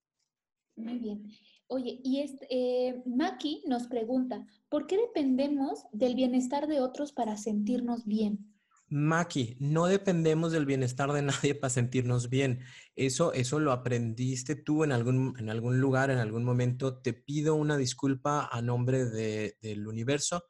Muy 0.77 0.99
bien. 0.99 1.31
Oye, 1.67 2.01
y 2.05 2.21
este, 2.21 2.47
eh, 2.51 3.03
Maki 3.07 3.65
nos 3.67 3.87
pregunta, 3.87 4.47
¿por 4.69 4.87
qué 4.87 4.97
dependemos 4.97 5.85
del 5.93 6.15
bienestar 6.15 6.67
de 6.67 6.81
otros 6.81 7.13
para 7.13 7.37
sentirnos 7.37 8.05
bien? 8.05 8.54
Maki, 8.95 9.57
no 9.59 9.87
dependemos 9.87 10.53
del 10.53 10.67
bienestar 10.67 11.13
de 11.13 11.23
nadie 11.23 11.57
para 11.57 11.69
sentirnos 11.69 12.31
bien. 12.31 12.61
Eso, 12.95 13.33
eso 13.33 13.59
lo 13.59 13.73
aprendiste 13.73 14.55
tú 14.55 14.85
en 14.85 14.93
algún, 14.93 15.35
en 15.37 15.51
algún 15.51 15.81
lugar, 15.81 16.13
en 16.13 16.19
algún 16.19 16.45
momento. 16.45 16.99
Te 16.99 17.13
pido 17.13 17.57
una 17.57 17.77
disculpa 17.77 18.49
a 18.53 18.63
nombre 18.63 19.05
del 19.05 19.89
universo 19.89 20.45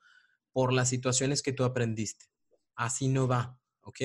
por 0.52 0.74
las 0.74 0.90
situaciones 0.90 1.40
que 1.40 1.54
tú 1.54 1.64
aprendiste. 1.64 2.26
Así 2.76 3.08
no 3.08 3.26
va, 3.26 3.58
¿ok? 3.80 4.00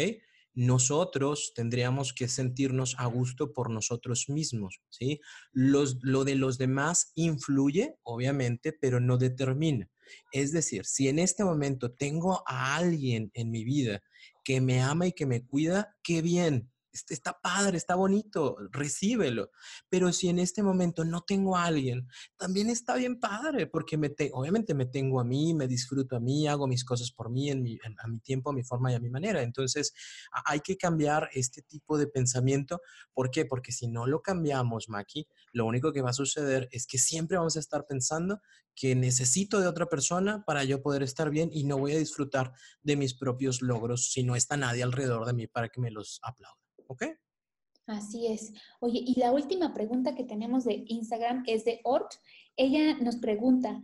Nosotros 0.54 1.52
tendríamos 1.54 2.14
que 2.14 2.30
sentirnos 2.30 2.96
a 2.98 3.08
gusto 3.08 3.52
por 3.52 3.70
nosotros 3.70 4.30
mismos, 4.30 4.80
¿sí? 4.88 5.20
Los, 5.52 5.98
lo 6.02 6.24
de 6.24 6.36
los 6.36 6.58
demás 6.58 7.12
influye, 7.16 7.98
obviamente, 8.04 8.72
pero 8.72 9.02
no 9.02 9.18
determina. 9.18 9.90
Es 10.32 10.54
decir, 10.54 10.86
si 10.86 11.08
en 11.10 11.20
este 11.20 11.44
momento 11.44 11.92
tengo 11.92 12.42
a 12.48 12.78
alguien 12.78 13.32
en 13.34 13.52
mi 13.52 13.66
vida 13.66 14.02
que 14.50 14.62
me 14.62 14.82
ama 14.82 15.06
y 15.06 15.12
que 15.12 15.28
me 15.28 15.46
cuida, 15.46 15.96
qué 16.02 16.24
bien. 16.24 16.72
Está 16.92 17.40
padre, 17.40 17.78
está 17.78 17.96
bonito, 17.96 18.58
recíbelo. 18.72 19.52
Pero 19.90 20.12
si 20.12 20.30
en 20.30 20.40
este 20.40 20.64
momento 20.64 21.06
no 21.06 21.22
tengo 21.22 21.56
a 21.56 21.66
alguien, 21.66 22.08
también 22.38 22.70
está 22.70 22.96
bien 22.96 23.20
padre, 23.20 23.68
porque 23.68 23.98
me 23.98 24.14
obviamente 24.34 24.74
me 24.74 24.86
tengo 24.86 25.20
a 25.20 25.24
mí, 25.24 25.54
me 25.54 25.68
disfruto 25.68 26.16
a 26.16 26.20
mí, 26.20 26.48
hago 26.48 26.68
mis 26.68 26.84
cosas 26.84 27.12
por 27.12 27.30
mí, 27.30 27.50
en 27.50 27.80
a 28.00 28.08
mi 28.08 28.20
tiempo, 28.20 28.50
a 28.50 28.54
mi 28.54 28.64
forma 28.64 28.92
y 28.92 28.96
a 28.96 29.00
mi 29.00 29.10
manera. 29.10 29.42
Entonces, 29.42 29.94
hay 30.46 30.62
que 30.62 30.78
cambiar 30.78 31.30
este 31.34 31.62
tipo 31.62 31.98
de 31.98 32.08
pensamiento. 32.08 32.82
¿Por 33.14 33.32
qué? 33.32 33.46
Porque 33.46 33.72
si 33.72 33.88
no 33.88 34.08
lo 34.08 34.22
cambiamos, 34.22 34.90
Maki, 34.90 35.28
lo 35.54 35.66
único 35.66 35.92
que 35.94 36.02
va 36.02 36.10
a 36.10 36.14
suceder 36.14 36.70
es 36.72 36.88
que 36.88 36.98
siempre 36.98 37.38
vamos 37.38 37.56
a 37.56 37.60
estar 37.60 37.86
pensando 37.86 38.42
que 38.76 38.96
necesito 38.96 39.60
de 39.60 39.68
otra 39.68 39.88
persona 39.88 40.44
para 40.46 40.64
yo 40.64 40.82
poder 40.82 41.04
estar 41.04 41.30
bien 41.30 41.50
y 41.52 41.66
no 41.66 41.78
voy 41.78 41.94
a 41.94 41.98
disfrutar 41.98 42.54
de 42.82 42.96
mis 42.96 43.14
propios 43.14 43.62
logros 43.62 44.12
si 44.12 44.24
no 44.24 44.36
está 44.36 44.56
nadie 44.56 44.84
alrededor 44.84 45.26
de 45.26 45.34
mí 45.34 45.48
para 45.48 45.68
que 45.70 45.82
me 45.82 45.92
los 45.92 46.20
aplaude. 46.24 46.59
¿Ok? 46.90 47.06
Así 47.86 48.28
es. 48.28 48.54
Oye, 48.80 49.02
y 49.06 49.20
la 49.20 49.32
última 49.32 49.74
pregunta 49.74 50.16
que 50.16 50.24
tenemos 50.24 50.64
de 50.64 50.84
Instagram 50.88 51.44
es 51.48 51.66
de 51.66 51.82
Ort. 51.84 52.14
Ella 52.56 52.98
nos 53.00 53.18
pregunta, 53.18 53.82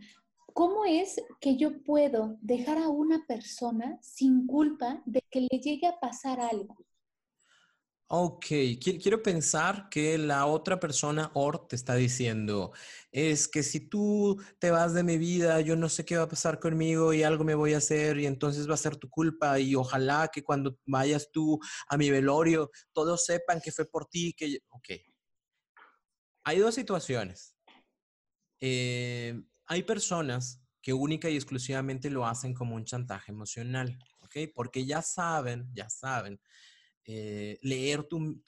¿cómo 0.52 0.84
es 0.84 1.20
que 1.40 1.56
yo 1.56 1.82
puedo 1.82 2.36
dejar 2.40 2.78
a 2.78 2.88
una 2.88 3.24
persona 3.26 3.98
sin 4.02 4.46
culpa 4.46 5.02
de 5.06 5.20
que 5.30 5.40
le 5.40 5.58
llegue 5.60 5.86
a 5.86 5.98
pasar 5.98 6.40
algo? 6.40 6.76
Ok, 8.08 8.46
quiero 8.80 9.20
pensar 9.20 9.88
que 9.90 10.16
la 10.16 10.46
otra 10.46 10.78
persona, 10.78 11.32
Or, 11.34 11.66
te 11.66 11.74
está 11.74 11.96
diciendo, 11.96 12.72
es 13.10 13.48
que 13.48 13.64
si 13.64 13.80
tú 13.88 14.40
te 14.60 14.70
vas 14.70 14.94
de 14.94 15.02
mi 15.02 15.18
vida, 15.18 15.60
yo 15.60 15.74
no 15.74 15.88
sé 15.88 16.04
qué 16.04 16.16
va 16.16 16.22
a 16.22 16.28
pasar 16.28 16.60
conmigo 16.60 17.12
y 17.12 17.24
algo 17.24 17.42
me 17.42 17.56
voy 17.56 17.74
a 17.74 17.78
hacer 17.78 18.18
y 18.20 18.26
entonces 18.26 18.70
va 18.70 18.74
a 18.74 18.76
ser 18.76 18.96
tu 18.96 19.10
culpa 19.10 19.58
y 19.58 19.74
ojalá 19.74 20.30
que 20.32 20.44
cuando 20.44 20.78
vayas 20.86 21.30
tú 21.32 21.58
a 21.88 21.96
mi 21.96 22.08
velorio, 22.12 22.70
todos 22.92 23.24
sepan 23.24 23.60
que 23.60 23.72
fue 23.72 23.86
por 23.86 24.06
ti, 24.06 24.32
que... 24.36 24.60
Ok. 24.68 24.88
Hay 26.44 26.60
dos 26.60 26.76
situaciones. 26.76 27.56
Eh, 28.60 29.34
hay 29.66 29.82
personas 29.82 30.62
que 30.80 30.92
única 30.92 31.28
y 31.28 31.34
exclusivamente 31.34 32.08
lo 32.08 32.24
hacen 32.24 32.54
como 32.54 32.76
un 32.76 32.84
chantaje 32.84 33.32
emocional, 33.32 33.98
¿ok? 34.20 34.52
Porque 34.54 34.86
ya 34.86 35.02
saben, 35.02 35.68
ya 35.74 35.90
saben 35.90 36.40
eh, 37.08 37.58
leer 37.62 38.02
tu, 38.02 38.42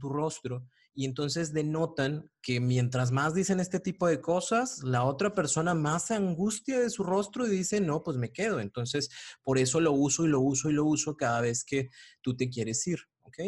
rostro 0.00 0.66
y 0.94 1.04
entonces 1.04 1.52
denotan 1.52 2.30
que 2.40 2.58
mientras 2.58 3.12
más 3.12 3.34
dicen 3.34 3.60
este 3.60 3.80
tipo 3.80 4.06
de 4.06 4.22
cosas, 4.22 4.82
la 4.82 5.04
otra 5.04 5.34
persona 5.34 5.74
más 5.74 6.06
se 6.06 6.14
angustia 6.14 6.80
de 6.80 6.88
su 6.88 7.04
rostro 7.04 7.46
y 7.46 7.50
dice, 7.50 7.82
no, 7.82 8.02
pues 8.02 8.16
me 8.16 8.32
quedo. 8.32 8.60
Entonces, 8.60 9.10
por 9.42 9.58
eso 9.58 9.78
lo 9.78 9.92
uso 9.92 10.24
y 10.24 10.28
lo 10.28 10.40
uso 10.40 10.70
y 10.70 10.72
lo 10.72 10.86
uso 10.86 11.18
cada 11.18 11.42
vez 11.42 11.64
que 11.64 11.90
tú 12.22 12.34
te 12.34 12.48
quieres 12.48 12.86
ir, 12.86 12.98
¿ok? 13.20 13.38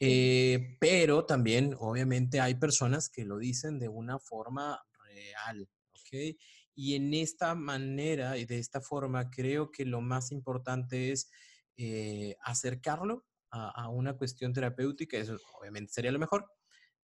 Eh, 0.00 0.78
pero 0.80 1.26
también, 1.26 1.76
obviamente, 1.78 2.40
hay 2.40 2.54
personas 2.54 3.10
que 3.10 3.26
lo 3.26 3.36
dicen 3.36 3.78
de 3.78 3.88
una 3.88 4.18
forma 4.18 4.82
real, 5.04 5.68
¿ok? 5.90 6.34
Y 6.74 6.94
en 6.94 7.12
esta 7.12 7.54
manera 7.54 8.38
y 8.38 8.46
de 8.46 8.58
esta 8.58 8.80
forma, 8.80 9.28
creo 9.28 9.70
que 9.70 9.84
lo 9.84 10.00
más 10.00 10.32
importante 10.32 11.12
es 11.12 11.30
eh, 11.76 12.36
acercarlo 12.42 13.26
a, 13.52 13.88
una 13.88 14.16
cuestión 14.16 14.52
terapéutica, 14.52 15.18
eso 15.18 15.36
obviamente 15.60 15.92
sería 15.92 16.10
lo 16.10 16.18
mejor. 16.18 16.46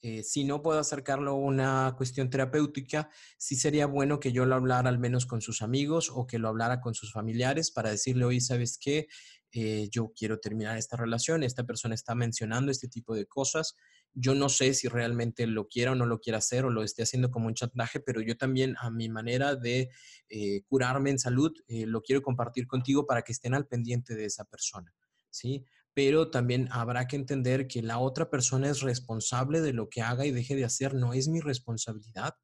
Eh, 0.01 0.23
si 0.23 0.45
no 0.45 0.63
puedo 0.63 0.79
acercarlo 0.79 1.33
a 1.33 1.35
una 1.35 1.95
cuestión 1.97 2.31
terapéutica, 2.31 3.11
sí 3.37 3.57
sería 3.57 3.87
bueno 3.87 4.21
que 4.21 4.33
yo 4.33 4.47
lo 4.47 4.55
hablara 4.55 4.89
al 4.89 4.99
menos 4.99 5.27
con 5.27 5.41
sus 5.41 5.61
amigos 5.61 6.11
o 6.15 6.27
que 6.27 6.39
lo 6.39 6.49
hablara 6.49 6.81
con 6.81 6.95
sus 6.95 7.13
familiares 7.13 7.73
para 7.73 7.91
decirle, 7.91 8.25
oye, 8.25 8.41
¿sabes 8.41 8.79
qué? 8.81 9.09
Eh, 9.51 9.89
yo 9.91 10.13
quiero 10.17 10.39
terminar 10.39 10.79
esta 10.79 10.97
relación, 10.97 11.43
esta 11.43 11.65
persona 11.65 11.95
está 11.95 12.15
mencionando 12.15 12.71
este 12.71 12.87
tipo 12.87 13.15
de 13.15 13.27
cosas. 13.27 13.75
Yo 14.15 14.35
no 14.35 14.49
sé 14.49 14.73
si 14.73 14.89
realmente 14.89 15.47
lo 15.47 15.67
quiera 15.67 15.93
o 15.93 15.95
no 15.97 16.07
lo 16.07 16.21
quiera 16.21 16.39
hacer 16.39 16.65
o 16.65 16.71
lo 16.71 16.83
esté 16.85 17.03
haciendo 17.03 17.31
como 17.31 17.49
un 17.49 17.55
chantaje, 17.55 17.99
pero 17.99 18.21
yo 18.21 18.37
también 18.37 18.77
a 18.79 18.91
mi 18.91 19.09
manera 19.09 19.57
de 19.57 19.91
eh, 20.29 20.63
curarme 20.67 21.11
en 21.11 21.19
salud 21.19 21.53
lo 21.69 22.03
quiero 22.03 22.23
compartir 22.23 22.67
contigo 22.67 23.05
para 23.05 23.23
que 23.23 23.33
estén 23.33 23.55
al 23.55 23.67
pendiente 23.67 24.15
de 24.15 24.27
esa 24.27 24.45
persona. 24.45 24.95
¿sí? 25.31 25.65
Pero 25.99 26.31
también 26.31 26.69
habrá 26.71 27.09
que 27.09 27.17
entender 27.17 27.67
que 27.67 27.83
la 27.83 27.99
otra 27.99 28.31
persona 28.31 28.71
es 28.71 28.83
responsable 28.83 29.61
de 29.61 29.73
lo 29.73 29.89
que 29.89 30.01
haga 30.01 30.25
y 30.25 30.31
deje 30.31 30.55
de 30.55 30.65
hacer, 30.65 30.95
no 30.95 31.13
es 31.13 31.27
mi 31.27 31.41
responsabilidad. 31.41 32.35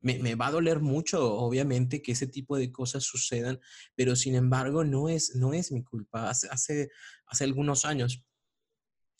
Me, 0.00 0.36
va 0.36 0.46
a 0.46 0.50
doler 0.52 0.78
mucho, 0.78 1.34
obviamente, 1.34 2.00
que 2.00 2.12
ese 2.12 2.28
tipo 2.28 2.56
de 2.56 2.70
cosas 2.70 3.02
sucedan, 3.02 3.58
pero 3.96 4.14
sin 4.14 4.36
embargo 4.36 4.84
no 4.84 5.08
es, 5.08 5.34
no 5.34 5.52
es 5.52 5.72
mi 5.72 5.82
culpa. 5.82 6.30
Hace, 6.30 6.46
hace, 6.48 6.90
hace 7.26 7.42
algunos 7.42 7.84
años 7.84 8.24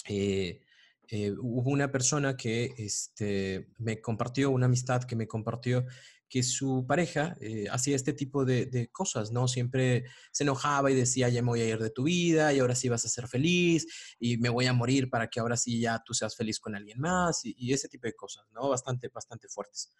eh, 0.08 0.62
eh, 1.08 1.32
hubo 1.32 1.72
una 1.72 1.90
persona 1.90 2.36
que 2.36 2.72
este, 2.78 3.72
me 3.78 4.00
compartió, 4.00 4.50
una 4.50 4.66
amistad 4.66 5.02
que 5.02 5.16
me 5.16 5.26
compartió 5.26 5.84
que 6.36 6.42
su 6.42 6.84
pareja 6.86 7.34
eh, 7.40 7.64
hacía 7.70 7.96
este 7.96 8.12
tipo 8.12 8.44
de, 8.44 8.90
cosas, 8.92 9.32
¿no? 9.32 9.48
Siempre 9.48 10.04
se 10.30 10.44
enojaba 10.44 10.90
y 10.90 10.94
decía, 10.94 11.30
ya 11.30 11.40
me 11.40 11.48
voy 11.48 11.62
a 11.62 11.66
ir 11.66 11.78
de 11.78 11.88
tu 11.88 12.02
vida 12.02 12.52
y 12.52 12.58
ahora 12.58 12.74
sí 12.74 12.90
vas 12.90 13.06
a 13.06 13.08
ser 13.08 13.26
feliz 13.26 13.86
y 14.20 14.36
me 14.36 14.50
voy 14.50 14.66
a 14.66 14.74
morir 14.74 15.08
para 15.08 15.28
que 15.28 15.40
ahora 15.40 15.56
sí 15.56 15.80
ya 15.80 16.02
tú 16.04 16.12
seas 16.12 16.36
feliz 16.36 16.60
con 16.60 16.76
alguien 16.76 17.00
más 17.00 17.40
y, 17.42 17.72
ese 17.72 17.88
tipo 17.88 18.06
de 18.06 18.12
cosas, 18.12 18.44
¿no? 18.52 18.68
Bastante, 18.68 19.08
bastante 19.08 19.48
fuertes. 19.48 19.94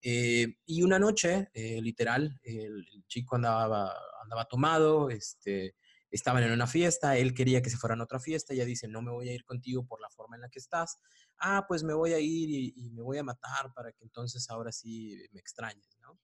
Eh, 0.00 0.54
y 0.66 0.82
una 0.84 1.00
noche, 1.00 1.48
eh, 1.52 1.82
literal, 1.82 2.38
el, 2.44 2.86
chico 3.08 3.34
andaba, 3.34 3.92
andaba 4.22 4.44
tomado, 4.44 5.10
este, 5.10 5.74
estaban 6.12 6.44
en 6.44 6.52
una 6.52 6.68
fiesta, 6.68 7.16
él 7.16 7.34
quería 7.34 7.60
que 7.60 7.70
se 7.70 7.76
fueran 7.76 8.02
a 8.02 8.04
otra 8.04 8.20
fiesta, 8.20 8.54
ella 8.54 8.66
dice, 8.66 8.86
no 8.86 9.02
me 9.02 9.10
voy 9.10 9.30
a 9.30 9.34
ir 9.34 9.44
contigo 9.44 9.84
por 9.84 10.00
la 10.00 10.10
forma 10.10 10.36
en 10.36 10.42
la 10.42 10.48
que 10.48 10.60
estás, 10.60 11.00
ah, 11.42 11.64
pues 11.66 11.82
me 11.82 11.92
voy 11.92 12.12
a 12.12 12.20
ir 12.20 12.72
y, 12.76 12.90
me 12.90 13.02
voy 13.02 13.18
a 13.18 13.24
matar 13.24 13.72
para 13.74 13.92
que 13.92 14.04
entonces 14.04 14.48
ahora 14.48 14.72
sí 14.72 15.18
me 15.32 15.40
extrañes, 15.40 15.98
¿no? 16.00 16.18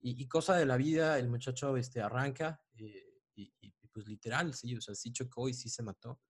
Y, 0.00 0.28
cosa 0.28 0.56
de 0.56 0.66
la 0.66 0.76
vida, 0.76 1.18
el 1.18 1.28
muchacho 1.28 1.76
este, 1.76 2.00
arranca 2.00 2.62
eh, 2.76 3.20
y, 3.34 3.72
pues 3.92 4.06
literal, 4.06 4.54
sí, 4.54 4.76
o 4.76 4.80
sea, 4.80 4.94
sí 4.94 5.10
chocó 5.10 5.48
y 5.48 5.54
sí 5.54 5.68
se 5.68 5.82
mató. 5.82 6.20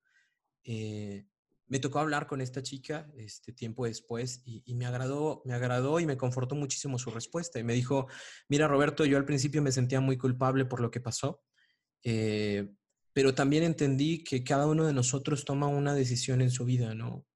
Eh, 0.64 1.26
me 1.66 1.80
tocó 1.80 1.99
hablar 1.99 2.26
con 2.26 2.41
esta 2.41 2.62
chica 2.62 3.11
este 3.16 3.53
tiempo 3.53 3.84
después 3.84 4.41
y, 4.47 4.74
me 4.74 4.86
agradó, 4.86 5.43
me 5.45 5.53
agradó 5.53 6.01
y 6.01 6.07
me 6.07 6.16
confortó 6.16 6.55
muchísimo 6.55 6.99
su 6.99 7.11
respuesta. 7.11 7.59
Y 7.59 7.64
me 7.64 7.74
dijo, 7.74 8.07
mira 8.49 8.68
Roberto, 8.68 9.05
yo 9.05 9.18
al 9.18 9.26
principio 9.26 9.61
me 9.61 9.72
sentía 9.72 10.01
muy 10.01 10.16
culpable 10.16 10.64
por 10.64 10.80
lo 10.80 10.91
que 10.91 11.01
pasó, 11.01 11.43
eh, 12.05 12.70
pero 13.12 13.34
también 13.34 13.64
entendí 13.64 14.24
que 14.24 14.45
cada 14.45 14.66
uno 14.66 14.86
de 14.86 14.95
nosotros 14.95 15.45
toma 15.45 15.66
una 15.66 15.93
decisión 15.93 16.41
en 16.41 16.51
su 16.51 16.64
vida, 16.64 16.95
¿no? 16.95 17.28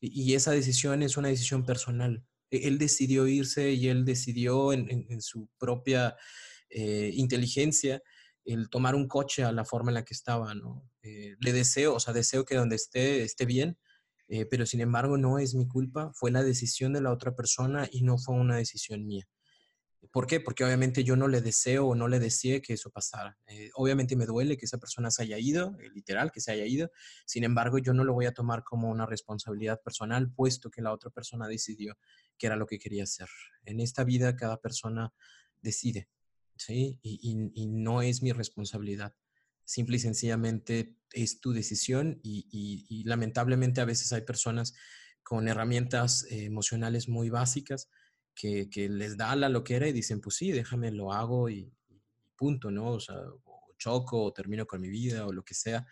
Y, 0.00 0.34
esa 0.34 0.52
decisión 0.52 1.02
es 1.02 1.16
una 1.16 1.28
decisión 1.28 1.64
personal. 1.64 2.24
E, 2.50 2.68
él 2.68 2.78
decidió 2.78 3.26
irse 3.26 3.72
y 3.72 3.88
él 3.88 4.04
decidió 4.04 4.72
en, 4.72 5.20
su 5.20 5.48
propia 5.58 6.16
eh, 6.70 7.10
inteligencia 7.14 8.02
el 8.44 8.70
tomar 8.70 8.94
un 8.94 9.06
coche 9.06 9.44
a 9.44 9.52
la 9.52 9.64
forma 9.64 9.90
en 9.90 9.94
la 9.94 10.04
que 10.04 10.14
estaba, 10.14 10.54
¿no? 10.54 10.88
Eh, 11.02 11.36
le 11.40 11.52
deseo, 11.52 11.94
o 11.94 12.00
sea, 12.00 12.14
deseo 12.14 12.44
que 12.44 12.56
donde 12.56 12.76
esté 12.76 13.22
esté 13.22 13.44
bien, 13.44 13.78
eh, 14.28 14.46
pero 14.46 14.64
sin 14.66 14.80
embargo 14.80 15.18
no 15.18 15.38
es 15.38 15.54
mi 15.54 15.66
culpa, 15.68 16.12
fue 16.14 16.30
la 16.30 16.42
decisión 16.42 16.92
de 16.92 17.02
la 17.02 17.12
otra 17.12 17.34
persona 17.34 17.88
y 17.90 18.02
no 18.02 18.16
fue 18.16 18.36
una 18.36 18.56
decisión 18.56 19.06
mía. 19.06 19.26
¿Por 20.10 20.26
qué? 20.26 20.40
Porque 20.40 20.64
obviamente 20.64 21.04
yo 21.04 21.14
no 21.14 21.28
le 21.28 21.40
deseo 21.40 21.86
o 21.86 21.94
no 21.94 22.08
le 22.08 22.18
deseé 22.18 22.60
que 22.60 22.72
eso 22.72 22.90
pasara. 22.90 23.38
Eh, 23.46 23.70
obviamente 23.74 24.16
me 24.16 24.26
duele 24.26 24.56
que 24.56 24.64
esa 24.64 24.78
persona 24.78 25.10
se 25.10 25.22
haya 25.22 25.38
ido, 25.38 25.76
literal, 25.94 26.32
que 26.32 26.40
se 26.40 26.50
haya 26.50 26.66
ido. 26.66 26.90
Sin 27.26 27.44
embargo, 27.44 27.78
yo 27.78 27.94
no 27.94 28.02
lo 28.02 28.12
voy 28.12 28.26
a 28.26 28.32
tomar 28.32 28.64
como 28.64 28.90
una 28.90 29.06
responsabilidad 29.06 29.80
personal, 29.82 30.32
puesto 30.32 30.70
que 30.70 30.82
la 30.82 30.92
otra 30.92 31.10
persona 31.10 31.46
decidió 31.46 31.96
que 32.38 32.48
era 32.48 32.56
lo 32.56 32.66
que 32.66 32.80
quería 32.80 33.04
hacer. 33.04 33.28
En 33.64 33.78
esta 33.78 34.02
vida 34.02 34.34
cada 34.34 34.60
persona 34.60 35.12
decide. 35.62 36.08
¿sí? 36.56 36.98
Y, 37.02 37.68
no 37.68 38.02
es 38.02 38.20
mi 38.22 38.32
responsabilidad. 38.32 39.14
Simple 39.64 39.96
y 39.96 40.00
sencillamente 40.00 40.96
es 41.12 41.40
tu 41.40 41.52
decisión 41.52 42.18
y, 42.24 43.04
lamentablemente 43.04 43.80
a 43.80 43.84
veces 43.84 44.12
hay 44.12 44.22
personas 44.22 44.74
con 45.22 45.46
herramientas 45.46 46.24
eh, 46.30 46.46
emocionales 46.46 47.08
muy 47.08 47.30
básicas 47.30 47.88
que, 48.40 48.88
les 48.88 49.16
da 49.16 49.36
la 49.36 49.48
loquera 49.48 49.86
y 49.88 49.92
dicen, 49.92 50.20
pues 50.20 50.36
sí, 50.36 50.52
déjame, 50.52 50.90
lo 50.90 51.12
hago 51.12 51.50
y, 51.50 51.72
punto, 52.36 52.70
¿no? 52.70 52.92
O 52.92 53.00
sea, 53.00 53.16
choco 53.76 54.22
o 54.24 54.32
termino 54.32 54.66
con 54.66 54.80
mi 54.80 54.88
vida 54.88 55.26
o 55.26 55.32
lo 55.32 55.44
que 55.44 55.54
sea. 55.54 55.86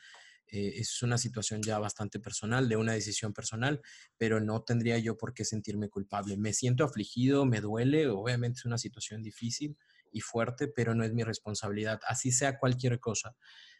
Eh, 0.46 0.74
es 0.76 1.03
una 1.03 1.18
situación 1.18 1.62
ya 1.62 1.78
bastante 1.78 2.20
personal, 2.20 2.68
de 2.68 2.76
una 2.76 2.94
decisión 2.94 3.34
personal, 3.34 3.82
pero 4.16 4.40
no 4.40 4.62
tendría 4.62 4.99
yo 4.99 5.18
por 5.18 5.34
qué 5.34 5.44
sentirme 5.44 5.90
culpable. 5.90 6.38
Me 6.38 6.55
siento 6.55 6.84
afligido, 6.84 7.44
me 7.44 7.61
duele, 7.61 8.09
obviamente 8.09 8.61
es 8.61 8.64
una 8.64 8.78
situación 8.78 9.22
difícil, 9.22 9.76
y 10.11 10.20
fuerte, 10.20 10.68
pero 10.68 10.94
no 10.94 11.05
es 11.05 11.12
mi 11.12 11.22
responsabilidad. 11.22 12.01
Así 12.07 12.32
sea 12.32 12.59
cualquier 12.59 12.99
cosa. 12.99 13.36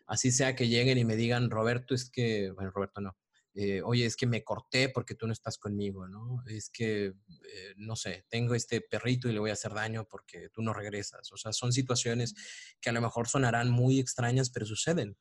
Así 0.06 0.30
sea 0.30 0.54
que 0.54 0.68
lleguen 0.68 0.98
y 0.98 1.04
me 1.06 1.16
digan, 1.16 1.50
Roberto, 1.50 1.94
es 1.94 2.10
que, 2.10 2.50
bueno, 2.50 2.70
Roberto 2.70 3.00
no. 3.00 3.16
Eh, 3.61 3.82
oye, 3.82 4.06
es 4.06 4.14
que 4.14 4.28
me 4.28 4.44
corté 4.44 4.88
porque 4.88 5.16
tú 5.16 5.26
no 5.26 5.32
estás 5.32 5.59
conmigo, 5.59 6.06
¿no? 6.06 6.44
Es 6.46 6.70
que, 6.70 7.06
eh, 7.06 7.74
no 7.76 7.96
sé, 7.96 8.24
tengo 8.28 8.54
este 8.54 8.80
perrito 8.80 9.28
y 9.28 9.32
le 9.32 9.40
voy 9.40 9.50
a 9.50 9.54
hacer 9.54 9.74
daño 9.74 10.06
porque 10.09 10.48
tú 10.50 10.62
no 10.62 10.72
regresas. 10.72 11.32
O 11.32 11.36
sea, 11.36 11.52
son 11.52 11.72
situaciones 11.72 12.36
que 12.80 12.90
a 12.90 12.92
lo 12.92 13.00
mejor 13.00 13.26
sonarán 13.26 13.68
muy 13.68 13.98
extrañas, 13.98 14.50
pero 14.50 14.64
suceden. 14.64 15.16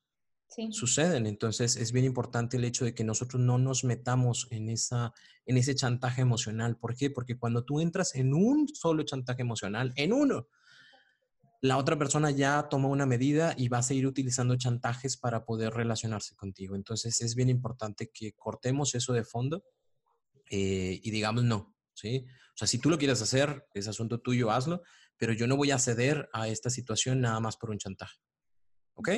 Sí. 0.49 0.67
Suceden. 0.71 1.25
Entonces, 1.25 1.77
es 1.77 1.91
bien 1.91 2.05
importante 2.05 2.57
el 2.57 2.65
hecho 2.65 2.85
de 2.85 2.93
que 2.93 3.03
nosotros 3.03 3.41
no 3.41 3.57
nos 3.57 3.83
metamos 3.83 4.47
en, 4.51 4.69
esa, 4.69 5.15
en 5.47 5.57
ese 5.57 5.73
chantaje 5.73 6.21
emocional. 6.21 6.77
¿Por 6.77 6.95
qué? 6.95 7.09
Porque 7.09 7.39
cuando 7.39 7.65
tú 7.65 7.79
entras 7.79 8.13
en 8.13 8.35
un 8.35 8.67
solo 8.67 9.01
chantaje 9.01 9.41
emocional, 9.41 9.93
en 9.95 10.13
uno, 10.13 10.47
la 11.61 11.77
otra 11.77 11.97
persona 11.97 12.31
ya 12.31 12.67
tomó 12.69 12.89
una 12.89 13.05
medida 13.05 13.55
y 13.57 13.67
va 13.67 13.79
a 13.79 13.83
seguir 13.83 14.05
utilizando 14.05 14.55
chantajes 14.57 15.17
para 15.17 15.45
poder 15.45 15.73
relacionarse 15.73 16.35
contigo. 16.35 16.75
Entonces 16.75 17.21
es 17.21 17.35
bien 17.35 17.49
importante 17.49 18.11
que 18.13 18.33
cortemos 18.33 18.93
eso 18.95 19.13
de 19.13 19.23
fondo 19.23 19.63
eh, 20.49 20.99
y 21.01 21.11
digamos 21.11 21.43
no, 21.43 21.75
¿sí? 21.93 22.25
O 22.53 22.57
sea, 22.57 22.67
si 22.67 22.79
tú 22.79 22.89
lo 22.89 22.97
quieres 22.97 23.21
hacer, 23.21 23.67
es 23.73 23.87
asunto 23.87 24.19
tuyo, 24.19 24.51
hazlo, 24.51 24.81
pero 25.17 25.33
yo 25.33 25.47
no 25.47 25.57
voy 25.57 25.71
a 25.71 25.79
ceder 25.79 26.29
a 26.33 26.47
esta 26.47 26.69
situación 26.69 27.21
nada 27.21 27.39
más 27.39 27.57
por 27.57 27.71
un 27.71 27.77
chantaje. 27.77 28.17
¿Ok? 28.93 29.09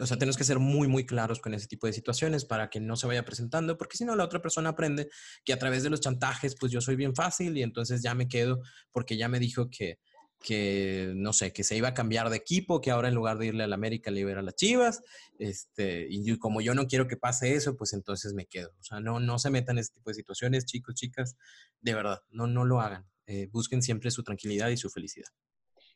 O 0.00 0.06
sea, 0.06 0.16
tenemos 0.16 0.36
que 0.36 0.44
ser 0.44 0.58
muy, 0.58 0.88
muy 0.88 1.06
claros 1.06 1.38
con 1.38 1.54
ese 1.54 1.68
tipo 1.68 1.86
de 1.86 1.92
situaciones 1.92 2.44
para 2.44 2.70
que 2.70 2.80
no 2.80 2.96
se 2.96 3.06
vaya 3.06 3.24
presentando, 3.24 3.76
porque 3.76 3.96
si 3.96 4.04
no, 4.04 4.16
la 4.16 4.24
otra 4.24 4.42
persona 4.42 4.70
aprende 4.70 5.08
que 5.44 5.52
a 5.52 5.58
través 5.58 5.82
de 5.82 5.90
los 5.90 6.00
chantajes, 6.00 6.56
pues 6.58 6.72
yo 6.72 6.80
soy 6.80 6.96
bien 6.96 7.14
fácil 7.14 7.56
y 7.56 7.62
entonces 7.62 8.02
ya 8.02 8.14
me 8.14 8.26
quedo 8.26 8.62
porque 8.90 9.16
ya 9.16 9.28
me 9.28 9.38
dijo 9.38 9.68
que, 9.70 10.00
que, 10.42 11.12
no 11.14 11.32
sé, 11.32 11.52
que 11.52 11.64
se 11.64 11.76
iba 11.76 11.88
a 11.88 11.94
cambiar 11.94 12.30
de 12.30 12.36
equipo, 12.36 12.80
que 12.80 12.90
ahora 12.90 13.08
en 13.08 13.14
lugar 13.14 13.38
de 13.38 13.46
irle 13.46 13.64
a 13.64 13.66
la 13.66 13.74
América 13.74 14.10
le 14.10 14.20
iba 14.20 14.30
a 14.30 14.32
ir 14.32 14.38
a 14.38 14.42
las 14.42 14.56
Chivas, 14.56 15.02
este, 15.38 16.06
y 16.08 16.36
como 16.38 16.60
yo 16.60 16.74
no 16.74 16.86
quiero 16.86 17.08
que 17.08 17.16
pase 17.16 17.54
eso, 17.54 17.76
pues 17.76 17.92
entonces 17.92 18.32
me 18.32 18.46
quedo. 18.46 18.70
O 18.78 18.82
sea, 18.82 19.00
no, 19.00 19.20
no 19.20 19.38
se 19.38 19.50
metan 19.50 19.76
en 19.76 19.80
ese 19.80 19.92
tipo 19.92 20.10
de 20.10 20.14
situaciones, 20.14 20.66
chicos, 20.66 20.94
chicas, 20.94 21.36
de 21.80 21.94
verdad, 21.94 22.20
no, 22.30 22.46
no 22.46 22.64
lo 22.64 22.80
hagan. 22.80 23.06
Eh, 23.26 23.48
busquen 23.50 23.82
siempre 23.82 24.10
su 24.10 24.22
tranquilidad 24.22 24.68
y 24.68 24.76
su 24.76 24.88
felicidad. 24.88 25.28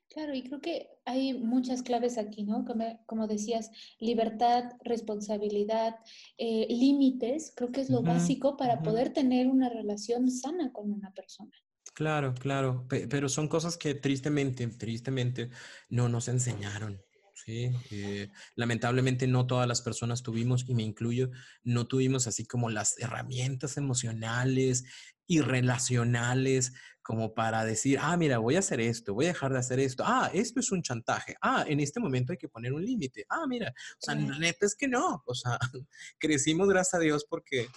Claro, 0.09 0.35
y 0.35 0.43
creo 0.43 0.61
que 0.61 0.89
hay 1.05 1.35
muchas 1.35 1.83
claves 1.83 2.19
aquí, 2.19 2.43
¿no? 2.43 2.65
Como, 2.65 3.01
como 3.07 3.29
decías, 3.29 3.71
libertad, 4.01 4.65
responsabilidad, 4.83 5.95
eh, 6.37 6.67
límites, 6.69 7.53
creo 7.55 7.71
que 7.71 7.81
es 7.81 7.91
lo 7.91 8.03
básico 8.03 8.57
para 8.57 8.83
poder 8.83 9.13
tener 9.13 9.47
una 9.47 9.69
relación 9.69 10.29
sana 10.29 10.73
con 10.73 10.91
una 10.91 11.13
persona. 11.13 11.53
Claro, 11.95 12.35
claro, 12.35 12.87
pero 12.89 13.29
son 13.29 13.49
cosas 13.49 13.77
que 13.77 13.95
tristemente, 13.95 14.67
tristemente 14.69 15.51
no 15.89 16.09
nos 16.09 16.29
enseñaron. 16.29 17.03
Sí, 17.35 17.71
eh, 17.91 18.29
lamentablemente 18.55 19.27
no 19.27 19.47
todas 19.47 19.67
las 19.67 19.81
personas 19.81 20.23
tuvimos, 20.23 20.69
y 20.69 20.75
me 20.75 20.83
incluyo, 20.83 21.31
no 21.65 21.87
tuvimos 21.87 22.27
así 22.27 22.45
como 22.45 22.69
las 22.69 22.99
herramientas 22.99 23.79
emocionales 23.79 24.85
y 25.27 25.41
relacionales 25.41 26.75
como 27.03 27.35
para 27.35 27.65
decir, 27.65 27.99
ah, 28.01 28.17
mira, 28.17 28.39
voy 28.39 28.57
a 28.57 28.61
hacer 28.61 28.81
esto, 28.81 29.15
voy 29.15 29.25
a 29.25 29.29
dejar 29.29 29.53
de 29.53 29.59
hacer 29.59 29.81
esto, 29.81 30.05
ah, 30.07 30.31
esto 30.35 30.61
es 30.61 30.71
un 30.71 30.83
chantaje, 30.83 31.35
ah, 31.41 31.65
en 31.67 31.81
este 31.81 31.99
momento 31.99 32.33
hay 32.33 32.39
que 32.39 32.49
poner 32.49 32.73
un 32.73 32.85
límite, 32.85 33.25
ah, 33.29 33.47
mira, 33.49 33.71
o 33.71 34.01
sea, 34.01 34.15
neta 34.15 34.67
es 34.67 34.77
que 34.77 34.87
no, 34.87 35.23
o 35.27 35.35
sea, 35.35 35.59
crecimos 36.19 36.69
gracias 36.69 36.95
a 36.95 36.99
Dios 36.99 37.25
porque, 37.29 37.69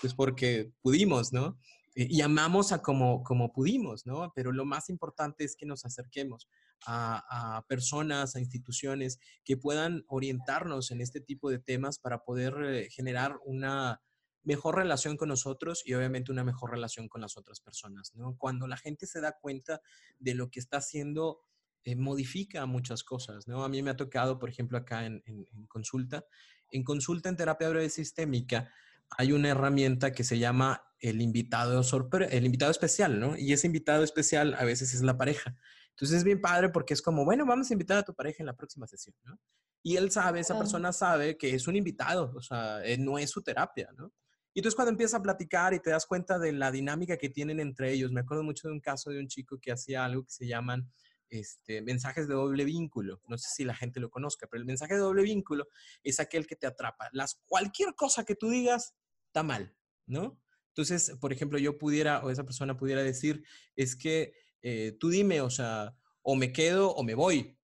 pues 0.00 0.14
porque 0.14 0.72
pudimos, 0.82 1.32
¿no? 1.32 1.58
Y 1.94 2.22
amamos 2.22 2.72
a 2.72 2.80
como, 2.80 3.22
como 3.22 3.52
pudimos, 3.52 4.06
¿no? 4.06 4.32
Pero 4.34 4.50
lo 4.50 4.64
más 4.64 4.88
importante 4.88 5.44
es 5.44 5.56
que 5.56 5.66
nos 5.66 5.84
acerquemos 5.84 6.48
a, 6.86 7.64
personas, 7.68 8.34
a 8.34 8.40
instituciones 8.40 9.18
que 9.44 9.56
puedan 9.56 10.04
orientarnos 10.08 10.90
en 10.90 11.00
este 11.00 11.20
tipo 11.20 11.50
de 11.50 11.58
temas 11.58 11.98
para 11.98 12.24
poder 12.24 12.54
eh, 12.64 12.90
generar 12.90 13.38
una 13.44 14.00
mejor 14.42 14.76
relación 14.76 15.16
con 15.16 15.28
nosotros 15.28 15.82
y 15.84 15.94
obviamente 15.94 16.32
una 16.32 16.44
mejor 16.44 16.70
relación 16.70 17.08
con 17.08 17.20
las 17.20 17.36
otras 17.36 17.60
personas, 17.60 18.12
¿no? 18.14 18.36
Cuando 18.38 18.66
la 18.66 18.76
gente 18.76 19.06
se 19.06 19.20
da 19.20 19.38
cuenta 19.40 19.80
de 20.18 20.34
lo 20.34 20.50
que 20.50 20.60
está 20.60 20.78
haciendo, 20.78 21.42
eh, 21.84 21.94
modifica 21.94 22.64
muchas 22.66 23.04
cosas, 23.04 23.46
¿no? 23.46 23.64
A 23.64 23.68
mí 23.68 23.82
me 23.82 23.90
ha 23.90 23.96
tocado, 23.96 24.38
por 24.38 24.48
ejemplo, 24.48 24.78
acá 24.78 25.04
en, 25.06 25.22
en 25.26 25.66
consulta, 25.68 26.24
en 26.70 26.82
consulta 26.82 27.28
en 27.28 27.36
terapia 27.36 27.68
breve 27.68 27.90
sistémica, 27.90 28.72
hay 29.18 29.32
una 29.32 29.48
herramienta 29.48 30.12
que 30.12 30.24
se 30.24 30.38
llama 30.38 30.84
el 31.00 31.20
invitado, 31.20 31.82
el 32.30 32.44
invitado 32.44 32.70
especial, 32.70 33.18
¿no? 33.18 33.36
Y 33.36 33.52
ese 33.52 33.66
invitado 33.66 34.04
especial 34.04 34.54
a 34.54 34.64
veces 34.64 34.94
es 34.94 35.02
la 35.02 35.18
pareja. 35.18 35.56
Entonces 35.90 36.18
es 36.18 36.24
bien 36.24 36.40
padre 36.40 36.68
porque 36.70 36.94
es 36.94 37.02
como, 37.02 37.24
bueno, 37.24 37.44
vamos 37.44 37.70
a 37.70 37.74
invitar 37.74 37.98
a 37.98 38.02
tu 38.02 38.14
pareja 38.14 38.38
en 38.40 38.46
la 38.46 38.56
próxima 38.56 38.86
sesión, 38.86 39.14
¿no? 39.24 39.38
Y 39.82 39.96
él 39.96 40.12
sabe, 40.12 40.40
esa 40.40 40.56
persona 40.56 40.92
sabe 40.92 41.36
que 41.36 41.54
es 41.54 41.66
un 41.66 41.74
invitado, 41.74 42.32
o 42.36 42.40
sea, 42.40 42.84
eh, 42.84 42.96
no 42.98 43.18
es 43.18 43.30
su 43.30 43.42
terapia, 43.42 43.90
¿no? 43.96 44.12
Y 44.54 44.60
entonces 44.60 44.76
cuando 44.76 44.90
empiezas 44.90 45.18
a 45.18 45.22
platicar 45.22 45.74
y 45.74 45.80
te 45.80 45.90
das 45.90 46.06
cuenta 46.06 46.38
de 46.38 46.52
la 46.52 46.70
dinámica 46.70 47.16
que 47.16 47.30
tienen 47.30 47.58
entre 47.58 47.92
ellos, 47.92 48.12
me 48.12 48.20
acuerdo 48.20 48.44
mucho 48.44 48.68
de 48.68 48.74
un 48.74 48.80
caso 48.80 49.10
de 49.10 49.18
un 49.18 49.26
chico 49.26 49.58
que 49.58 49.72
hacía 49.72 50.04
algo 50.04 50.24
que 50.24 50.30
se 50.30 50.46
llaman 50.46 50.88
este, 51.30 51.80
mensajes 51.80 52.28
de 52.28 52.34
doble 52.34 52.64
vínculo. 52.64 53.20
No 53.26 53.38
sé 53.38 53.48
si 53.54 53.64
la 53.64 53.74
gente 53.74 53.98
lo 53.98 54.10
conozca, 54.10 54.46
pero 54.46 54.60
el 54.60 54.66
mensaje 54.66 54.94
de 54.94 55.00
doble 55.00 55.22
vínculo 55.22 55.66
es 56.02 56.20
aquel 56.20 56.46
que 56.46 56.56
te 56.56 56.66
atrapa. 56.66 57.08
Las, 57.12 57.40
cualquier 57.46 57.94
cosa 57.94 58.24
que 58.24 58.34
tú 58.34 58.50
digas 58.50 58.94
está 59.32 59.42
mal, 59.42 59.74
¿no? 60.06 60.38
Entonces, 60.68 61.16
por 61.18 61.32
ejemplo, 61.32 61.58
yo 61.58 61.78
pudiera 61.78 62.22
o 62.22 62.30
esa 62.30 62.44
persona 62.44 62.76
pudiera 62.76 63.02
decir, 63.02 63.44
es 63.76 63.96
que 63.96 64.34
eh, 64.60 64.94
tú 65.00 65.08
dime, 65.08 65.40
o 65.40 65.48
sea, 65.48 65.96
o 66.20 66.36
me 66.36 66.52
quedo 66.52 66.94
o 66.94 67.02
me 67.02 67.14
voy, 67.14 67.58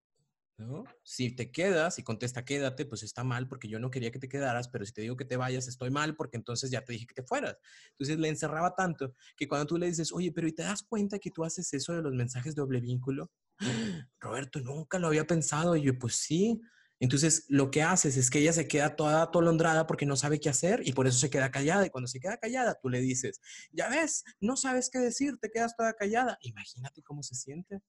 ¿no? 0.57 0.85
Si 1.05 1.31
te 1.31 1.53
quedas 1.53 1.99
y 1.99 2.03
contesta 2.03 2.47
quédate, 2.47 2.87
pues 2.87 3.03
está 3.03 3.23
mal 3.23 3.49
porque 3.49 3.69
yo 3.69 3.79
no 3.79 3.91
quería 3.91 4.11
que 4.11 4.19
te 4.19 4.31
quedaras, 4.31 4.69
pero 4.69 4.87
si 4.87 4.93
te 4.93 5.03
digo 5.03 5.17
que 5.17 5.27
te 5.27 5.37
vayas, 5.37 5.69
estoy 5.69 5.91
mal 5.91 6.17
porque 6.17 6.39
entonces 6.39 6.71
ya 6.71 6.83
te 6.83 6.95
dije 6.95 7.07
que 7.07 7.15
te 7.15 7.23
fueras. 7.23 7.59
Entonces 7.91 8.19
le 8.19 8.29
encerraba 8.29 8.75
tanto 8.75 9.15
que 9.37 9.47
cuando 9.47 9.67
tú 9.67 9.77
le 9.77 9.87
dices, 9.87 10.11
oye, 10.11 10.33
pero 10.33 10.49
¿y 10.49 10.53
te 10.53 10.63
das 10.63 10.83
cuenta 10.83 11.19
que 11.19 11.31
tú 11.31 11.45
haces 11.45 11.73
eso 11.75 11.93
de 11.93 12.01
los 12.01 12.15
mensajes 12.15 12.55
doble 12.55 12.81
vínculo? 12.81 13.31
Roberto, 14.21 14.61
nunca 14.61 14.99
lo 14.99 15.09
había 15.09 15.27
pensado. 15.27 15.77
Y 15.77 15.83
yo, 15.83 15.99
pues 15.99 16.15
sí, 16.15 16.63
entonces, 17.01 17.45
lo 17.49 17.71
que 17.71 17.83
haces 17.83 18.17
es 18.17 18.29
que 18.31 18.41
ella 18.41 18.53
se 18.53 18.67
queda 18.67 18.97
toda 18.97 19.23
atolondrada 19.23 19.87
porque 19.87 20.07
no 20.07 20.17
sabe 20.17 20.41
qué 20.41 20.49
hacer 20.49 20.83
y 20.85 20.93
por 20.93 21.07
eso 21.07 21.19
se 21.19 21.31
queda 21.31 21.51
callada. 21.51 21.87
Y 21.87 21.91
cuando 21.91 22.09
se 22.09 22.19
queda 22.19 22.39
callada, 22.39 22.79
tú 22.81 22.89
le 22.89 23.01
dices, 23.01 23.41
ya 23.71 23.89
ves, 23.89 24.25
no 24.41 24.57
sabes 24.57 24.91
qué 24.91 24.99
decir, 24.99 25.39
te 25.39 25.51
quedas 25.51 25.77
toda 25.77 25.95
callada. 25.95 26.39
Imagínate 26.41 27.03
cómo 27.03 27.23
se 27.23 27.37
siente. 27.37 27.81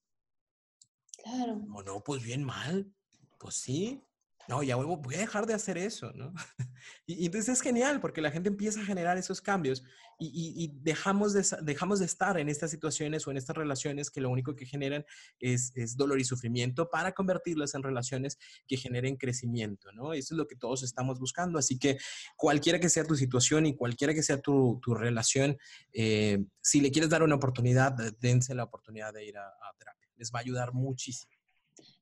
Claro. 1.23 1.65
O 1.73 1.81
no, 1.81 2.03
pues 2.03 2.21
bien 2.21 2.43
mal. 2.43 2.93
Pues 3.39 3.55
sí. 3.55 4.03
No, 4.49 4.63
ya 4.63 4.75
voy 4.75 5.13
a 5.13 5.19
dejar 5.19 5.45
de 5.45 5.53
hacer 5.53 5.77
eso, 5.77 6.11
¿no? 6.13 6.33
Y, 7.05 7.27
entonces 7.27 7.49
es 7.49 7.61
genial 7.61 7.99
porque 7.99 8.19
la 8.19 8.31
gente 8.31 8.49
empieza 8.49 8.81
a 8.81 8.85
generar 8.85 9.17
esos 9.17 9.41
cambios 9.41 9.83
y, 10.17 10.71
dejamos, 10.81 11.33
de, 11.33 11.45
dejamos 11.61 11.99
de 11.99 12.05
estar 12.05 12.37
en 12.39 12.49
estas 12.49 12.71
situaciones 12.71 13.27
o 13.27 13.31
en 13.31 13.37
estas 13.37 13.55
relaciones 13.55 14.09
que 14.09 14.21
lo 14.21 14.29
único 14.29 14.55
que 14.55 14.65
generan 14.65 15.05
es, 15.39 15.71
dolor 15.95 16.19
y 16.19 16.23
sufrimiento 16.23 16.89
para 16.89 17.11
convertirlas 17.13 17.75
en 17.75 17.83
relaciones 17.83 18.37
que 18.67 18.75
generen 18.75 19.17
crecimiento, 19.17 19.91
¿no? 19.93 20.13
Eso 20.13 20.33
es 20.33 20.37
lo 20.37 20.47
que 20.47 20.55
todos 20.55 20.83
estamos 20.83 21.19
buscando. 21.19 21.59
Así 21.59 21.77
que 21.77 21.97
cualquiera 22.35 22.79
que 22.79 22.89
sea 22.89 23.03
tu 23.03 23.15
situación 23.15 23.65
y 23.67 23.75
cualquiera 23.75 24.13
que 24.13 24.23
sea 24.23 24.41
tu, 24.41 24.81
relación, 24.87 25.57
eh, 25.93 26.43
si 26.59 26.81
le 26.81 26.91
quieres 26.91 27.11
dar 27.11 27.23
una 27.23 27.35
oportunidad, 27.35 27.93
dense 28.19 28.55
la 28.55 28.63
oportunidad 28.63 29.13
de 29.13 29.25
ir 29.25 29.37
a 29.37 29.53
terapia. 29.77 30.09
Les 30.17 30.31
va 30.33 30.39
a 30.39 30.41
ayudar 30.41 30.73
muchísimo. 30.73 31.38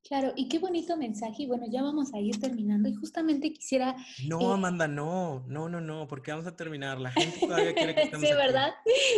Claro, 0.07 0.31
y 0.37 0.47
qué 0.47 0.57
bonito 0.59 0.95
mensaje. 0.95 1.43
Y 1.43 1.45
bueno, 1.47 1.65
ya 1.69 1.83
vamos 1.83 2.13
a 2.13 2.19
ir 2.19 2.39
terminando. 2.39 2.87
Y 2.87 2.95
justamente 2.95 3.51
quisiera. 3.51 3.95
No, 4.25 4.39
eh, 4.39 4.53
Amanda, 4.53 4.87
no, 4.87 5.43
no, 5.47 5.67
no, 5.67 5.81
no, 5.81 6.07
porque 6.07 6.31
vamos 6.31 6.47
a 6.47 6.55
terminar. 6.55 6.99
La 6.99 7.11
gente 7.11 7.39
todavía 7.45 7.73
quiere 7.73 7.93
que 7.93 8.03
estemos. 8.03 8.25
sí, 8.25 8.33
¿verdad? 8.33 8.73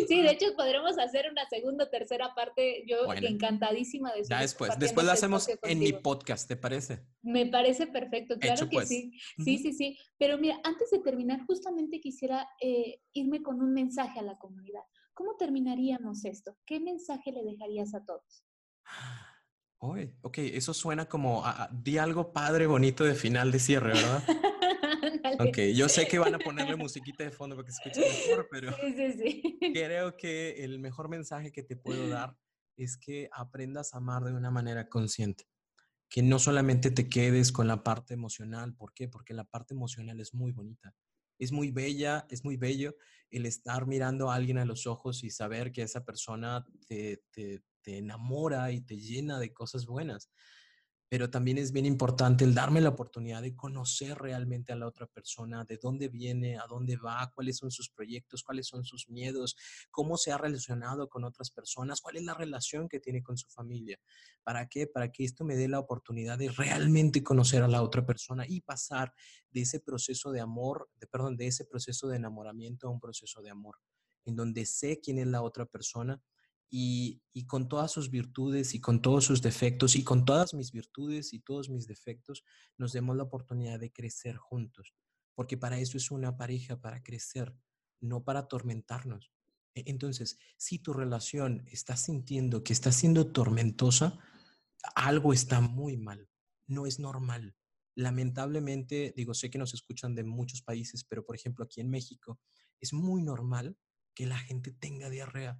Sí, 0.07 0.21
de 0.21 0.31
hecho, 0.31 0.47
podremos 0.55 0.97
hacer 0.97 1.27
una 1.31 1.47
segunda 1.47 1.83
o 1.83 1.89
tercera 1.89 2.33
parte. 2.33 2.83
Yo 2.87 3.13
encantadísima 3.13 4.11
de. 4.13 4.23
Ya 4.23 4.41
después. 4.41 4.79
Después 4.79 5.05
la 5.05 5.13
hacemos 5.13 5.47
en 5.61 5.79
mi 5.79 5.93
podcast, 5.93 6.47
¿te 6.47 6.55
parece? 6.55 7.05
Me 7.21 7.45
parece 7.45 7.85
perfecto, 7.85 8.39
claro 8.39 8.67
que 8.67 8.77
pues. 8.77 8.87
sí. 8.87 9.11
Sí, 9.37 9.59
sí, 9.59 9.73
sí. 9.73 9.97
Pero 10.17 10.39
mira, 10.39 10.59
antes 10.63 10.89
de 10.89 10.99
terminar, 10.99 11.45
justamente 11.45 11.99
quisiera 11.99 12.49
eh, 12.61 13.01
irme 13.13 13.43
con 13.43 13.61
un 13.61 13.73
mensaje 13.73 14.19
a 14.19 14.23
la 14.23 14.39
comunidad. 14.39 14.81
¿Cómo 15.13 15.35
terminaríamos 15.35 16.25
esto? 16.25 16.57
¿Qué 16.65 16.79
mensaje 16.79 17.31
le 17.31 17.43
dejarías 17.43 17.93
a 17.93 18.03
todos? 18.03 18.43
Oye, 19.81 20.13
ok, 20.21 20.39
eso 20.39 20.73
suena 20.73 21.07
como, 21.07 21.43
di 21.71 21.97
algo 21.97 22.33
padre, 22.33 22.67
bonito 22.67 23.05
de 23.05 23.15
final 23.15 23.49
de 23.49 23.59
cierre, 23.59 23.93
¿verdad? 23.93 24.23
ok, 25.39 25.57
yo 25.73 25.87
sé 25.87 26.05
que 26.05 26.19
van 26.19 26.35
a 26.35 26.39
ponerle 26.39 26.75
musiquita 26.75 27.23
de 27.23 27.31
fondo 27.31 27.55
para 27.55 27.65
que 27.65 27.71
se 27.71 27.81
escuche 27.81 28.01
mejor, 28.01 28.47
pero 28.51 28.73
sí, 28.73 28.93
sí, 28.93 29.13
sí. 29.13 29.59
creo 29.73 30.17
que 30.17 30.65
el 30.65 30.79
mejor 30.79 31.07
mensaje 31.07 31.53
que 31.53 31.63
te 31.63 31.77
puedo 31.77 32.09
dar 32.09 32.35
es 32.75 32.97
que 32.97 33.29
aprendas 33.31 33.93
a 33.93 33.97
amar 33.97 34.23
de 34.23 34.33
una 34.33 34.51
manera 34.51 34.89
consciente. 34.89 35.45
Que 36.09 36.23
no 36.23 36.39
solamente 36.39 36.91
te 36.91 37.07
quedes 37.07 37.51
con 37.51 37.67
la 37.67 37.83
parte 37.83 38.15
emocional. 38.15 38.73
¿Por 38.75 38.93
qué? 38.93 39.07
Porque 39.07 39.33
la 39.33 39.43
parte 39.43 39.75
emocional 39.75 40.19
es 40.19 40.33
muy 40.33 40.51
bonita. 40.51 40.95
Es 41.37 41.51
muy 41.51 41.71
bella, 41.71 42.25
es 42.29 42.43
muy 42.43 42.57
bello 42.57 42.95
el 43.29 43.45
estar 43.45 43.85
mirando 43.85 44.29
a 44.29 44.35
alguien 44.35 44.57
a 44.57 44.65
los 44.65 44.87
ojos 44.87 45.23
y 45.23 45.29
saber 45.29 45.71
que 45.71 45.83
esa 45.83 46.03
persona 46.03 46.65
te, 46.87 47.23
te, 47.31 47.61
te 47.81 47.97
enamora 47.97 48.71
y 48.71 48.81
te 48.81 48.97
llena 48.97 49.39
de 49.39 49.53
cosas 49.53 49.85
buenas. 49.85 50.29
Pero 51.11 51.31
también 51.31 51.57
es 51.57 51.71
bien 51.71 51.87
importante 51.87 52.45
el 52.45 52.53
darme 52.53 52.81
la 52.81 52.89
oportunidad 52.89 53.41
de 53.41 53.55
conocer 53.55 54.15
realmente 54.15 54.71
a 54.71 54.75
la 54.75 54.85
otra 54.85 55.07
persona, 55.07 55.65
de 55.65 55.77
dónde 55.77 56.07
viene, 56.07 56.59
a 56.59 56.67
dónde 56.69 56.97
va, 56.97 57.31
cuáles 57.33 57.57
son 57.57 57.71
sus 57.71 57.89
proyectos, 57.89 58.43
cuáles 58.43 58.67
son 58.67 58.83
sus 58.83 59.09
miedos, 59.09 59.55
cómo 59.89 60.17
se 60.17 60.31
ha 60.31 60.37
relacionado 60.37 61.09
con 61.09 61.23
otras 61.23 61.49
personas, 61.49 61.99
cuál 61.99 62.17
es 62.17 62.23
la 62.23 62.35
relación 62.35 62.87
que 62.87 62.99
tiene 62.99 63.23
con 63.23 63.37
su 63.37 63.49
familia. 63.49 63.99
¿Para 64.43 64.67
qué? 64.67 64.85
Para 64.85 65.11
que 65.11 65.23
esto 65.23 65.43
me 65.43 65.55
dé 65.55 65.67
la 65.67 65.79
oportunidad 65.79 66.37
de 66.37 66.49
realmente 66.49 67.23
conocer 67.23 67.63
a 67.63 67.67
la 67.67 67.81
otra 67.81 68.05
persona 68.05 68.45
y 68.47 68.61
pasar 68.61 69.11
de 69.49 69.61
ese 69.61 69.79
proceso 69.79 70.31
de 70.31 70.41
amor, 70.41 70.91
de, 70.99 71.07
perdón, 71.07 71.37
de 71.37 71.47
ese 71.47 71.65
proceso 71.65 72.07
de 72.07 72.17
enamoramiento 72.17 72.87
a 72.87 72.91
un 72.91 72.99
proceso 72.99 73.41
de 73.41 73.49
amor, 73.49 73.77
en 74.25 74.35
donde 74.35 74.63
sé 74.67 74.99
quién 74.99 75.17
es 75.17 75.25
la 75.25 75.41
otra 75.41 75.65
persona 75.65 76.21
y, 76.69 77.21
con 77.47 77.67
todas 77.67 77.91
sus 77.91 78.11
virtudes 78.11 78.75
y 78.75 78.81
con 78.81 79.01
todos 79.01 79.25
sus 79.25 79.41
defectos 79.41 79.95
y 79.95 80.03
con 80.03 80.25
todas 80.25 80.53
mis 80.53 80.71
virtudes 80.71 81.33
y 81.33 81.39
todos 81.39 81.69
mis 81.69 81.87
defectos, 81.87 82.43
nos 82.77 82.91
demos 82.91 83.15
la 83.15 83.23
oportunidad 83.23 83.79
de 83.79 83.91
crecer 83.91 84.35
juntos, 84.35 84.93
porque 85.35 85.57
para 85.57 85.79
eso 85.79 85.97
es 85.97 86.11
una 86.11 86.37
pareja, 86.37 86.79
para 86.79 87.01
crecer, 87.01 87.55
no 88.01 88.23
para 88.23 88.41
atormentarnos. 88.41 89.31
E, 89.73 89.83
entonces, 89.87 90.37
si 90.57 90.79
tu 90.79 90.93
relación 90.93 91.63
está 91.67 91.95
sintiendo 91.97 92.63
que 92.63 92.73
está 92.73 92.91
siendo 92.91 93.31
tormentosa, 93.31 94.19
algo 94.95 95.33
está 95.33 95.61
muy 95.61 95.97
mal, 95.97 96.29
no 96.67 96.85
es 96.85 96.99
normal. 96.99 97.55
Lamentablemente, 97.95 99.13
digo, 99.15 99.33
sé 99.33 99.49
que 99.49 99.57
nos 99.57 99.73
escuchan 99.73 100.13
de 100.13 100.23
muchos 100.23 100.61
países, 100.61 101.03
pero 101.03 101.25
por 101.25 101.35
ejemplo 101.35 101.65
aquí 101.65 101.81
en 101.81 101.89
México 101.89 102.39
es 102.79 102.93
muy 102.93 103.23
normal 103.23 103.75
que 104.13 104.25
la 104.25 104.37
gente 104.37 104.71
tenga 104.71 105.09
diarrea 105.09 105.59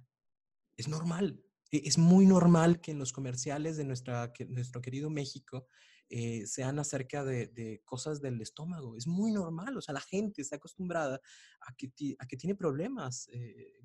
es 0.80 0.88
normal. 0.88 1.42
E, 1.70 1.82
es 1.84 1.98
muy 1.98 2.26
normal 2.26 2.80
que 2.80 2.90
en 2.90 2.98
los 2.98 3.12
comerciales 3.12 3.76
de 3.76 3.84
nuestra, 3.84 4.32
nuestro 4.48 4.80
querido 4.80 5.10
México 5.10 5.66
eh, 6.12 6.44
sean 6.44 6.80
acerca 6.80 7.24
de, 7.24 7.82
cosas 7.84 8.20
del 8.20 8.40
estómago. 8.40 8.96
Es 8.96 9.06
muy 9.06 9.30
normal. 9.30 9.76
O 9.76 9.80
sea, 9.80 9.94
la 9.94 10.00
gente 10.00 10.42
está 10.42 10.56
acostumbrada 10.56 11.20
a 11.60 11.74
que, 11.76 11.88
tiene 12.36 12.56
problemas 12.56 13.28
eh, 13.32 13.78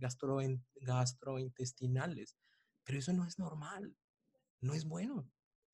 gastrointestinales. 0.80 2.36
Pero 2.84 2.98
eso 2.98 3.14
no 3.14 3.28
es 3.28 3.38
normal. 3.38 3.96
No 4.60 4.74
es 4.74 4.86
bueno. 4.86 5.32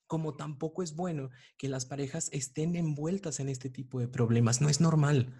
Como 0.07 0.35
tampoco 0.35 0.83
es 0.83 0.93
bueno 0.93 1.29
que 1.57 1.69
las 1.69 1.85
parejas 1.85 2.27
estén 2.33 2.75
envueltas 2.75 3.39
en 3.39 3.47
este 3.47 3.69
tipo 3.69 4.01
de 4.01 4.09
problemas. 4.09 4.59
No 4.59 4.67
es 4.67 4.81
normal. 4.81 5.33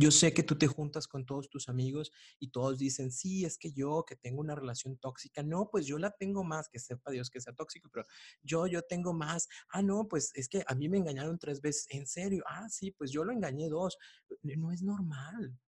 Yo 0.00 0.12
sé 0.12 0.32
que 0.32 0.44
tú 0.44 0.56
te 0.56 0.68
juntas 0.68 1.08
con 1.08 1.26
todos 1.26 1.50
tus 1.50 1.68
amigos 1.68 2.12
y 2.38 2.52
todos 2.52 2.78
dicen, 2.78 3.10
sí, 3.10 3.44
es 3.44 3.58
que 3.58 3.72
yo 3.72 4.04
que 4.06 4.14
tengo 4.14 4.40
una 4.40 4.54
relación 4.54 4.96
tóxica, 4.96 5.42
no, 5.42 5.70
pues 5.72 5.86
yo 5.86 5.98
la 5.98 6.12
tengo 6.12 6.44
más, 6.44 6.68
que 6.68 6.78
sepa 6.78 7.10
Dios 7.10 7.30
que 7.30 7.40
sea 7.40 7.52
tóxico, 7.52 7.90
pero 7.92 8.06
yo, 8.40 8.68
yo 8.68 8.82
tengo 8.82 9.12
más, 9.12 9.48
ah, 9.70 9.82
no, 9.82 10.06
pues 10.06 10.30
es 10.36 10.48
que 10.48 10.62
a 10.68 10.76
mí 10.76 10.88
me 10.88 10.98
engañaron 10.98 11.36
tres 11.36 11.60
veces, 11.60 11.86
en 11.90 12.06
serio, 12.06 12.44
ah, 12.46 12.68
sí, 12.68 12.92
pues 12.92 13.10
yo 13.10 13.24
lo 13.24 13.32
engañé 13.32 13.68
dos, 13.68 13.98
no 14.42 14.70
es 14.70 14.82
normal, 14.82 15.58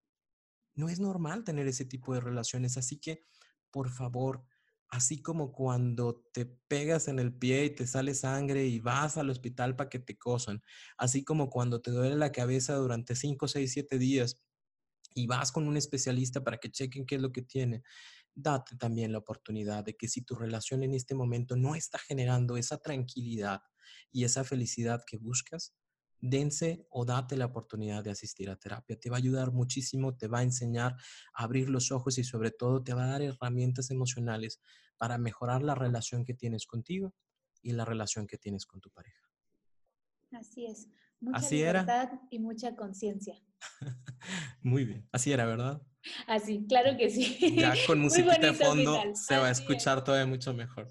no 0.77 0.89
es 0.89 1.01
normal 1.01 1.43
tener 1.43 1.67
ese 1.67 1.85
tipo 1.85 2.15
de 2.15 2.21
relaciones, 2.21 2.77
así 2.77 3.01
que, 3.01 3.27
por 3.73 3.91
favor, 3.91 4.45
así 4.91 5.23
como 5.23 5.53
cuando 5.53 6.25
te 6.33 6.47
pegas 6.47 7.09
en 7.09 7.19
el 7.19 7.33
pie 7.33 7.67
y 7.67 7.71
te 7.75 7.87
sale 7.87 8.15
sangre 8.15 8.67
y 8.67 8.81
vas 8.81 9.17
al 9.17 9.31
hospital 9.31 9.77
para 9.77 9.89
que 9.89 10.01
te 10.01 10.19
cosan, 10.19 10.63
así 10.99 11.25
como 11.25 11.49
cuando 11.51 11.81
te 11.81 11.91
duele 11.91 12.17
la 12.17 12.33
cabeza 12.33 12.75
durante 12.75 13.15
5, 13.15 13.49
6, 13.49 13.73
7 13.73 13.99
días 13.99 14.43
y 15.15 15.27
vas 15.27 15.53
con 15.53 15.67
un 15.69 15.77
especialista 15.77 16.43
para 16.43 16.59
que 16.59 16.71
chequen 16.71 17.07
qué 17.07 17.17
es 17.17 17.23
lo 17.23 17.33
que 17.33 17.43
tiene, 17.43 17.83
date 18.35 18.77
también 18.77 19.13
la 19.13 19.19
oportunidad 19.19 19.85
de 19.85 19.97
que 19.97 20.09
si 20.09 20.23
tu 20.23 20.35
relación 20.35 20.83
en 20.83 20.95
este 20.95 21.15
momento 21.15 21.57
no 21.57 21.75
está 21.75 21.99
generando 21.99 22.57
esa 22.57 22.79
tranquilidad 22.79 23.61
y 24.13 24.25
esa 24.25 24.45
felicidad 24.45 25.03
que 25.07 25.19
buscas, 25.19 25.75
dense 26.21 26.87
o 26.91 27.05
date 27.05 27.37
la 27.37 27.47
oportunidad 27.47 28.05
de 28.05 28.11
asistir 28.11 28.51
a 28.51 28.57
terapia. 28.57 28.99
Te 28.99 29.11
va 29.11 29.17
a 29.17 29.19
ayudar 29.19 29.53
muchísimo, 29.53 30.17
te 30.17 30.29
va 30.29 30.41
a 30.41 30.43
enseñar 30.43 30.97
a 31.35 31.45
abrir 31.45 31.69
los 31.69 31.93
ojos 31.93 32.19
y 32.19 32.25
sobre 32.25 32.51
todo 32.51 32.83
te 32.83 32.95
va 32.95 33.05
a 33.05 33.09
dar 33.09 33.23
herramientas 33.23 33.91
emocionales 33.91 34.61
para 34.97 35.19
mejorar 35.19 35.63
la 35.63 35.75
relación 35.75 36.25
que 36.25 36.35
tienes 36.35 36.67
contigo 36.67 37.15
y 37.63 37.73
la 37.73 37.85
relación 37.85 38.27
que 38.27 38.39
tienes 38.39 38.67
con 38.67 38.81
tu 38.81 38.91
pareja. 38.91 39.29
Así 40.33 40.67
es. 40.67 40.89
Mucha 41.21 41.39
Así 41.39 41.57
libertad 41.57 42.09
y 42.31 42.39
mucha 42.39 42.75
conciencia. 42.77 43.35
Muy 44.63 44.85
bien. 44.85 45.09
Así 45.13 45.33
era, 45.33 45.45
¿verdad? 45.45 45.83
Así, 46.27 46.65
claro 46.67 46.97
que 46.97 47.11
sí. 47.11 47.57
Ya 47.57 47.75
con 47.87 47.99
música 48.01 48.39
de 48.39 48.55
fondo 48.55 48.99
se 49.15 49.37
va 49.37 49.49
a 49.49 49.51
escuchar 49.51 50.03
todavía 50.03 50.27
mucho 50.27 50.55
mejor. 50.55 50.89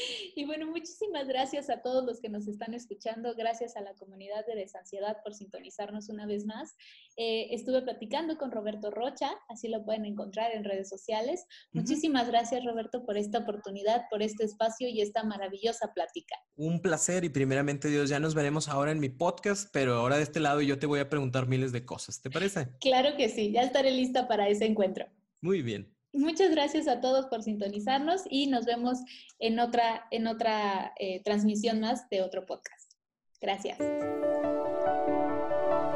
Y 0.36 0.44
bueno, 0.44 0.66
muchísimas 0.66 1.26
gracias 1.28 1.70
a 1.70 1.82
todos 1.82 2.04
los 2.04 2.20
que 2.20 2.28
nos 2.28 2.46
están 2.46 2.74
escuchando, 2.74 3.34
gracias 3.34 3.76
a 3.76 3.80
la 3.80 3.94
comunidad 3.94 4.46
de 4.46 4.54
Desansiedad 4.54 5.18
por 5.22 5.34
sintonizarnos 5.34 6.08
una 6.08 6.26
vez 6.26 6.46
más. 6.46 6.74
Eh, 7.16 7.48
estuve 7.50 7.82
platicando 7.82 8.38
con 8.38 8.50
Roberto 8.50 8.90
Rocha, 8.90 9.30
así 9.48 9.68
lo 9.68 9.84
pueden 9.84 10.04
encontrar 10.04 10.52
en 10.52 10.64
redes 10.64 10.88
sociales. 10.88 11.46
Muchísimas 11.72 12.28
gracias 12.28 12.64
Roberto 12.64 13.04
por 13.04 13.16
esta 13.16 13.38
oportunidad, 13.38 14.04
por 14.10 14.22
este 14.22 14.44
espacio 14.44 14.88
y 14.88 15.00
esta 15.00 15.22
maravillosa 15.24 15.92
plática. 15.92 16.36
Un 16.56 16.80
placer 16.80 17.24
y 17.24 17.28
primeramente 17.28 17.88
Dios, 17.88 18.08
ya 18.08 18.20
nos 18.20 18.34
veremos 18.34 18.68
ahora 18.68 18.92
en 18.92 19.00
mi 19.00 19.08
podcast, 19.08 19.68
pero 19.72 19.94
ahora 19.94 20.16
de 20.16 20.22
este 20.22 20.40
lado 20.40 20.60
yo 20.60 20.78
te 20.78 20.86
voy 20.86 21.00
a 21.00 21.08
preguntar 21.08 21.46
miles 21.46 21.72
de 21.72 21.84
cosas, 21.84 22.20
¿te 22.20 22.30
parece? 22.30 22.68
Claro 22.80 23.16
que 23.16 23.28
sí, 23.28 23.52
ya 23.52 23.62
estaré 23.62 23.90
lista 23.90 24.28
para 24.28 24.48
ese 24.48 24.66
encuentro. 24.66 25.06
Muy 25.40 25.62
bien. 25.62 25.99
Muchas 26.12 26.50
gracias 26.50 26.88
a 26.88 27.00
todos 27.00 27.26
por 27.26 27.42
sintonizarnos 27.42 28.22
y 28.28 28.48
nos 28.48 28.64
vemos 28.64 28.98
en 29.38 29.60
otra, 29.60 30.06
en 30.10 30.26
otra 30.26 30.92
eh, 30.98 31.22
transmisión 31.22 31.80
más 31.80 32.08
de 32.10 32.22
otro 32.22 32.46
podcast. 32.46 32.94
Gracias. 33.40 33.78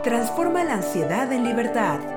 Transforma 0.05 0.63
la 0.65 0.75
ansiedad 0.75 1.33
en 1.33 1.45
libertad. 1.45 2.14